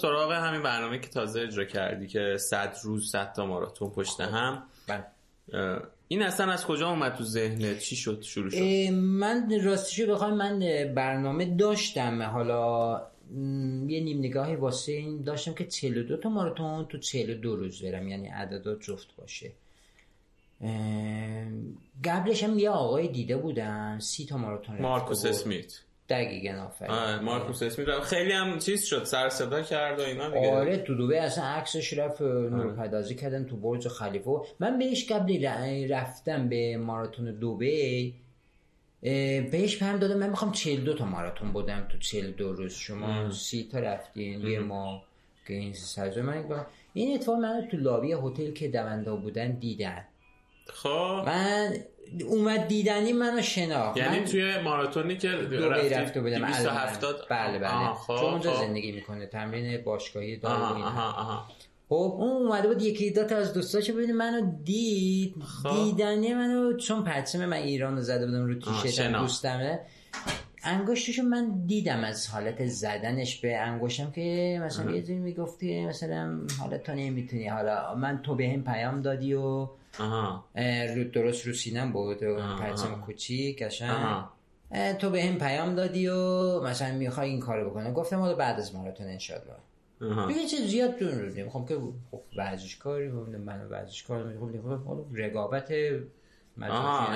[0.00, 4.62] سراغ همین برنامه که تازه اجرا کردی که 100 روز 100 تا ماراتون پشت هم.
[4.86, 5.04] بله.
[6.08, 10.58] این اصلا از کجا اومد تو ذهنت چی شد؟ شروع شد؟ من راستشو بخوام من
[10.94, 12.22] برنامه داشتم.
[12.22, 13.02] حالا
[13.86, 18.28] یه نیم نگاهی واسه این داشتم که 42 تا ماراتون تو 42 روز برم یعنی
[18.28, 19.52] عددا جفت باشه.
[22.04, 25.80] قبلش هم یه آقای دیده بودن سی تا ماراتون مارکوس اسمیت.
[26.08, 27.24] دقیقاً آفرین.
[27.24, 30.52] مارکوس اسمیت خیلی هم چیز شد سر صدا کرد و اینا دیگه.
[30.52, 34.40] آره تو دبی اصلا عکسش رفت نورپردازی کردن تو برج خلیفه.
[34.60, 35.48] من بهش قبل
[35.90, 38.14] رفتم به ماراتون دبی
[39.50, 40.18] بهش پیام دادم.
[40.18, 42.74] من می‌خوام 42 تا ماراتون بودم تو 42 روز.
[42.74, 45.02] شما سی تا رفتین یه ما
[45.48, 50.04] که این سرزه من گفتم، این اتفاق من تو لابی هتل که دونده بودن دیدن.
[50.66, 51.22] خب.
[51.26, 51.74] من
[52.28, 53.96] اومد دیدنی منو شناخت.
[53.96, 57.94] یعنی من توی ماراتونی که رفتی رفته بودم 270 بله بله.
[57.94, 58.66] خب، چون اونجا خب.
[58.66, 60.84] زندگی می‌کنه تمرین باشگاهی داره
[61.88, 65.34] خب اون اومده بود یکی دو تا از دوستاشو ببینه منو دید.
[65.62, 65.70] خب.
[65.84, 69.22] دیدنی منو چون پرچم من ایران رو زده بودم رو تیشرتم شناخت.
[69.22, 69.80] دوستمه.
[70.62, 76.78] انگشتشو من دیدم از حالت زدنش به انگشتم که مثلا یه جوری می‌گفتی مثلا حالا
[76.78, 79.68] تو نمی‌تونی حالا من تو به هم پیام دادی و
[80.94, 82.20] رو درست رو سینم بود.
[82.60, 83.00] پرچم.
[83.06, 84.24] کوچیک قشنگ.
[84.98, 88.74] تو به هم پیام دادی و مثلا می‌خوای این کارو بکنه گفتم حالا بعد از
[88.74, 89.54] ماراتون انشالله.
[90.02, 90.26] آها.
[90.26, 91.78] دیگه چه زیاد دون رو می‌خوام که
[92.10, 95.70] خب ورزشکاری خب من ورزشکار می‌خوام خب رقابت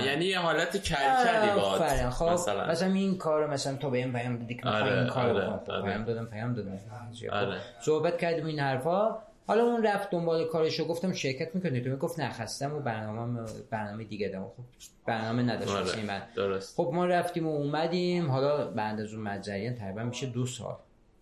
[0.04, 2.10] یعنی یه حالت کلکلی آفرین.
[2.10, 2.66] خب مثلا.
[2.66, 5.60] مثلا این کارو مثلا تو به این پیام دادی که می‌خوای آره، این کارو آره،.
[5.64, 5.82] خب، آره.
[5.82, 6.76] پیام دادم پیام دادم.
[6.76, 7.58] خب، آره.
[7.80, 9.18] صحبت کردیم این حرفا.
[9.50, 13.40] حالا اون رفت دنبال کارشو گفتم شرکت می‌کنی؟ تو گفت نخستم و برنامه
[13.70, 14.44] برنامه دیگه دارم.
[14.44, 14.62] خب
[15.06, 15.70] برنامه نداشت.
[15.70, 16.76] آره، واسه من درست.
[16.76, 18.30] خب ما رفتیم و اومدیم.
[18.30, 20.76] حالا بعد از اون مجریان تقریبا میشه دو سال.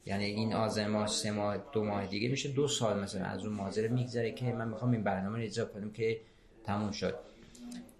[0.06, 3.54] یعنی این آذر ماه سه ماه دو ماه دیگه میشه دو سال مثلا از اون
[3.54, 6.20] ماجرا میگذره که من می‌خوام این برنامه رو اجرا کنم که
[6.64, 7.14] تموم شد.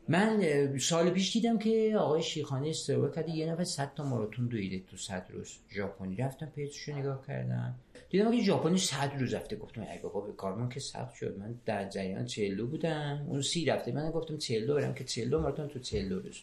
[0.09, 4.87] من سال پیش دیدم که آقای شیخانی استروا کرده یه نفر 100 تا ماراتون دویده
[4.91, 5.59] تو 100 روز.
[5.71, 6.17] ژاپنی.
[6.17, 7.75] رفتم پیجشو نگاه کردم.
[8.11, 9.57] دیدم که ژاپنی 100 روز رفته.
[9.57, 11.39] گفتم ای بابا به کارمون که سخت شد.
[11.39, 13.27] من در جریان 42 بودم.
[13.29, 13.93] اون سی رفته.
[13.93, 16.41] من گفتم 42 برم که 42 ماراتون تو 42 روز.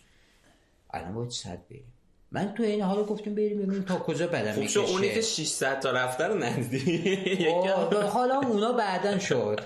[0.90, 1.84] الان باید 100 بریم.
[2.32, 5.80] من تو این حال گفتیم بریم ببینیم تا کجا بدم خوب شد اونی که 600
[5.80, 7.48] تا رفته رو ندیدی.
[7.50, 9.60] آه، حالا اونا بعدا شد.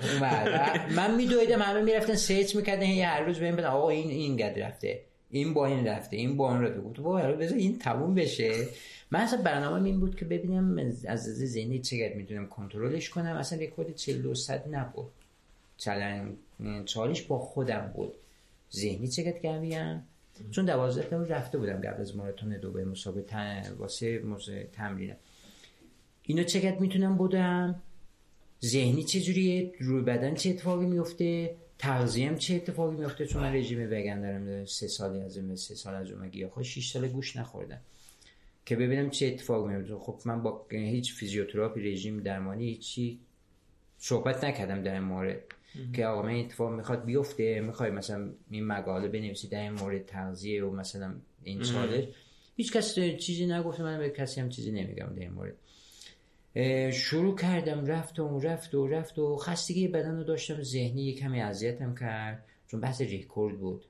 [0.95, 3.67] من میدویدم همه می‌رفتن سیچ می‌کردن یه هر روز بهم بدن.
[3.67, 5.01] آقا این این قد رفته.
[5.31, 6.81] این با این رفته این با این رفته.
[6.81, 8.67] گفتم بابا بذار این تموم بشه.
[9.11, 13.35] من اصلا برنامه این بود که ببینم از از ذهنی چقدر می‌تونم کنترلش کنم.
[13.35, 15.11] اصلا رکورد 42 صد نبود.
[15.77, 16.27] چالش
[16.85, 18.13] چالش با خودم بود.
[18.73, 20.03] ذهنی چقدر قویم
[20.51, 23.63] چون دوازده تا رفته بودم قبل از ماراتون دوبه مسابقه تن...
[23.79, 25.17] واسه تمرینه
[26.23, 27.81] اینو چقدر می‌تونم بودم
[28.65, 34.21] ذهنی چجوریه روی بدن چه اتفاقی میفته تغذیم چه اتفاقی میفته چون من رژیم وگن
[34.21, 36.63] دارم سه سالی از این سه سال از اون گیاه.
[36.63, 37.81] 6 سال گوش نخوردم
[38.65, 43.19] که ببینم چه اتفاقی میفته خب من با هیچ فیزیوتراپی رژیم درمانی هیچی
[43.97, 45.41] صحبت نکردم در این مورد.
[45.93, 50.63] که آقا من اتفاق می‌خواد بیفته می‌خوای مثلا این مقاله بنویسی در این مورد تغذیه
[50.65, 52.03] و مثلا این چالش.
[52.55, 55.53] هیچ کس چیزی نگفته من به کسی هم چیزی نمیگم در این مورد.
[56.91, 61.41] شروع کردم رفت و رفت و رفت و خستگی بدن رو داشتم ذهنی یه کمی
[61.41, 62.45] اذیتم کرد.
[62.67, 63.85] چون بحث ریکورد بود.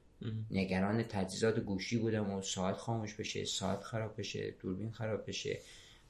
[0.51, 5.60] نگران تجهیزات گوشی بودم و ساعت خاموش بشه ساعت خراب بشه دوربین خراب بشه.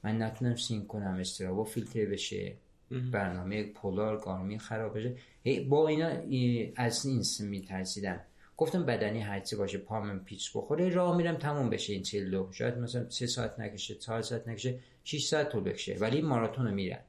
[0.04, 2.54] من نتونم سین کنم استرابا فیلتر بشه.
[3.12, 5.14] برنامه پولار گارمین خراب بشه.
[5.68, 6.08] با اینا
[6.76, 8.20] از این میترسیدم.
[8.56, 13.10] گفتم بدنی هرچی باشه پامم پیچ بخوره راه میرم تموم بشه این چلو شاید مثلا
[13.10, 14.78] سه ساعت نکشه چهار ساعت نکشه.
[15.10, 15.96] 6 ساعت طول بکشه.
[16.00, 17.00] ولی ماراتون رو میرم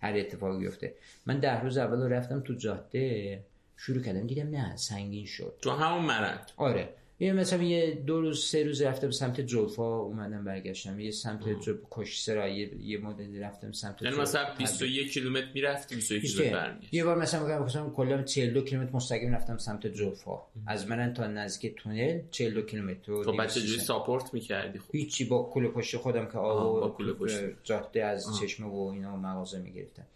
[0.00, 0.94] هر اتفاقی بیفته.
[1.26, 3.44] من ده روز اول رفتم تو جاده.
[3.76, 5.58] شروع کردم دیدم نه سنگین شد.
[5.62, 6.94] تو همون مرد آره.
[7.20, 11.00] یه مثلا یه دو روز سه روز رفتم سمت جلفا اومدم برگشتم.
[11.00, 15.94] یه سمت جو کش سرا یه, یه مدل رفتم سمت یعنی مثلا 21 کیلومتر می‌رفتی
[15.94, 20.88] 21 کیلومتر برمیگشت یه بار مثلا مثلا کلا 42 کیلومتر مستقیم رفتم سمت جلفا از
[20.88, 24.96] من تا نزدیک تونل 42 کیلومتر خب بچه جوری ساپورت می‌کردی؟ خب.
[24.96, 27.40] هیچی با کوله پشت خودم که آب با کوله پشت.
[27.64, 30.06] جاده از چشمه و اینا مغازه می‌گرفتم.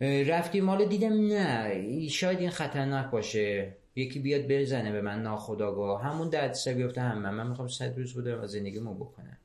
[0.00, 2.08] رفتیم مال دیدم نه.
[2.08, 3.76] شاید این خطرناک باشه.
[3.96, 6.02] یکی بیاد بزنه به من ناخداگاه.
[6.02, 9.36] همون دردسر بیفته هم من من می‌خوام صد روز بودم و زندگیمو بکنم.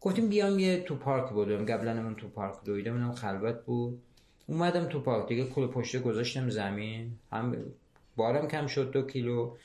[0.00, 1.66] گفتیم بیام یه تو پارک بودم.
[1.66, 4.02] قبلا تو پارک دویدم اونم خلوت بود.
[4.46, 5.28] اومدم تو پارک.
[5.28, 7.12] دیگه کل پشته گذاشتم زمین.
[7.32, 7.56] هم
[8.16, 9.56] بارم کم شد دو کیلو.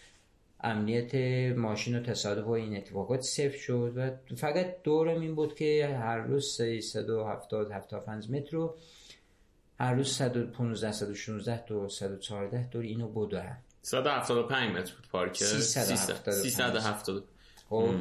[0.62, 1.16] امنیت
[1.58, 3.94] ماشین و تصادف و این اتفاقات صفر شد.
[3.96, 8.76] و فقط دورم این بود که هر روز 370 75 متر رو
[9.80, 13.58] هر روز 115 116 تا 114 دور اینو بدوم
[13.90, 15.38] 175 متر بود پارک.
[15.38, 17.24] 370
[17.70, 17.96] خب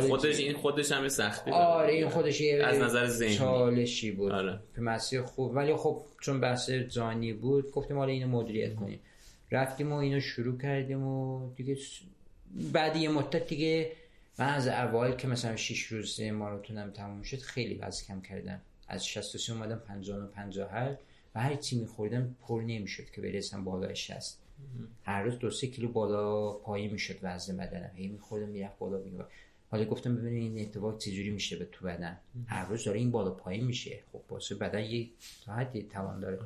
[0.00, 3.34] خودش این خودش هم سختی آره این خودش از نظر ذهنی.
[3.34, 4.32] چالشی بود.
[4.32, 4.60] آره.
[4.78, 5.54] مسیر خوب.
[5.54, 9.00] ولی خب چون بحث جانی بود گفتیم حالا اینو مدیریت کنیم.
[9.50, 11.78] رفتیم و اینو شروع کردیم و دیگه
[12.72, 13.92] بعد یه مدت دیگه
[14.38, 18.60] من از اول که مثلا 6 روز ماراتونم تموم شد خیلی وزن کم کردم.
[18.88, 21.00] از 63 اومدم 59 58
[21.34, 24.43] و هر چی میخوردم پر نمی‌شد که برسم بالای 60
[25.02, 27.90] هر روز دو سه کیلو بالا پایی می‌شد وزن بدنم.
[27.94, 29.24] هی میخوردم می‌رفت بالا میگم
[29.70, 33.30] حالا گفتم ببینید این اتفاق چجوری میشه به تو بدن؟ هر روز داره این بالا
[33.30, 34.00] پایی میشه.
[34.12, 35.08] خب واسه بدن یه
[35.46, 36.38] حدی توان داره.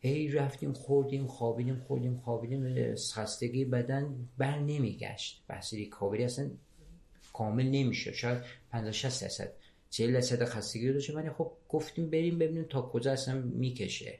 [0.00, 2.94] هی رفتیم خوردیم خوابیدیم خوردیم خوابیدیم.
[2.94, 5.44] خستگی بدن بر نمیگشت.
[5.48, 6.50] بحث ریکاوری اصلا
[7.32, 8.38] کامل نمیشه شاید
[8.70, 9.52] 50 60 درصد.
[9.90, 14.18] 40 درصد خستگی داشته ولی خب گفتیم بریم ببینیم تا کجا اصلا می‌کشه.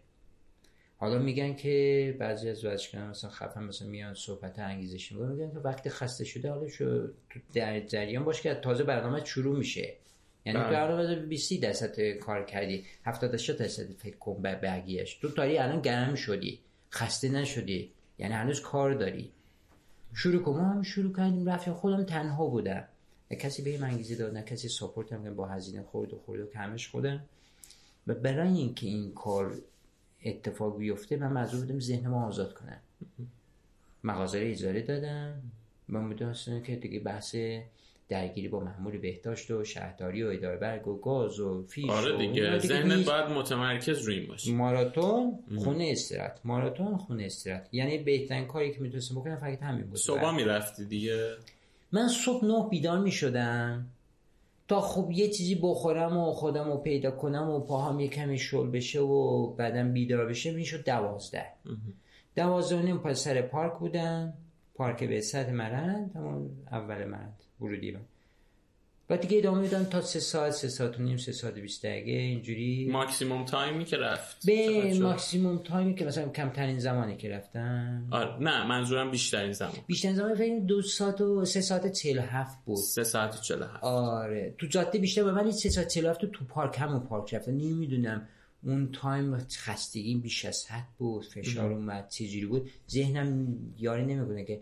[1.05, 5.90] حالا میگن که بعضی از ورزشکاران مثلا خفن مثلا میان صحبت انگیزشی میگن که وقتی
[5.90, 7.09] خسته شده حالا شو
[7.55, 9.94] در جریان باش که تازه برنامه شروع میشه.
[10.44, 15.14] یعنی تو برنامه 20 درصد کار کردی 78 درصد فکر کن به بقیه‌اش.
[15.14, 19.30] تو تاری الان گرم شدی خسته نشدی یعنی هنوز کار داری.
[20.14, 20.52] شروع کن.
[20.52, 21.74] ما هم شروع کردیم رفتیم.
[21.74, 22.84] خودم تنها بودم.
[23.30, 26.40] نه کسی به این انگیزه داد نه کسی ساپورت هم با هزینه خورد و خورد
[26.40, 27.24] و کمش خودم.
[28.07, 29.59] و برای اینکه این کار
[30.25, 32.81] اتفاق بیفته من مجبور بودم ذهن ما آزاد کنم.
[34.05, 35.43] مغازه اجاره دادم.
[35.93, 37.37] و می‌دونستم که دیگه بحث
[38.09, 42.59] درگیری با مأمور بهداشت و شهرداری و اداره برگ و گاز و فیش آره دیگه,
[42.59, 44.53] ذهن باید متمرکز روی این باشه.
[44.53, 49.96] ماراتون خونه استرات ماراتون خونه استرات یعنی بهترین کاری که می‌تونستم بکنم فقط همین بود.
[49.96, 51.34] صبح می‌رفتی دیگه؟
[51.92, 53.87] من صبح نه بیدار می‌شدم.
[54.68, 58.70] تا خب یه چیزی بخورم و خودم رو پیدا کنم و پاهم یه کمی شل
[58.70, 61.46] بشه و بعدم بیدار بشه می‌شد دوازده.
[62.36, 64.34] دوازده نیم پای پارک بودم.
[64.74, 68.00] پارک به صد مرند همون اول مرند ورودی من
[69.11, 72.11] و دیگه ادامه میدم تا سه ساعت سه ساعت و نیم سه ساعت بیست دقیقه
[72.11, 72.89] اینجوری.
[72.91, 74.47] ماکسیموم تایمی که رفت.
[74.47, 79.72] به ماکسیموم تایمی که مثلا کمترین زمانی که رفتم آره نه منظورم بیشترین زمان.
[79.87, 82.76] بیشترین زمان فکر دو ساعت و سه ساعت چهل هفت بود.
[82.76, 83.85] سه ساعت و چهل هفت.
[83.85, 84.55] آره.
[84.59, 88.29] تو جاده بیشتر به من سه ساعت چهل هفت تو پارک همون پارک رفتم نمی‌دونم
[88.63, 92.71] اون تایم خستگی بیش از حد بود فشار اومد چجوری بود.
[92.91, 94.61] ذهنم یاری نمی‌کنه که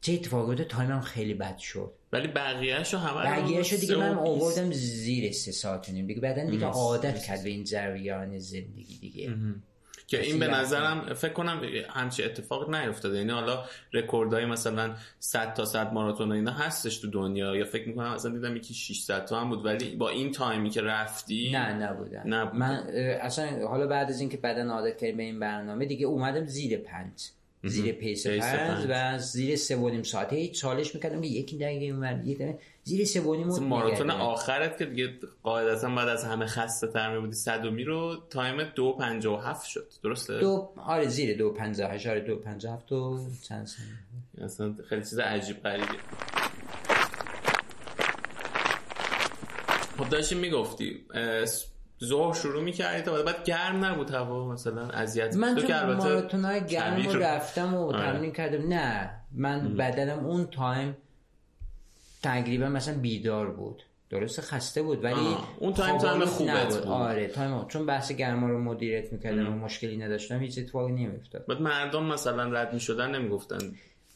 [0.00, 1.92] چه اتفاقی تایمم خیلی بد شد.
[2.12, 7.22] ولی بقیه‌شو همه بقیه‌شو دیگه من آوردم زیر سه ساعت نیم دیگه بعدن دیگه عادت
[7.22, 9.34] کرد به این جریان زندگی دیگه.
[10.06, 13.18] که این به نظرم فکر کنم همچی اتفاق نیفتاده.
[13.18, 17.56] یعنی حالا رکوردای مثلا 100 تا 100 ماراتون اینا هستش تو دنیا.
[17.56, 19.64] یا فکر می‌کنم اصلا دیدم یکی 600 تا هم بود.
[19.64, 22.54] ولی با این تایمی که رفتی نه نبودن نبود.
[22.54, 22.76] من
[23.20, 27.30] اصلا حالا بعد از اینکه بدن عادت کرد به این برنامه دیگه اومدم زیر پنج.
[27.64, 31.84] زیر pace پنج و زیر سه و نیم ساعته هیچ چالش می‌کردم که یکی دقیقه
[31.84, 32.38] اونور یک
[32.84, 35.08] زیر سه و نیم ماراتون آخرت که دیگه
[35.42, 39.86] قاعدتا بعد از همه خسته تر میبودی صدومی رو تایم دو پنجا و هفت شد.
[40.02, 44.74] درسته؟ دو آره زیر دو پنجا هشت آره دو پنجا هفت و چند سنه اصلا
[44.88, 45.98] خیلی چیز عجیب غریبی
[49.98, 51.04] خب داشتی می‌گفتی
[52.04, 56.66] ظهر شروع می‌کردی تا بعد گرم نبود هوا مثلا اذیت من تو که ماراتون های
[56.66, 58.12] گرم رو رفتم و آره.
[58.12, 58.68] تمرین کردم.
[58.68, 60.96] نه من بدنم اون تایم
[62.22, 63.82] تقریبا مثلا بیدار بود.
[64.10, 66.86] درست خسته بود ولی اون تایم تایم خوبه بود.
[66.86, 71.46] آره تایم چون بحث گرما رو مدیریت می‌کردم و مشکلی نداشتم هیچ اتفاقی نمیافتاد.
[71.46, 73.58] بعد مردم مثلا رد می‌شدن نمی‌گفتن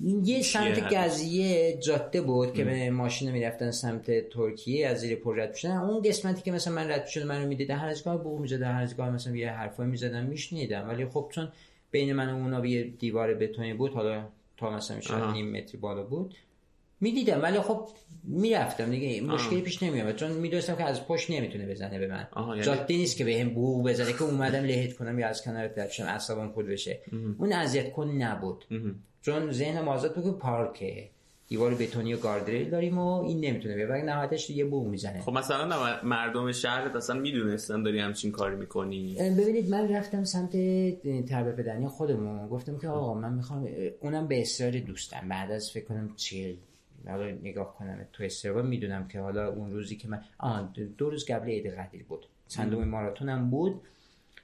[0.01, 5.55] یه سمت دیگه جاده بود که به ماشین می‌رفتن سمت ترکیه از زیر پر رد
[5.55, 8.73] شدن اون قسمتی که مثلا من رد شده منو می‌دیدن هر از گاه بوق می‌زدن
[8.73, 10.89] هر از گاه مثلا یه حرفای می‌زدن میشنیدم.
[10.89, 11.49] ولی خب چون
[11.91, 16.03] بین من و اونا یه دیوار بتونی بود حالا تا مثلا شاید نیم متر بالا
[16.03, 16.35] بود
[17.01, 17.43] می‌دیدم.
[17.43, 17.89] ولی خب
[18.25, 18.91] می‌رفتم.
[18.91, 22.29] دیگه مشکلی پیش نمیاد چون می‌دونستم که از پشت نمی‌تونه بزنه به من.
[22.49, 22.62] یعنی...
[22.62, 26.05] جاده نیست که بهم بو بزنه که اومدم لهت کنم یا از کنار رد شم
[26.05, 27.01] اعصابم خود بشه.
[27.39, 28.65] اون اذیت کن نبود.
[29.25, 31.09] چون ذهن آزاد تو پارکه.
[31.49, 33.91] دیوار بتونی و گاردریل داریم و این نمی‌تونه بیاد.
[33.91, 35.21] ولی نهایتش یه بو می‌زنه.
[35.21, 39.15] خب مثلا مردم شهر اصلا می‌دونستن داری همچین کاری می‌کنی.
[39.15, 40.51] ببینید من رفتم سمت
[41.29, 42.49] تربیه بدنی خودمون.
[42.49, 43.69] گفتم که آقا من می‌خوام
[44.01, 45.29] اونم به اصرار دوستم.
[45.29, 46.57] بعد از فکر کنم چیل
[47.07, 48.07] حالا نگاه کنم.
[48.13, 52.05] تو استروا می‌دونم که حالا اون روزی که من آه دو روز قبل عید قدیر
[52.05, 52.27] بود.
[52.49, 53.81] چندم ماراتونم بود.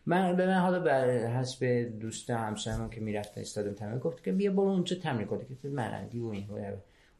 [0.07, 1.65] من به من حالا بر حسب
[2.01, 6.19] دوست همسرمون که می‌رفت استادیوم تمرین گفت که بیا برو اونجا تمرین کن که مرندی
[6.19, 6.47] و این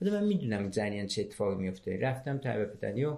[0.01, 3.17] و من می‌دونم جریان چه اتفاقی میفته رفتم تربیت بدنی و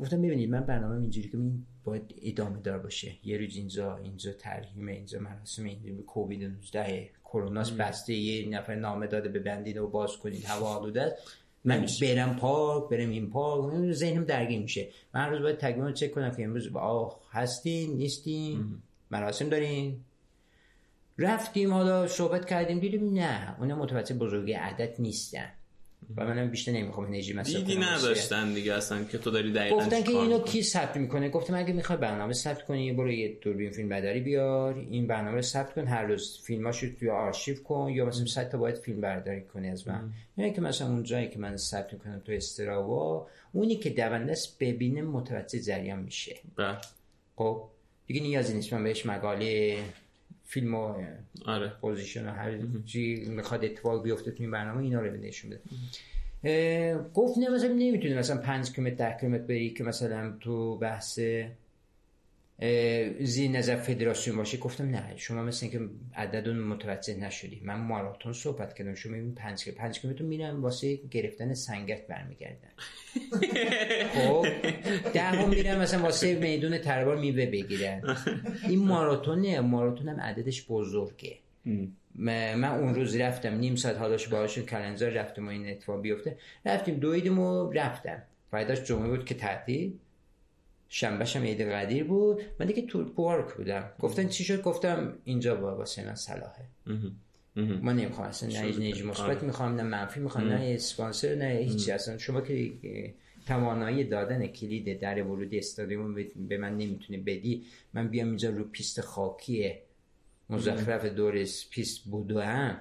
[0.00, 3.12] گفتم ببینید من برنامه اینجوری که این باید ادامه دار باشه.
[3.24, 9.06] یه روز اینجا اینجا ترهیم اینجا مراسم اینجا کووید 19 کروناس بسته یه نفر نامه
[9.06, 11.16] داده به بندید و باز کنید هوا آلوده
[11.64, 14.88] من برم پارک برم این پارک ذهنم درگیر میشه.
[15.14, 20.00] من روز باید تقویم چک کنم که امروز آه هستین نیستین؟ مراسم دارین؟
[21.18, 25.50] رفتیم حالا صحبت کردیم دیدیم نه اون متوجه بزرگی عدد نیستن.
[26.16, 30.02] و منم بیشتر نمی‌خوام انرژی مصرف دیدی نداشتن دیگه اصلا که تو داری دقیقاً گفتن
[30.02, 33.88] که اینو کی ثبت می‌کنه؟ گفتم اگه می‌خوای برنامه ثبت کنی برو یه دوربین فیلم
[33.88, 38.26] برداری بیار این برنامه رو ثبت کن هر روز فیلماشو توی آرشیو کن یا مثلا
[38.26, 40.12] 100 تا باید فیلم برداری کنی از من.
[40.36, 44.58] یعنی که مثلا اون جایی که من ثبت می‌کنم تو استراوا اونی که دونده است
[44.58, 46.36] ببینه متوجه جریان میشه.
[46.56, 46.76] بله.
[47.36, 47.64] خب؟
[48.06, 48.72] دیگه نیازی نیست.
[48.72, 49.78] من بهش مقاله
[50.44, 50.94] فیلم و
[51.46, 51.72] آره.
[51.80, 55.60] position و هر چی می‌خواد اتفاق بیفته تو این برنامه اینا رو نشون بده.
[57.14, 61.18] گفت نه مثلا نمی‌تونی مثلا 5 کیلومتر 10 کیلومتر بری که مثلا تو بحث
[63.20, 64.58] زیر نظر فدراسیون باشه.
[64.58, 67.60] گفتم نه شما مثل اینکه عدد متوجه نشدی.
[67.64, 68.94] من ماراتون صحبت کردم.
[68.94, 72.70] شما این 5 5 کیلومتر میرن واسه گرفتن سنگک برمیگردن
[74.14, 74.46] خب
[75.14, 78.16] ده میرن مثلا واسه میدون تره‌بار میوه بگیرن.
[78.68, 81.38] این ماراتون نه ماراتون هم عددش بزرگه.
[82.16, 83.54] من اون روز رفتم.
[83.54, 86.36] نیم ساعت حالش باهاشون کلنزار رفتم و این اتفاق بیفته.
[86.66, 88.22] رفتیم دویدیم و رفتم.
[88.50, 89.92] فایداش جمعه بود که تعطیل.
[90.94, 92.42] شنبه هم عید قدیر بود.
[92.60, 93.90] من دیگه تو پارک بودم.
[94.00, 96.64] گفتن چی شد؟ گفتم اینجا با واسه من صلاحه.
[97.56, 101.92] من نمی‌خوام اصلا نه انرژی مثبت می‌خوام نه منفی می‌خوام نه اسپانسر نه هیچی.
[101.92, 102.72] اصلا شما که
[103.46, 106.14] توانایی دادن کلید در ورودی استادیوم
[106.48, 107.64] به من نمی‌تونی بدی
[107.94, 109.72] من بیام اینجا رو پیست خاکی
[110.50, 112.80] مزخرف دور پیست بودم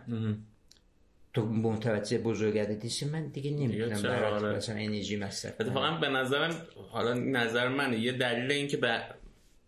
[1.34, 4.58] تو متوجه بزرگتیش من دیگه نمی‌تونم برات آره.
[4.58, 6.56] مثلا انرژی مصرف اتفاقا به نظرم
[6.92, 8.00] حالا نظر منه.
[8.00, 9.02] یه دلیل این که به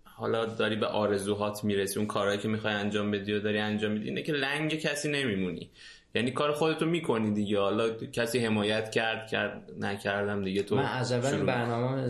[0.04, 4.10] حالا داری به آرزوهات می‌رسی اون کارهایی که می‌خوای انجام بدی و داری انجام میدی
[4.10, 5.70] اینه که لنگ کسی نمیمونی.
[6.16, 7.60] یعنی کار خودتو می‌کنی دیگه.
[7.60, 10.64] حالا کسی حمایت کرد کرد نکردم دیگه.
[10.64, 12.08] تو من از اول برنامه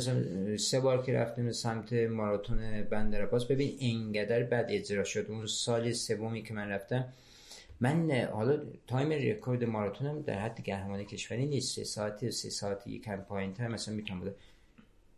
[0.57, 5.26] سه بار که رفتیم سمت ماراتون بندرعباس ببین اینقدر بد اجرا شد.
[5.30, 7.06] اون سال سومی که من رفتم
[7.80, 11.76] من حالا تایم رکورد ماراتونم در حد قهرمان کشوری نیست.
[11.76, 14.35] سه ساعت سه ساعت یکم پایین تر مثلا می‌تونم بوده.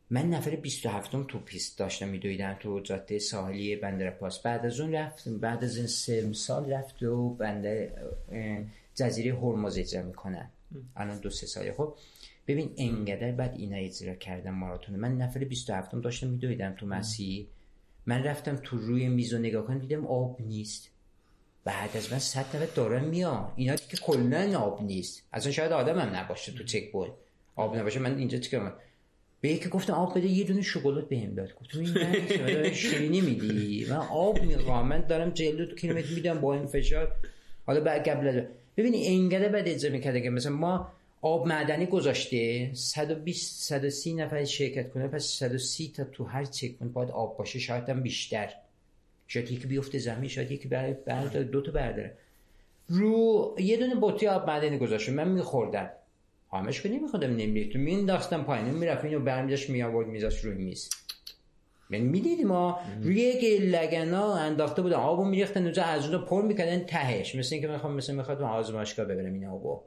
[0.10, 4.42] من نفر 27 م تو پیست داشتم میدویدم تو جاده ساحلی بندرعباس.
[4.42, 7.94] بعد از اون رفتم بعد از این سه سال رفت و بنده
[8.96, 10.50] جزیره هرمز اجرا می‌کنن.
[10.96, 11.72] الان دو سه ساله.
[11.72, 11.96] خب
[12.48, 14.96] ببین انقدر بعد اینا اجرا کردم ماراتون.
[14.96, 17.48] من نفر 27 م داشتم میدویدم تو مسیح
[18.06, 20.90] من رفتم تو روی میز و نگاه کنم دیدم آب نیست.
[21.68, 25.24] بعد از من صد دفعه دارم میام اینا که کلا آب نیست.
[25.34, 27.10] اصلا شاید آدم هم نباشه تو چک بود
[27.56, 28.00] آب نباشه.
[28.00, 28.74] من اینجا چیکار
[29.42, 33.96] به یکی گفتم آب بده یه دونه شکلات بهم داد گفتم این شیرینی میدی؟ من
[33.96, 34.88] آب می‌خوام.
[34.88, 37.16] من دارم 42 کیلومتر میدم با این فشار.
[37.66, 38.46] حالا بعد قبل
[38.78, 40.92] ببینی انگله بعد اجازه می‌کرده که مثلا ما
[41.22, 47.12] آب معدنی گذاشته 120 130 نفر شرکت کنه پس 130 تا تو هر چک باید
[47.12, 47.60] آب باشه.
[47.60, 48.50] شاید هم بیشتر.
[49.28, 50.68] شاید یکی بیفته زمین شاید یکی
[51.06, 52.18] برداره دو تا برداره.
[52.88, 55.90] رو یه دونه بطری آب معدنی گذاشته من میخوردم.
[56.54, 60.90] همش که نمیخوادم نمیریخت مینداختم پایین می‌رفت اینو برمیداشت میآورد میذاشت روی میز.
[61.90, 66.80] من می‌دیدی ما روی یک لگنا انداخته بودن آبو میریختن اونجا از اونجا پر می‌کردن
[66.80, 67.36] تهش.
[67.36, 69.82] مثل اینکه می‌خوام مثل می‌خواد آزمایشگاه ببرم این آبو.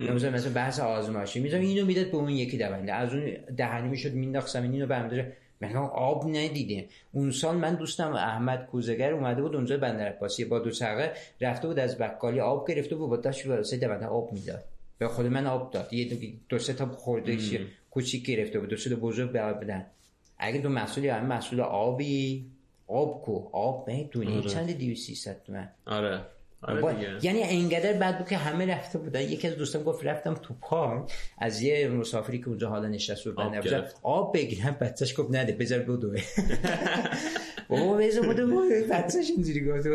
[0.00, 1.40] مثلا مثلا بحث آزمایشی.
[1.40, 2.92] می‌ذارم اینو می‌داد به اون یکی دونده.
[2.92, 8.12] از اون دهنی می‌شد مینداخت زمین اینو برمیداره من آب ندیدیم اون سال من دوستم
[8.12, 12.70] احمد کوزگر اومده بود اونجا بندر عباسی با دو چرخه رفته بود از بقالی آب
[12.70, 14.64] گرفته بود با داشت واسه دونده آب می‌داد.
[14.98, 15.92] به خود من آب داد.
[15.92, 16.18] یه
[16.48, 17.38] دو سه تا خورده
[17.90, 18.68] کوچیک گرفته بود.
[18.68, 19.86] دو سه تا بزرگ بدن.
[20.38, 22.46] اگه تو مسئولی هم مسئول آبی
[22.86, 24.48] آب کو؟ آب می‌دونی آره.
[24.48, 26.20] چند 200 300 تومن؟ آره.
[26.62, 26.80] آره
[27.24, 29.20] یعنی اینقدر بعد بود که همه رفته بودن.
[29.20, 31.12] یکی از دوستان گفت رفتم تو پارک.
[31.38, 33.52] از یه مسافری که اونجا حالا نشست بود آب,
[34.02, 36.20] آب بگیرم بچهش گفت نده بذار بدوه.
[37.68, 39.86] بابا بذار بدو بچهش اینجوری گفت.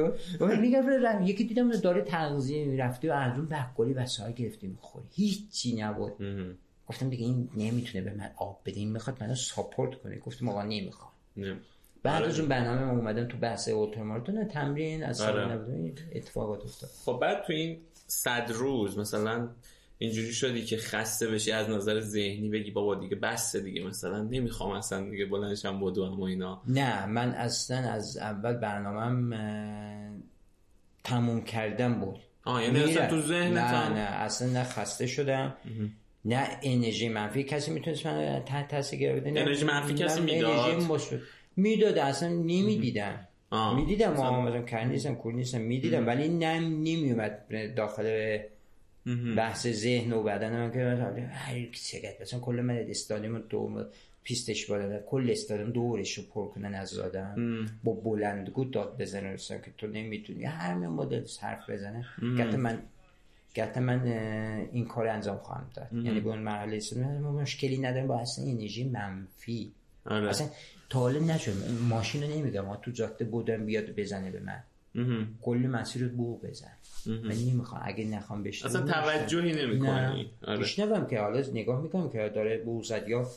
[0.60, 6.14] میگم یکی دیدم داره تغذیه می‌رفته و از اون بقالی وسایل گرفته می‌خوری هیچی نبود.
[6.88, 8.80] گفتم دیگه این نمی‌تونه به من آب بده.
[8.80, 10.20] این می‌خواد منو ساپورت کنه.
[10.20, 11.12] گفتم آقا نمی‌خوام.
[12.06, 12.32] بعد آره.
[12.32, 15.62] از اون برنامه ما اومدم تو بحث اولتراماراتون تمرین از آره.
[16.16, 16.90] اتفاقات افتاد.
[17.06, 17.78] خب بعد تو این
[18.08, 19.50] صد روز مثلا
[19.98, 24.72] اینجوری شدی که خسته بشی از نظر ذهنی بگی بابا دیگه بسته دیگه مثلا نمی‌خوام
[24.72, 26.62] اصلا دیگه بلندشم بدو اما اینا.
[26.68, 29.34] نه من اصلا از اول برنامهم
[31.04, 32.20] تموم کردم بود.
[32.44, 35.56] آه یعنی اصلا تو ذهن نه نه اصلا نه خسته شدم
[36.26, 37.44] نه انرژی منفی.
[37.44, 40.84] کسی می‌تونست من تحت تاثیر گرفته انرژی منفی کسی می‌داد؟
[41.56, 43.28] می‌داد اصلا نمی‌دیدم.
[43.76, 48.38] می‌دیدم ما مثلا کار نیستم کور نیستم می‌دیدم ولی نه نمیومد داخل
[49.38, 53.86] بحث ذهن و بدن من که مثلا هر چقدر مثلا کل من استادیوم دو
[54.24, 59.72] پیستش بالا کل استادیوم دورش رو پر کنن از آدم با بلندگو داد بزنن که
[59.78, 60.44] تو نمی‌تونی.
[60.44, 62.06] همین مدل حرف بزنه.
[62.22, 62.80] گفت من
[63.58, 64.08] گفت من
[64.72, 65.94] این کار انجام خواهم داد.
[65.94, 66.80] یعنی به اون مرحله
[67.22, 69.72] مشکلی ندارم با اصلا انرژی منفی.
[70.06, 70.30] آره.
[70.30, 70.48] اصلا
[70.90, 71.54] تا حالا نشد.
[71.90, 74.64] ماشین رو نمیگم تو جاده بودم بیاد بزنه به من.
[75.42, 76.72] کلی مسیر رو بو بزن.
[77.06, 77.82] من نمی‌خوام.
[77.86, 80.32] اگه نخوام بشنم اصلا توجهی نمی‌کنی.
[80.48, 81.06] آره.
[81.10, 83.28] که حالا نگاه می‌کنم که داره بو زد یا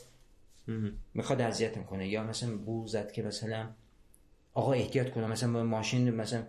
[1.15, 2.09] می‌خواد اذیتم کنه.
[2.09, 3.69] یا مثلا بو زد که مثلا
[4.55, 5.31] آقا احتیاط کنم.
[5.31, 6.43] مثلا ماشین مثلا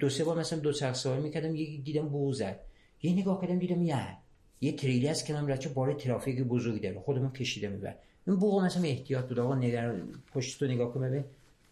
[0.00, 2.60] دو سه بار مثلا دو چرخ سواری می‌کردم یکی دیدم بو زد.
[3.02, 4.16] یه نگاه کردم دیدم یه
[4.60, 7.94] یه تریلی از کنم رچه بار ترافیک بزرگی داره خودم کشیده میبر
[8.26, 9.94] این بوق مثلا احتیاط بود آقا نگر
[10.34, 11.24] پشت تو نگاه کن ببین.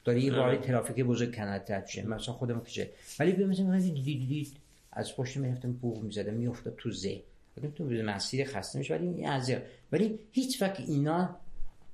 [0.05, 4.05] داری یه بار ترافیک بزرگ کنات رد شه مثلا خودم کشه ولی ببین مثلا دید
[4.05, 4.56] دید
[4.93, 6.35] از پشت می‌رفتم بوق می‌زدم.
[6.35, 7.20] میافتاد تو زه
[7.56, 9.52] بودم تو مسیر خسته میشه ولی این از
[9.93, 11.36] ولی هیچ وقت اینا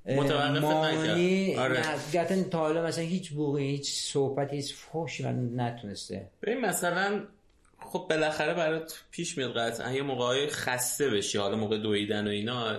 [0.06, 1.58] متوقف نکرد.
[1.58, 2.42] آره.
[2.42, 6.26] تا حالا مثلا هیچ بوقی هیچ صحبت هیچ فوشی من نتونسته.
[6.42, 7.20] ببین مثلا
[7.78, 9.92] خب بالاخره برات پیش میاد قطعا.
[9.92, 11.38] یه موقعی خسته بشی.
[11.38, 12.76] حالا موقع دویدن و اینا.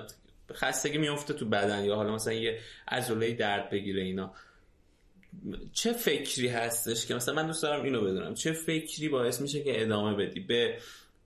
[0.55, 4.33] خستگی میفته تو بدن یا حالا مثلا یه عضله درد بگیره اینا.
[5.73, 9.81] چه فکری هستش که مثلا من دوست دارم اینو بدونم؟ چه فکری باعث میشه که
[9.81, 10.77] ادامه بدی؟ به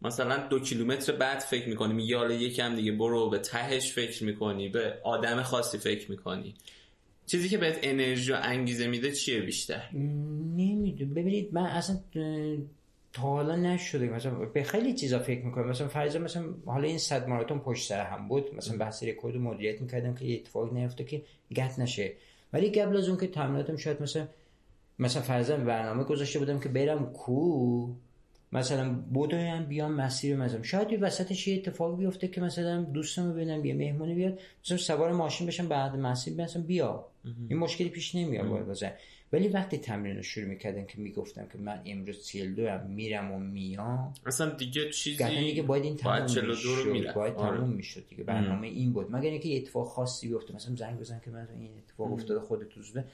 [0.01, 4.69] مثلا دو کیلومتر بعد فکر می‌کنی یا حالا یکم دیگه برو به تهش فکر می‌کنی
[4.69, 6.55] به آدم خاصی فکر می‌کنی.
[7.25, 11.13] چیزی که بهت انرژی و انگیزه میده چیه بیشتر؟ نمی‌دونم.
[11.13, 11.99] ببینید من اصلا
[13.17, 15.69] تا حالا نشده مثلا به خیلی چیزا فکر می‌کنم.
[15.69, 18.55] مثلا فرض مثلا حالا این صد ماراتون پشت سر هم بود.
[18.55, 21.21] مثلا بحث رکورد مدیریت می‌کردم که یه اتفاق نیفته که
[21.55, 22.13] گت نشه.
[22.53, 24.27] ولی قبل از اون که تمریناتم شاید مثلا
[24.99, 27.87] مثلا فرضاً برنامه گذاشته بودم که برم کو.
[28.51, 30.63] مثلا بودایم بیام مسیر مثلا.
[30.63, 35.11] شاید یه وسطش یه اتفاق بیفته که مثلا دوستم ببینم یه مهمونی بیاد مثلا سوار
[35.11, 37.05] ماشین بشم بعد مسیر مثلا بیا.
[37.49, 38.93] این مشکلی پیش نمیاد واسه
[39.33, 43.39] ولی وقتی تمرین رو شروع می‌کردم که می‌گفتم که من امروز 42 هم میرم و
[43.39, 47.57] میام اصلا دیگه چیزی دیگه باید این می‌شد باید آره.
[47.57, 48.23] تموم می‌شد دیگه.
[48.23, 49.15] برنامه این بود.
[49.15, 50.55] مگر اینکه یه اتفاق خاصی بیفته.
[50.55, 53.05] مثلا زنگ بزن که من این اتفاق افتاده خودت زوده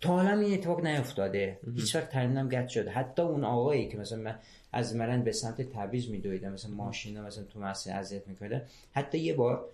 [0.00, 1.58] تا حالا این اتفاق نیفتاده.
[1.76, 2.90] هیچ وقت تمرینم گت شده.
[2.90, 4.38] حتی اون آقایی که مثلا من
[4.74, 6.52] از مرن به سمت تبریز میدویدم.
[6.52, 8.64] مثلا ماشینا مثلا تو مسیر اذیت می‌کرده.
[8.92, 9.64] حتی یه بار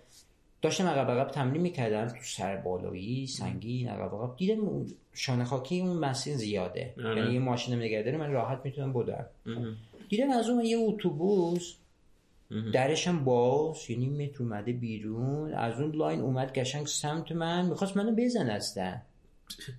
[0.61, 2.07] داشتم عقب عقب تمرین می‌کردم.
[2.07, 4.37] تو سر بالایی سنگین عقب عقب.
[4.37, 6.93] دیدم شانه خاکی اون مسیر زیاده.
[6.97, 7.17] آره.
[7.17, 9.25] یعنی یه ماشین نگه داره من راحت می‌تونم بدم.
[10.09, 11.75] دیدم از اون یه اتوبوس.
[12.73, 15.53] درش هم باز یعنی یه متر اومده بیرون.
[15.53, 17.65] از اون لاین اومد قشنگ سمت من.
[17.65, 19.01] می‌خواست منو بزنه هستن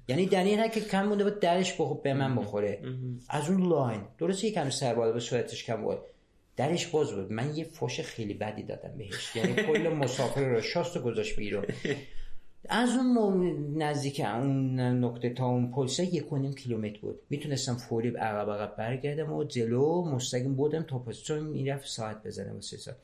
[0.09, 1.73] یعنی در این که کم مونده بود درش
[2.03, 2.83] به من بخوره.
[3.29, 4.01] از اون لاین.
[4.19, 5.99] درسته یکم سر بالا به صورتش کم بود.
[6.57, 7.33] درش باز بود.
[7.33, 9.37] من یه فوش خیلی بدی دادم بهش.
[9.37, 11.65] یعنی کل مسافر رو شاست گذاشت بیرون.
[12.69, 17.21] از اون نزدیک اون نقطه تا اون پلسه یک و نیم کیلومتر بود.
[17.31, 22.55] می‌تونستم فوری عقب عقب برگردم و جلو مستقیم بودم تا پس چون می‌رفت ساعت بزنم
[22.55, 22.97] واسه ساعت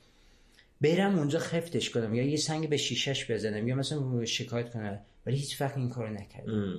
[0.80, 5.00] برم اونجا خفتش کنم یا یه سنگ به شیشش بزنم یا مثلا شکایت کنم.
[5.28, 6.78] ولی هیچ وقت این کارو نکردم.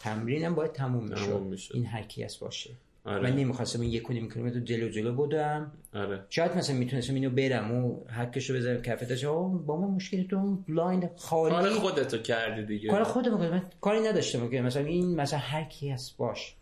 [0.00, 1.40] تمرینم باید تموم می‌شد.
[1.40, 1.74] می‌شد.
[1.74, 2.70] این هرکی از باشه.
[3.04, 3.22] آره.
[3.22, 6.24] من نمی‌خواستم این یک و نیم کیلومتر جلو جلو بودم آره.
[6.30, 10.64] شاید مثلا می‌تونستم اینو برم و حکشو بذارم کف داشت با من مشکلی تو اون
[10.68, 12.90] لاین خالی کار خودتو کردی دیگه.
[12.90, 14.50] کار خودم من کاری نداشتم.
[14.50, 16.54] که مثلا این مثلا هر کی هست باش.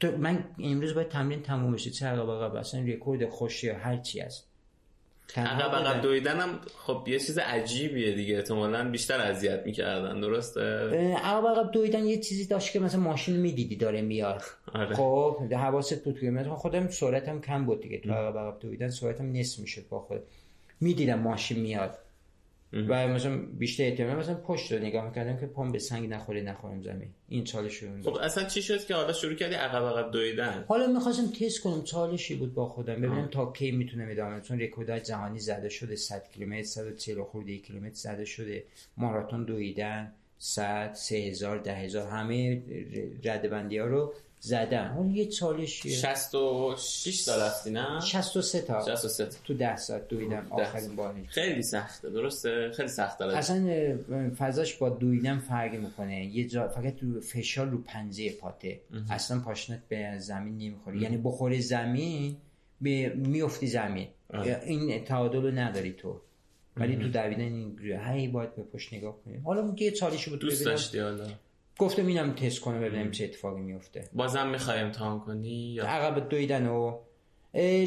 [0.00, 1.90] تو من امروز باید تمرین تموم بشه.
[1.90, 4.48] چه عقب عقب اصلا رکورد خوشی هر چی هست.
[5.36, 6.02] عقب عقب.
[6.02, 8.36] دویدن هم خب یه چیز عجیبیه دیگه.
[8.36, 10.20] احتمالاً بیشتر اذیت می‌کردن.
[10.20, 10.60] درسته؟
[11.24, 14.42] عقب عقب دویدن یه چیزی داشت که مثلا ماشین می‌دیدی داره میاد.
[14.74, 14.94] آره.
[14.94, 17.98] خب حواست بود که من خودم سرعتم کم بود دیگه.
[17.98, 20.20] تو عقب عقب دویدن سرعتم نصف می‌شد با خود
[20.80, 21.98] می‌دیدم ماشین میاد.
[22.74, 26.82] و مثلا بیشتر احتمال مثلا پشت رو نگاه می‌کردم که پام به سنگ نخوره نخورم
[26.82, 27.08] زمین.
[27.28, 30.86] این چالش رو خب اصلا چی شد که حالا شروع کردی عقب عقب دویدن؟ حالا
[30.86, 32.94] می‌خواستم تست کنم چالشی بود با خودم.
[32.94, 37.94] ببینم تا کی می‌تونم ادامه چون رکوردهای جهانی زده شده 100 کیلومتر 140 خورده کیلومتر
[37.94, 38.64] زده شده.
[38.96, 42.62] ماراتون دویدن 100 3000 10000 همه
[43.24, 44.14] ردبندی ها رو
[44.44, 48.84] زدم حالا یه چالشی 66 تا رفتی نه؟ 63 تا.
[48.84, 49.36] 63 تا.
[49.44, 50.46] تو 10 ساعت دویدم.
[50.50, 53.98] آخرین بار خیلی سخته درسته؟ خیلی سخت داره اصلا
[54.38, 56.26] فضاش با دویدن فرق می‌کنه.
[56.26, 58.80] یه جا فقط تو فشار رو پنجه پاته.
[59.10, 61.02] اصلا پاشنت به زمین نمی‌خوره.
[61.02, 62.36] یعنی بخوره زمین
[62.80, 64.08] به میفتی زمین.
[64.66, 66.20] این تعادل رو نداری تو.
[66.76, 69.36] ولی تو دویدن این هی باید به پشت نگاه کنی.
[69.36, 70.64] حالا یه چالشی بود دوست.
[70.64, 71.26] داشتی حالا.
[71.78, 74.08] گفتم اینم تست کنم ببینم چه اتفاقی میفته.
[74.12, 76.98] بازم می‌خوای امتحان کنی یا؟ عقب دویدن و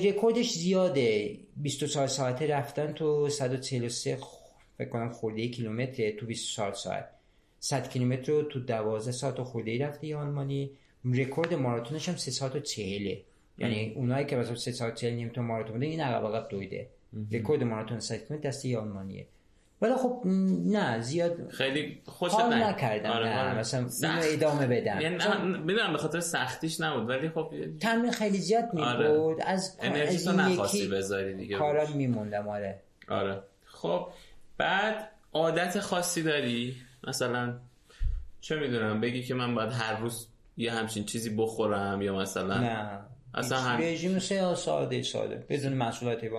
[0.03, 1.37] رکوردش زیاده.
[1.57, 4.23] 24 ساعته رفتن تو 143 خ-
[4.77, 7.09] فکر کنم خورده کیلومتر تو 24 ساعت.
[7.59, 10.71] 100 کیلومتر رو تو 12 ساعت خورده رفته یه آلمانی.
[11.13, 13.15] رکورد ماراتونش هم 3 ساعت و 40
[13.57, 16.87] یعنی اونایی که مثلا 3 ساعت 40 نیم تو ماراتون این عقب عقب دویده.
[17.31, 19.25] رکورد ماراتون 100 کیلومتر دست یه آلمانیه.
[19.81, 20.21] ولی خب
[20.65, 23.59] نه زیاد خیلی خوشت حال نکردم آره، نه آره.
[23.59, 24.23] مثلا سخت.
[24.23, 25.01] ادامه بدم.
[25.01, 25.17] یعنی
[25.57, 29.17] می‌دونم به خاطر سختیش نبود ولی خب تمرین خیلی زیاد می آره.
[29.17, 31.57] بود از انرژی نخواستی بذاری دیگه.
[31.57, 32.79] کارم میموندم آره.
[33.09, 33.41] آره.
[33.65, 34.07] خب
[34.57, 36.75] بعد عادت خاصی داری؟
[37.07, 37.53] مثلا
[38.41, 40.27] چه می‌دونم بگی که من باید هر روز
[40.57, 42.99] یه همچین چیزی بخورم یا مثلا نه.
[43.37, 45.73] اصلا هم- رژیم سه ساده ساده بدون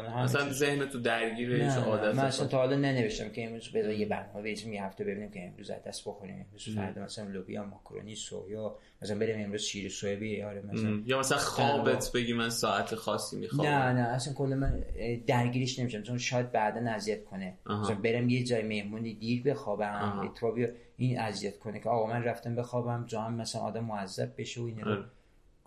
[0.07, 0.59] همه مثلا چیز.
[0.59, 4.73] ذهن تو نه عادت من اصلا؟ تا حالا ننوشتم که امروز بذار یه برنامه بریزیم
[4.73, 9.19] یه هفته ببینیم که امروز از دست بخوریم امروز فردا مثلا لوبیا ماکارونی سویا مثلا
[9.19, 11.03] بریم امروز شیر سویا بیاره مثلا.
[11.07, 15.79] یا مثلا خوابت بگی من ساعت خاصی می‌خوام نه نه اصلا کل من اه، درگیریش
[15.79, 17.55] نمیشم چون شاید بعدا اذیت کنه.
[17.67, 20.21] مثلا برم یه جای مهمونی دیر بخوابم.
[20.25, 20.67] اتفاقی
[20.97, 24.81] این اذیت کنه که آقا من رفتم بخوابم جام مثلا آدم معذب بشه و این
[24.81, 25.05] رو آره.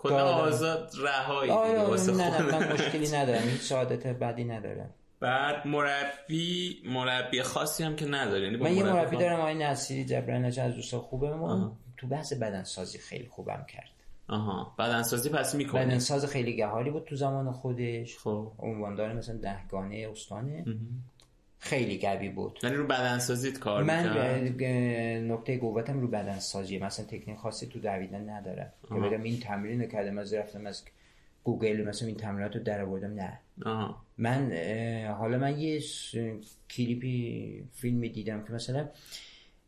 [0.02, 0.34] کلا.
[0.34, 2.12] آزاد رهایی آره واسه.
[2.12, 4.90] من مشکلی ندارم هیچ سعادت بدی ندارم.
[5.20, 10.46] بعد مربی مربی خاصی هم که نداری یعنی من یه مربی دارم آقای نصیری جبران
[10.46, 13.90] از دوستان خوبم تو بحث بدنسازی خیلی خوبم کرد.
[14.28, 14.76] آها.
[14.80, 15.86] بدنسازی پس می‌کنی.
[15.86, 18.18] بدنساز خیلی گهاری بود تو زمان خودش.
[18.18, 18.52] خب.
[18.60, 20.66] عنواندار مثلا دهگانه استانه.
[21.64, 22.60] خیلی قوی بود.
[22.64, 24.06] یعنی رو بدنسازیت کار من
[25.28, 28.74] نقطه قوتم رو بدن سازیه مثلا تکنیک خاصی تو دویدن ندارم.
[28.90, 30.84] که بگم این تمرین رو کردم از رفتم از
[31.44, 33.40] گوگل مثلا این تمرینات رو در آوردم نه.
[33.66, 34.02] آها.
[34.18, 35.82] من اه، حالا من یه
[36.70, 38.90] کلیپی فیلمی دیدم که مثلا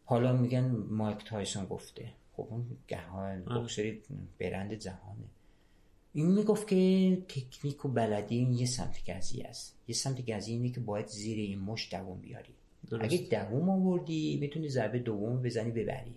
[0.06, 2.06] حالا میگن مایک تایسون گفته.
[2.34, 4.02] خب اون قهرمان بکسه
[4.40, 5.26] برند جهانه.
[6.14, 9.76] این می‌گفت که تکنیک و بلدی این یه سمت قضیه است.
[9.88, 12.54] یه سمت قضیه اینه که باید زیر این مشت دووم بیاری.
[12.90, 13.04] درست.
[13.04, 16.14] اگه دووم آوردی می‌تونی ضربه دوم بزنی ببری.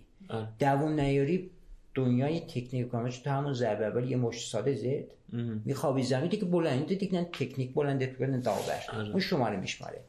[0.59, 1.49] دووم نیاری
[1.95, 5.35] دنیای تکنیک کامش تو همون ضربه اول یه مش ساده زد.
[5.65, 9.09] میخوابی زمین که بلند دیگه تکنیک بلنده تو داور.
[9.11, 10.01] اون شماره میشماره.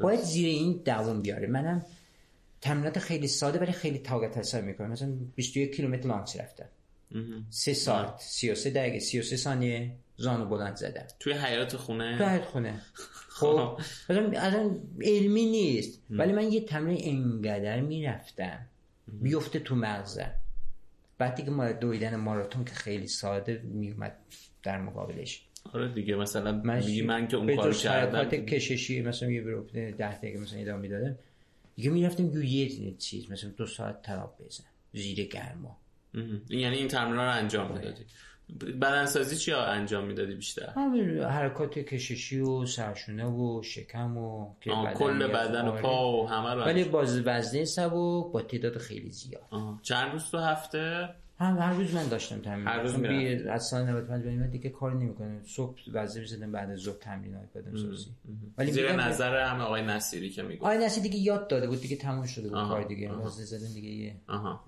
[0.00, 1.86] باید زیر این دووم بیاره منم
[2.60, 4.90] تمرینات خیلی ساده ولی خیلی طاقت حساب می‌کنم.
[4.90, 6.66] مثلا 21 کیلومتر لانچ رفتم.
[7.50, 11.06] سه ساعت 33 دقیقه 33 ثانیه زانو بلند زدم.
[11.20, 12.82] توی حیات خونه؟ تو هر خونه.
[13.38, 13.80] خب
[14.36, 16.02] اصلا علمی نیست.
[16.10, 18.66] ولی من یه تمرین انقدر می‌رفتم
[19.08, 20.34] بیفته تو مغزم.
[21.18, 24.16] بعد دیگه ما دویدن ماراتون که خیلی ساده میومد
[24.62, 25.42] در مقابلش.
[25.72, 28.24] آره دیگه مثلا من, من که اون کار کردم.
[28.24, 31.16] کششی مثلا یه برو ده دقیقه مثلا ادامه می‌دادم.
[31.76, 35.76] دیگه می‌رفتیم یه چیز مثلا دو ساعت تراب بزن زیر گرما.
[36.48, 37.72] یعنی این تمرین رو انجام.
[37.72, 38.04] می‌دادی.
[38.80, 44.54] بدنسازی چی انجام می‌دادی بیشتر؟ همین حرکات کششی و سرشونه و شکم و
[44.94, 45.72] کل بدن و.
[45.72, 49.42] پا و همه رو ولی باز وزنه سبک با تعداد خیلی زیاد.
[49.82, 51.08] چند روز تو هفته؟
[51.38, 54.94] هم هر روز من داشتم تمرین هر روز میرم از سال 95 به دیگه کار
[54.94, 58.10] نمی‌کنه صبح وزنه می‌زدم بعد از ظهر تمرینات بدم سازی.
[58.58, 61.96] ولی زیر نظر هم آقای نصیری که میگه آقای نصیری دیگه یاد داده بود دیگه
[61.96, 63.12] تموم شده بود کار دیگه.
[63.12, 64.16] وزنه زدن دیگه یه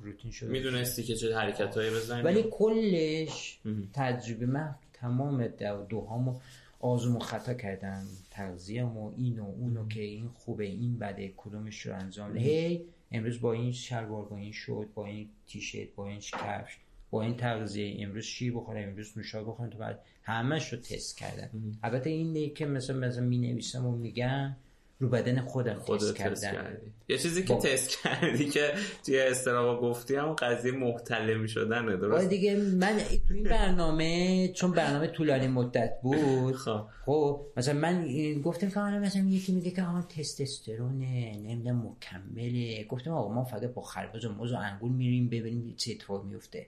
[0.03, 3.59] روتین شده می‌دونستی که چه حرکتایی بزنی ولی کلش
[3.93, 5.47] تجربه من تمام
[5.89, 6.41] دوهامو
[6.81, 8.03] آزمون خطا کردم.
[8.31, 13.41] تغذیه و این و اونو که این خوبه این بده کدومش رو انجام هی امروز
[13.41, 16.77] با این شلوار با این شد با این تیشرت با این کفش
[17.11, 21.51] با این تغذیه امروز شیر بخوره امروز نوشابه بخورم تو بعد همش رو تست کردم.
[21.83, 24.57] البته این که مثلا مثلا می نویسم و میگم
[24.99, 26.77] رو بدن خودم خود تست, کردن.
[27.09, 27.61] یه چیزی که با...
[27.61, 28.75] تست کردی که
[29.07, 32.99] توی استرابا گفتی هم قضیه محتلم شدنه درست؟ دیگه من
[33.29, 38.05] تو این برنامه چون برنامه طولانی مدت بود خب, خب، مثلا من
[38.43, 42.85] گفتم که مثلا یکی میگه که آن تستوسترونه نمی‌دونم مکمله.
[42.85, 46.67] گفتم آقا ما فقط با خربز و موز و انگور میریم ببینیم چه اتفاق میفته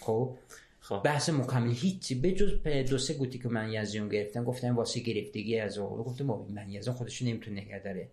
[0.00, 0.36] خب
[0.88, 1.00] خب.
[1.04, 2.14] بحث مکمل هیچی.
[2.14, 6.26] به جز دو سه گوتی که من یزیون گرفتم گفتم واسه گرفتگی از آقا گفتم
[6.26, 8.08] بابا من یزیون خودش نمی‌تونه نگه داره.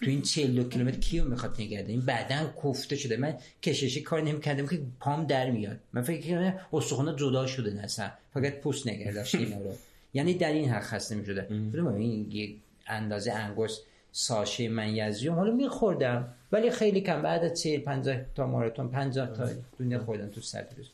[0.00, 3.16] تو این 42 کیلومتر کیو می‌خواد نگه داره؟ این بعدا کوفته شده.
[3.16, 5.76] من کششی کار نمی‌کردم که پام در میاد.
[5.92, 9.74] من فکر کردم استخوان جدا شده نسا فقط پوست نگه داشت اینا رو.
[10.14, 12.56] یعنی در این حق خسته می‌شده این یک
[12.86, 13.80] اندازه انگشت
[14.12, 16.34] ساشه من یزیوم حالا میخوردم.
[16.52, 17.22] ولی خیلی کم.
[17.22, 19.48] بعد از 40 50 تا ماراتون 50 تا
[19.80, 20.86] دنیا خوردم تو صد روز.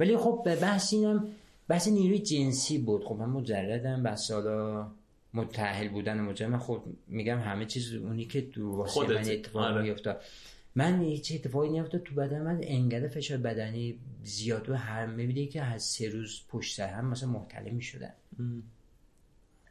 [0.00, 1.28] ولی خب به بحث اینم
[1.68, 3.04] بحث نیروی جنسی بود.
[3.04, 4.86] خب من مجردم بحث حالا
[5.34, 9.82] متأهل بودن مجرد من خب میگم همه چیز اونی که تو واسه من اتفاق آره.
[9.82, 10.22] میافتاد.
[10.74, 12.42] من هیچ اتفاقی نیفتاد تو بدن.
[12.42, 17.06] من انقدر فشار بدنی زیاد و هر می‌بینی که از سه روز پشت سر هم
[17.06, 18.12] مثلا محتله می‌شدن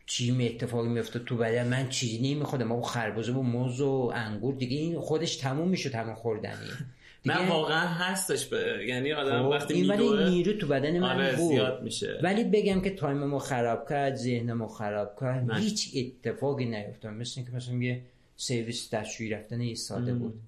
[0.05, 2.67] چی می اتفاقی میافتاد تو بدن؟ من چیزی نمیخوادم.
[2.67, 6.69] ما خربزه و موز و انگور دیگه این خودش تموم می‌شد همون خوردنی.
[7.31, 8.85] نه واقعا هستش به...
[8.87, 11.51] یعنی آدم خب، وقتی این ولی نیرو تو بدن من آره بود.
[11.51, 12.19] زیاد میشه.
[12.23, 15.51] ولی بگم که time مو خراب کرد ذهنمو خراب کرد.
[15.51, 17.13] هیچ اتفاقی نیفتاد.
[17.13, 18.01] مثل که مثلا یه
[18.35, 20.39] سرویس دستشویی رفتن یه ساده بود.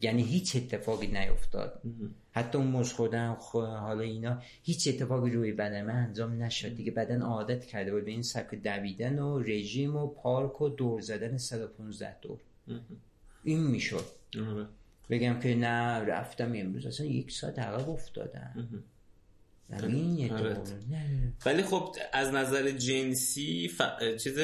[0.00, 1.82] یعنی هیچ اتفاقی نیفتاد.
[2.32, 6.76] حتی اون مش خودم حالا اینا هیچ اتفاقی روی بدن من انجام نشد.
[6.76, 11.00] دیگه بدن عادت کرده بود به این سبک دویدن و رژیم و پارک و دور
[11.00, 12.38] زدن 115 دور.
[13.44, 14.04] این می‌شد.
[14.50, 14.66] آره.
[15.10, 16.86] بگم که نه رفتم امروز.
[16.86, 18.68] اصلا یک ساعت عقب افتادم.
[19.72, 20.60] آره.
[21.46, 23.82] ولی خب از نظر جنسی ف...
[24.22, 24.38] چیز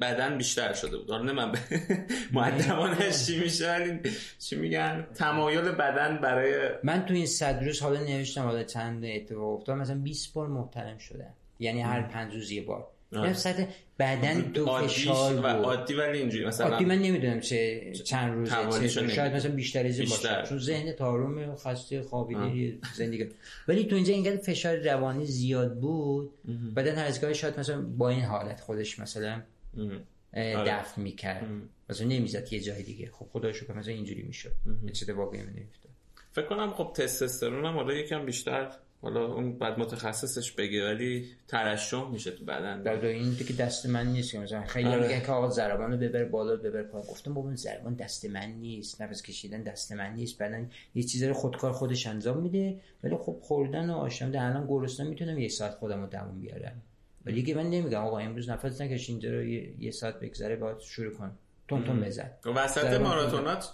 [0.00, 1.10] بدن بیشتر شده بود.
[1.10, 1.56] آره من ب...
[2.32, 4.00] معدبانش چی میشه؟ ولی
[4.38, 9.58] چی میگن؟ تمایل بدن برای من تو این صد روز حالا نوشتم حالا چند اتفاق
[9.58, 9.78] افتاد.
[9.78, 11.34] مثلا 20 بار محترم شدم.
[11.58, 12.88] یعنی هر پنج روز یه بار.
[13.12, 13.66] یعنی سطح
[13.98, 19.08] بعدن دو فشار و عادی ولی اینجوری مثلا عادی من نمی‌دونم چه چند روزه چه
[19.08, 20.42] شاید مثلا بیشتر از باشه.
[20.48, 23.28] چون ذهن تاروم خسته خوابیده زندگی
[23.68, 26.30] ولی تو اینجا اینقدر فشار روانی زیاد بود
[26.76, 29.42] بدن هر ازگاه شاید مثلا با این حالت خودش مثلا
[29.76, 30.64] آره.
[30.66, 31.46] دفع می‌کرد.
[31.90, 33.10] مثلا نمی‌زد یه جای دیگه.
[33.12, 34.52] خب خدا شکر مثلا اینجوری می‌شد.
[34.92, 35.90] چه واقعی نمیفتاد
[36.32, 38.70] فکر کنم خب تستوسترون هم حالا یکم بیشتر
[39.02, 42.82] حالا اون بعد متخصصش بگه ولی ترشح میشه تو بدن.
[42.82, 44.34] در این دیگه دست من نیست.
[44.34, 45.06] مثلا خیلی آره.
[45.06, 47.08] میگن که آقا ضربانو ببر بالا ببر پایین.
[47.08, 49.02] گفتم بابا ضربان دست من نیست.
[49.02, 50.38] نفس کشیدن دست من نیست.
[50.38, 52.80] بدن یه چیزی رو خودکار خودش انجام میده.
[53.04, 56.82] ولی خب خوردن و آشامیدن الان گرسنه می‌تونم یه ساعت خودم رو دووم بیارم.
[57.26, 61.14] ولی که من نمیگم آقا امروز نفس نکش اینجا رو یه ساعت بگذره باید شروع
[61.14, 61.30] کن.
[61.68, 62.30] تون تون بزن.
[62.56, 63.72] وسط ماراتونات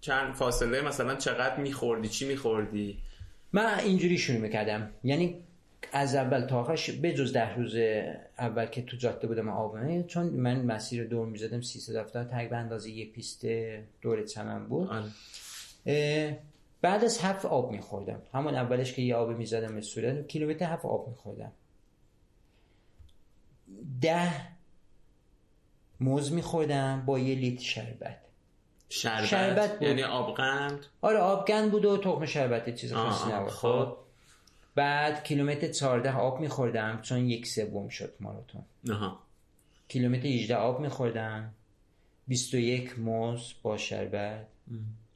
[0.00, 2.98] چند فاصله مثلا چقدر میخوردی چی میخوردی؟
[3.52, 4.90] من اینجوری شروع می‌کردم.
[5.04, 5.44] یعنی
[5.92, 7.76] از اول تا آخرش به جز ده روز
[8.38, 12.90] اول که تو جاده بودم آبانه چون من مسیر دور می‌زدم 300 دفتر تقریبا اندازه
[12.90, 13.46] یه پیست
[14.00, 14.88] دور چمن بود.
[14.88, 16.38] آره.
[16.80, 18.22] بعد از هفت آب میخوردم.
[18.34, 21.52] همون اولش که یه آب می‌زدم به صورت کیلومتر هفت آب میخوردم.
[24.00, 24.32] ده
[26.00, 28.18] موز میخوردم با یه لیتر شربت.
[28.92, 29.88] شربت, شربت بود.
[29.88, 33.50] یعنی آبقند آره آبقند بود و تخم شربت چیز خاصی نبود.
[33.50, 33.96] خب.
[34.74, 38.64] بعد کیلومتر 14 آب میخوردم چون یک سوم شد ماراتون
[39.88, 41.54] کیلومتر 18 آب میخوردم.
[42.28, 44.46] 21 موز با شربت.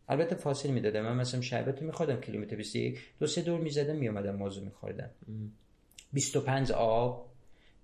[0.08, 1.02] البته فاصله می‌دادم.
[1.02, 5.10] من مثلا شربت رو میخوردم کیلومتر 21 دو سه دور می‌زدم میومدم موز میخوردم.
[6.12, 7.28] 25 آب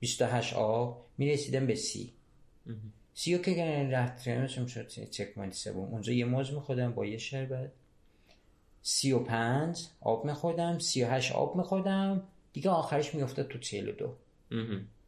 [0.01, 2.13] 28 آب می‌رسیدم به سی.
[2.67, 2.73] سی
[3.27, 5.89] رو که رفت مثلا شد چک مالی سوم.
[5.89, 7.71] اونجا یه موز میخوردم با یه شربت
[8.83, 12.23] سی و پنج آب میخوردم سی و هشت آب میخوردم.
[12.53, 14.15] دیگه آخرش میافتاد تو چهل و دو.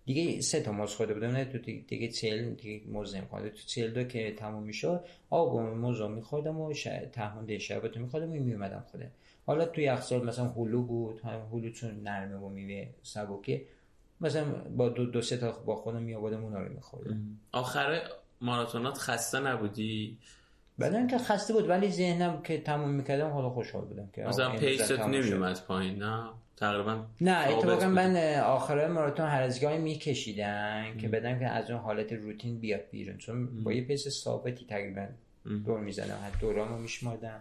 [0.06, 3.90] دیگه سه تا موز خورده بودم نه تو دیگه چهل دیگه موز نمیخورده تو چهل
[3.90, 6.72] دو که تموم می‌شد آب و موز رو میخوردم و
[7.12, 9.10] تهمونده شربت رو میخوردم و میومدم خوده
[9.46, 11.20] حالا تو یخچال مثلا هلو بود
[11.52, 13.62] هلو چون نرمه و میوه سبکه.
[14.20, 14.44] مثلا
[14.76, 17.20] با دو, دو سه تا با خودم میآوردم اونا رو میخوردم
[17.52, 18.02] آخر
[18.40, 20.18] ماراتونات خسته نبودی؟
[20.80, 24.85] بدن که خسته بود ولی ذهنم که تموم می‌کردم حالا خوشحال بودم که مثلا pace
[24.85, 31.08] ت نمیومد پایین نه؟ تقریبا نه اتفاقا من آخر ماراتون هر از گاهی میکشیدن که
[31.08, 33.18] بدن که از اون حالت روتین بیاد بیرون.
[33.18, 35.06] چون با یه pace ثابتی تقریبا
[35.66, 37.40] دور می‌زنم هر دورامو میشمردم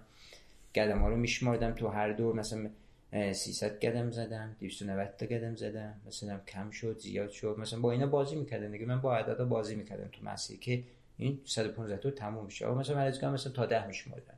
[0.78, 2.36] ها رو میشمردم تو هر دور.
[2.36, 2.70] مثلا
[3.14, 7.56] 300 قدم زدم 290 تا قدم زدم مثلا کم شد زیاد شد.
[7.60, 8.86] مثلا با اینا بازی می‌کردم دیگه.
[8.86, 10.84] من با عددا بازی می‌کردم تو مسیر که
[11.18, 14.38] این 115 تا تموم میشه مثلا من از مثلا تا 10 میشمردم.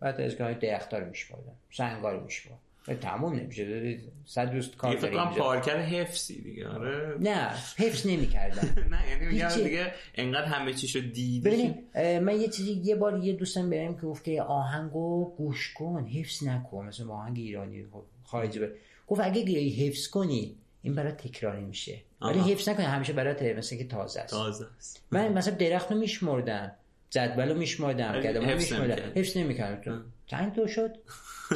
[0.00, 1.56] بعد از گاهی درختار میشمردم.
[1.70, 2.58] سنگار میشمردم
[3.00, 3.98] تموم نمیشه.
[4.26, 7.16] صد روز کار فکر کنم پارکر حفظی دیگه آره.
[7.20, 8.68] نه حفظ نمی‌کردم.
[8.92, 11.40] نه یعنی میگم دیگه انقدر همه چیشو دیدی.
[11.40, 11.74] ببین
[12.18, 16.42] من یه چیزی یه بار یه دوستم بریم که گفت که آهنگو گوش کن حفظ
[16.44, 16.86] نکن.
[16.86, 17.84] مثلا آهنگ ایرانی
[18.24, 18.70] خارجی بر
[19.06, 21.98] گفت اگه حفظ کنی این برای تکراری میشه.
[22.20, 24.30] ولی حفظ نکنی همیشه برای مثلا که تازه است.
[24.30, 25.02] تازه است.
[25.10, 26.72] من مثلا درخت رو میشمردم
[27.10, 29.12] جدول رو میشمردم قدم رو میشمردم.
[29.14, 30.04] حفظ نمی‌کردم.
[30.30, 30.96] چند تو شد.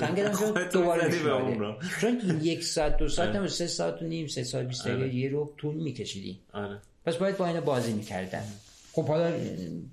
[0.00, 4.26] چند قدم شد دوباره میشمردم چون یک ساعت دو ساعت هم سه ساعت و نیم
[4.26, 6.40] سه ساعت بیست دقیقه یه رو طول میکشیدی.
[6.52, 6.78] آره.
[7.06, 8.44] پس باید با اینا بازی می‌کردن.
[8.92, 9.32] خب حالا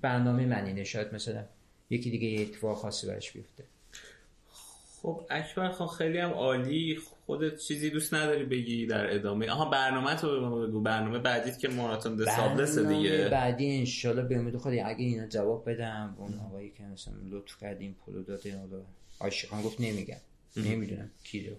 [0.00, 1.44] برنامه من اینه شاید مثلا.
[1.90, 3.64] یکی دیگه یه اتفاق خاصی برش بیفته.
[5.02, 6.98] خب اکبر خان خیلی هم عالی.
[7.32, 9.50] خودت چیزی دوست نداری بگی در ادامه.
[9.50, 10.80] آها برنامه تو بگو.
[10.80, 13.28] برنامه بعدیت که ماراتون دسابلس دیگه.
[13.28, 17.96] بعدی انشالله به امید خودی اگه اینا جواب بدم اون آقایی که مثلا لطف کردیم
[18.04, 18.82] پولو داده حالا
[19.20, 20.20] عاشقان گفت نمیگم.
[20.56, 21.50] نمی‌دونم کی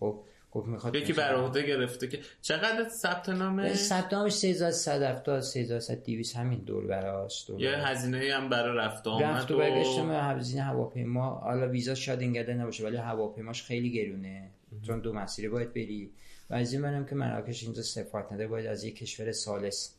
[0.00, 6.36] خب گفت می‌خواد یکی بر عهده گرفته که چقدر ثبت نامه ثبت نامش 3170 3200
[6.36, 11.68] همین دور براست یه هزینه هم برای رفت آمد رفت و برگشتم هزینه هواپیما حالا
[11.68, 14.50] ویزا شاید اینقدر نباشه ولی هواپیماش خیلی گرونه.
[14.86, 16.10] چون دو مسیره باید بری.
[16.50, 19.94] و از این منم که مراکش اینجا صفات نده باید از یک کشور سالس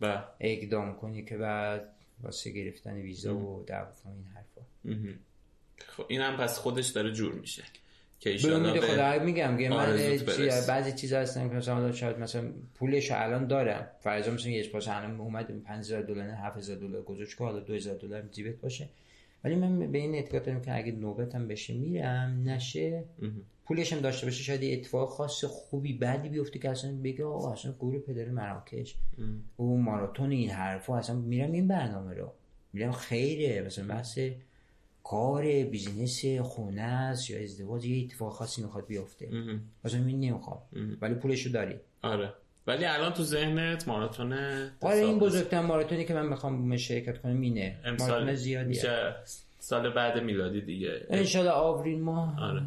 [0.00, 0.24] با.
[0.40, 1.92] اقدام کنی که بعد
[2.22, 4.60] واسه گرفتن ویزا و دعوت این حرفا.
[5.86, 7.62] خب این هم پس خودش داره جور میشه
[8.20, 9.96] که ایشالا خدا میگم که من
[10.68, 15.20] بعضی چیزا هستن که مثلا شاید مثلا پولش الان دارم فرضا مثلا یه پاس الان
[15.20, 18.88] اومد 5000 دلار نه 7000 دلار گذاشت که حالا 2000 دلار جیبت باشه.
[19.44, 23.04] ولی من به این اعتقاد دارم که اگه نوبتم بشه میرم نشه
[23.64, 27.72] پولش هم داشته باشه شاید اتفاق خاص خوبی بعدی بیفته که اصلا بگه آقا اصلا
[27.72, 28.96] گروه پدر مراکش.
[29.56, 32.32] او ماراتون این حرفا اصلا میرم این برنامه رو.
[32.72, 34.18] میرم خیره مثلا بحث
[35.04, 39.28] کار بیزینس خونه است یا ازدواج یه اتفاق خاصی می‌خواد بیفته.
[39.84, 40.62] مثلا این نمی‌خواد
[41.00, 41.74] ولی پولشو داری.
[42.02, 42.32] آره.
[42.68, 44.32] ولی الان تو ذهنت ماراتون
[44.80, 47.76] آره این بزرگترین ماراتونی که من می‌خوام شرکت کنم اینه.
[47.98, 48.80] ماراتون زیادی
[49.58, 51.06] سال بعد میلادی دیگه.
[51.10, 52.40] انشالله آوریل ماه.
[52.40, 52.62] آره.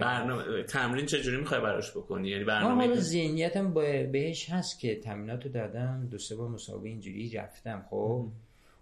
[0.00, 3.74] برنامه تمرین چجوری می‌خوای براش بکنی؟ یعنی برنامه حالا ذهنیتم
[4.12, 8.26] بهش هست که تمریناتو دادم دو سه بار مسابقه اینجوری رفتم خب.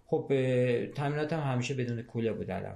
[0.07, 0.27] خب
[0.95, 2.75] تمریناتم همیشه بدون کوله بود الان.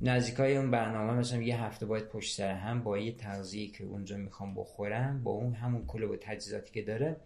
[0.00, 4.16] نزدیکای اون برنامه مثلا یه هفته باید پشت سر هم با یه تغذیه که اونجا
[4.16, 7.16] می‌خوام بخورم با اون همون کوله و تجهیزاتی که داره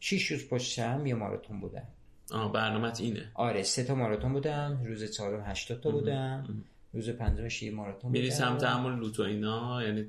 [0.00, 1.88] 6 روز پشت سر هم یه ماراتون بودم
[2.32, 3.22] آه برنامه‌ت اینه.
[3.34, 8.30] آره سه تا ماراتون بودم روز چهارم 80 تا بودم روز پنجمش یه ماراتون میری
[8.30, 10.06] سمت همون لوت و اینا یعنی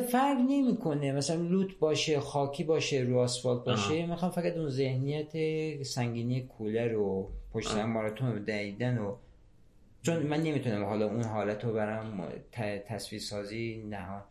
[0.00, 1.12] فرق نمی‌کنه.
[1.12, 5.32] مثلا لوت باشه خاکی باشه رو آسفالت باشه می‌خوام فقط اون ذهنیت
[5.82, 9.16] سنگینی کوله رو پشت ماراتون رو دیدن و
[10.04, 12.28] چون من نمی‌تونم حالا اون حالت رو برم
[12.88, 14.22] تصویر سازی نه.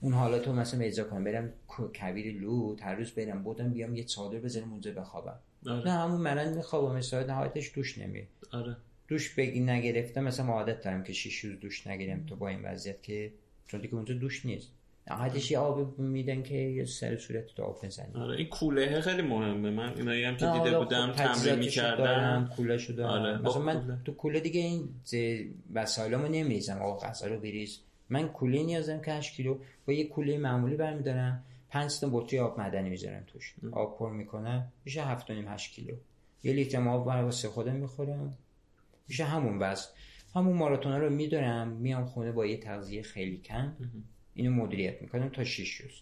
[0.00, 4.04] اون حالت رو مثلا اجرا کنم برم کویر لوت هر روز برم بودم بیام یه
[4.04, 5.38] چادر بزنم اونجا بخوابم.
[5.66, 5.84] آره.
[5.84, 8.76] نه همون منن میخوابم مثلا نهایتش دوش نمی آره.
[9.08, 13.02] دوش بگی نگرفتم مثلا عادت دارم که شیش روز دوش نگیرم تو با این وضعیت
[13.02, 13.32] که
[13.66, 14.72] چون دیگه اونجا دوش نیست.
[15.10, 18.14] عادش یه آب میدن که سر صورت تو آب بزنی.
[18.14, 19.70] آره این کوله خیلی مهمه.
[19.70, 22.50] من اینایی هم که دیده بودم تمرین می‌کردم.
[22.56, 23.38] کوله شده آره.
[23.38, 24.88] مثلا من تو کوله دیگه این
[25.74, 26.82] وسایلمو نمیریزم.
[26.82, 27.80] آقا غذا رو بریز.
[28.10, 31.44] من کوله نیازم که 8 کیلو با یه کوله معمولی برمیدارم.
[31.70, 33.54] 5 تا بطری آب معدنی می‌ذارم توش.
[33.72, 35.94] آب پر می‌کنم میشه 7 نیم 8 کیلو.
[36.42, 38.38] یه لیتر آب واسه خودم می‌خورم.
[39.08, 39.88] میشه همون وزن.
[40.34, 41.68] همون ماراتون رو می‌دوئم.
[41.68, 43.72] میام خونه با یه تغذیه خیلی کم.
[44.38, 45.92] اینو مدیریت می‌کنم تا 6 روز.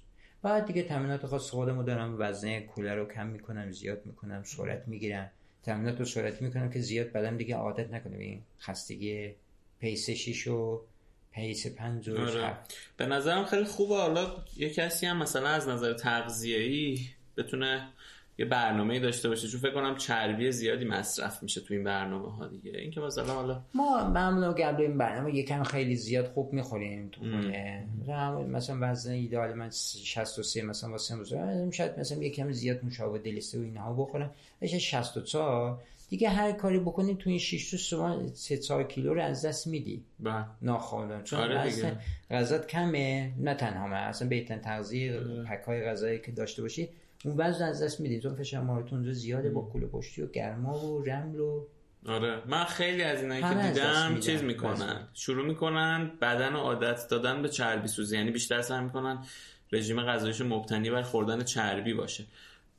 [0.43, 2.17] بعد دیگه تمرینات خاص خودمو دارم.
[2.19, 5.31] وزنه کوله رو کم می‌کنم زیاد می‌کنم سرعت می‌گیرم.
[5.63, 9.35] تمرینات رو سرعت می‌کنم که زیاد بدن دیگه عادت نکنه این خستگی
[9.81, 10.83] pace 6 و
[11.33, 12.59] pace 5 و آره.
[12.97, 13.95] به نظرم خیلی خوبه.
[13.95, 16.99] حالا یه کسی هم مثلا از نظر تغذیه‌ای
[17.37, 17.89] بتونه
[18.39, 22.47] یه برنامه داشته باشه چون فکر کنم چربی زیادی مصرف میشه تو این برنامه ها
[22.47, 27.21] دیگه اینکه مثلا حالا ما معمولا قبل این برنامه یکم خیلی زیاد خوب می‌خوریم تو
[27.21, 27.87] خونه.
[28.49, 31.35] مثلا وزن ایدال من 63 مثلا واسه امروز.
[31.73, 34.31] شاید مثلا یکم زیاد نوشابه دلسته و اینها بخورم.
[34.63, 39.23] بشه 64 دیگه هر کاری بکنی تو این 6 روز شما 3 4 کیلو رو
[39.23, 40.05] از دست میدی.
[40.21, 40.45] بله.
[40.63, 41.97] ناخوانده چون آره
[42.31, 43.97] غذات کمه نه تنها من.
[43.97, 45.45] اصلا بهترین تغذیه آره.
[45.45, 46.89] پکای غذایی که داشته باشی
[47.27, 48.23] اون وزن از دست می‌دید.
[48.23, 51.67] چون فشار ماراتون زیاده با کوله پشتی و گرما و رمل و
[52.07, 52.43] آره.
[52.47, 55.09] من خیلی از اینایی که دیدم چیز می‌کنن.
[55.15, 58.17] شروع می‌کنن بدن و عادت دادن به چربی سوزی.
[58.17, 59.19] یعنی بیشتر سعی می‌کنن
[59.73, 62.25] رژیم غذاییش مبتنی بر خوردن چربی باشه.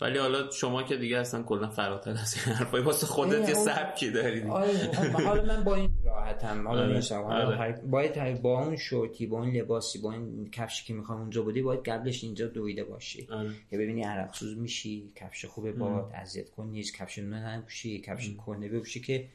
[0.02, 4.12] ولی حالا شما که دیگه اصلا کلا فراتر از این حرفای واسه خودت یه سبکی
[4.12, 7.56] داری آره حالا من با این راحتم حالا آره.
[7.56, 11.62] حالا باید با اون شورتی با اون لباسی با این کفشی که می‌خوام اونجا بودی
[11.62, 13.28] باید قبلش اینجا دویده باشی.
[13.32, 13.50] آره.
[13.70, 18.32] که ببینی عرق سوز میشی کفش خوبه با اذیت کن نیست کفش نون پوشی کفش
[18.46, 19.28] کنه بپوشی که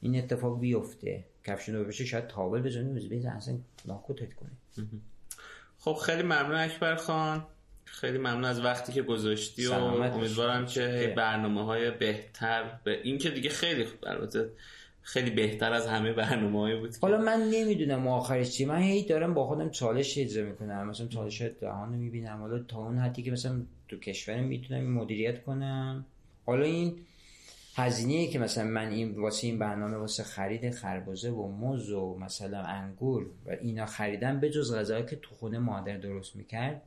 [0.00, 1.24] این اتفاق بیفته.
[1.44, 4.50] کفش نون بپوشی شاید تاول بزنی بزنی اصلا ناکوتت کنه
[5.78, 7.46] خب خیلی ممنون اکبر خان.
[8.00, 13.30] خیلی ممنون از وقتی که گذاشتی و امیدوارم که برنامه های بهتر به این که
[13.30, 14.50] دیگه خیلی البته
[15.02, 18.64] خیلی بهتر از همه برنامه های بود حالا من نمی‌دونم آخرش چی.
[18.64, 20.88] من هی دارم با خودم چالش اجرا می‌کنم.
[20.88, 22.38] مثلا چالش دهان می‌بینم.
[22.40, 26.06] حالا تا اون حدی که مثلا تو کشور می‌تونم مدیریت کنم.
[26.46, 26.98] حالا این
[27.76, 32.62] هزینه که مثلا من این واسه این برنامه واسه خرید خربزه و موز و مثلا
[32.62, 36.82] انگور و اینا خریدم به جز غذایی که تو خونه مادر درست می‌کرد.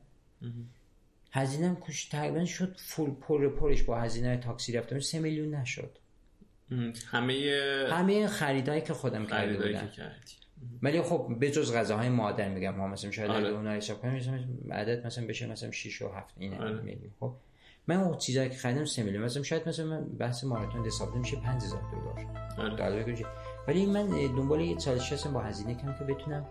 [1.32, 5.98] هزینه کش تقریبا شد فول پر پرش با هزینه تاکسی رفتم سه میلیون نشد.
[7.06, 7.34] همه
[7.90, 9.88] همه خریدایی که خودم کرده بودم.
[10.82, 12.74] ولی خب به جز غذاهای مادر میگم.
[12.74, 13.48] ما مثلا شاید آره.
[13.48, 16.82] اون حساب کنیم عدد مثلا بشه مثلا 6 و 7 این آره.
[16.82, 17.34] میلیون خب
[17.86, 19.24] من اون چیزایی که خریدم 3 میلیون.
[19.24, 22.26] مثلا شاید مثلا من بحث ماراتون حساب میشه 5000 دلار.
[22.80, 23.26] آره.
[23.68, 26.46] ولی من دنبال یه چالش هستم با هزینه کم که بتونم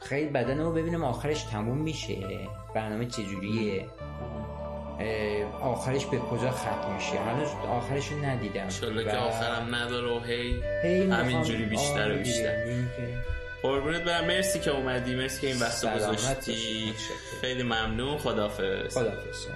[0.00, 2.16] خیلی بدن رو ببینم آخرش تموم میشه.
[2.74, 3.86] برنامه چجوریه؟
[5.62, 8.62] آخرش به کجا ختم میشه؟ هنوز آخرش رو ندیدم.
[8.62, 12.56] انشالله که آخرم نداره و هی, هی همینجوری بیشتر و بیشتر.
[13.62, 14.24] قربونت برم.
[14.24, 15.14] مرسی که اومدی.
[15.14, 16.92] مرسی که این وقت گذاشتی.
[17.40, 18.18] خیلی ممنون.
[18.18, 19.46] خدافز خدافز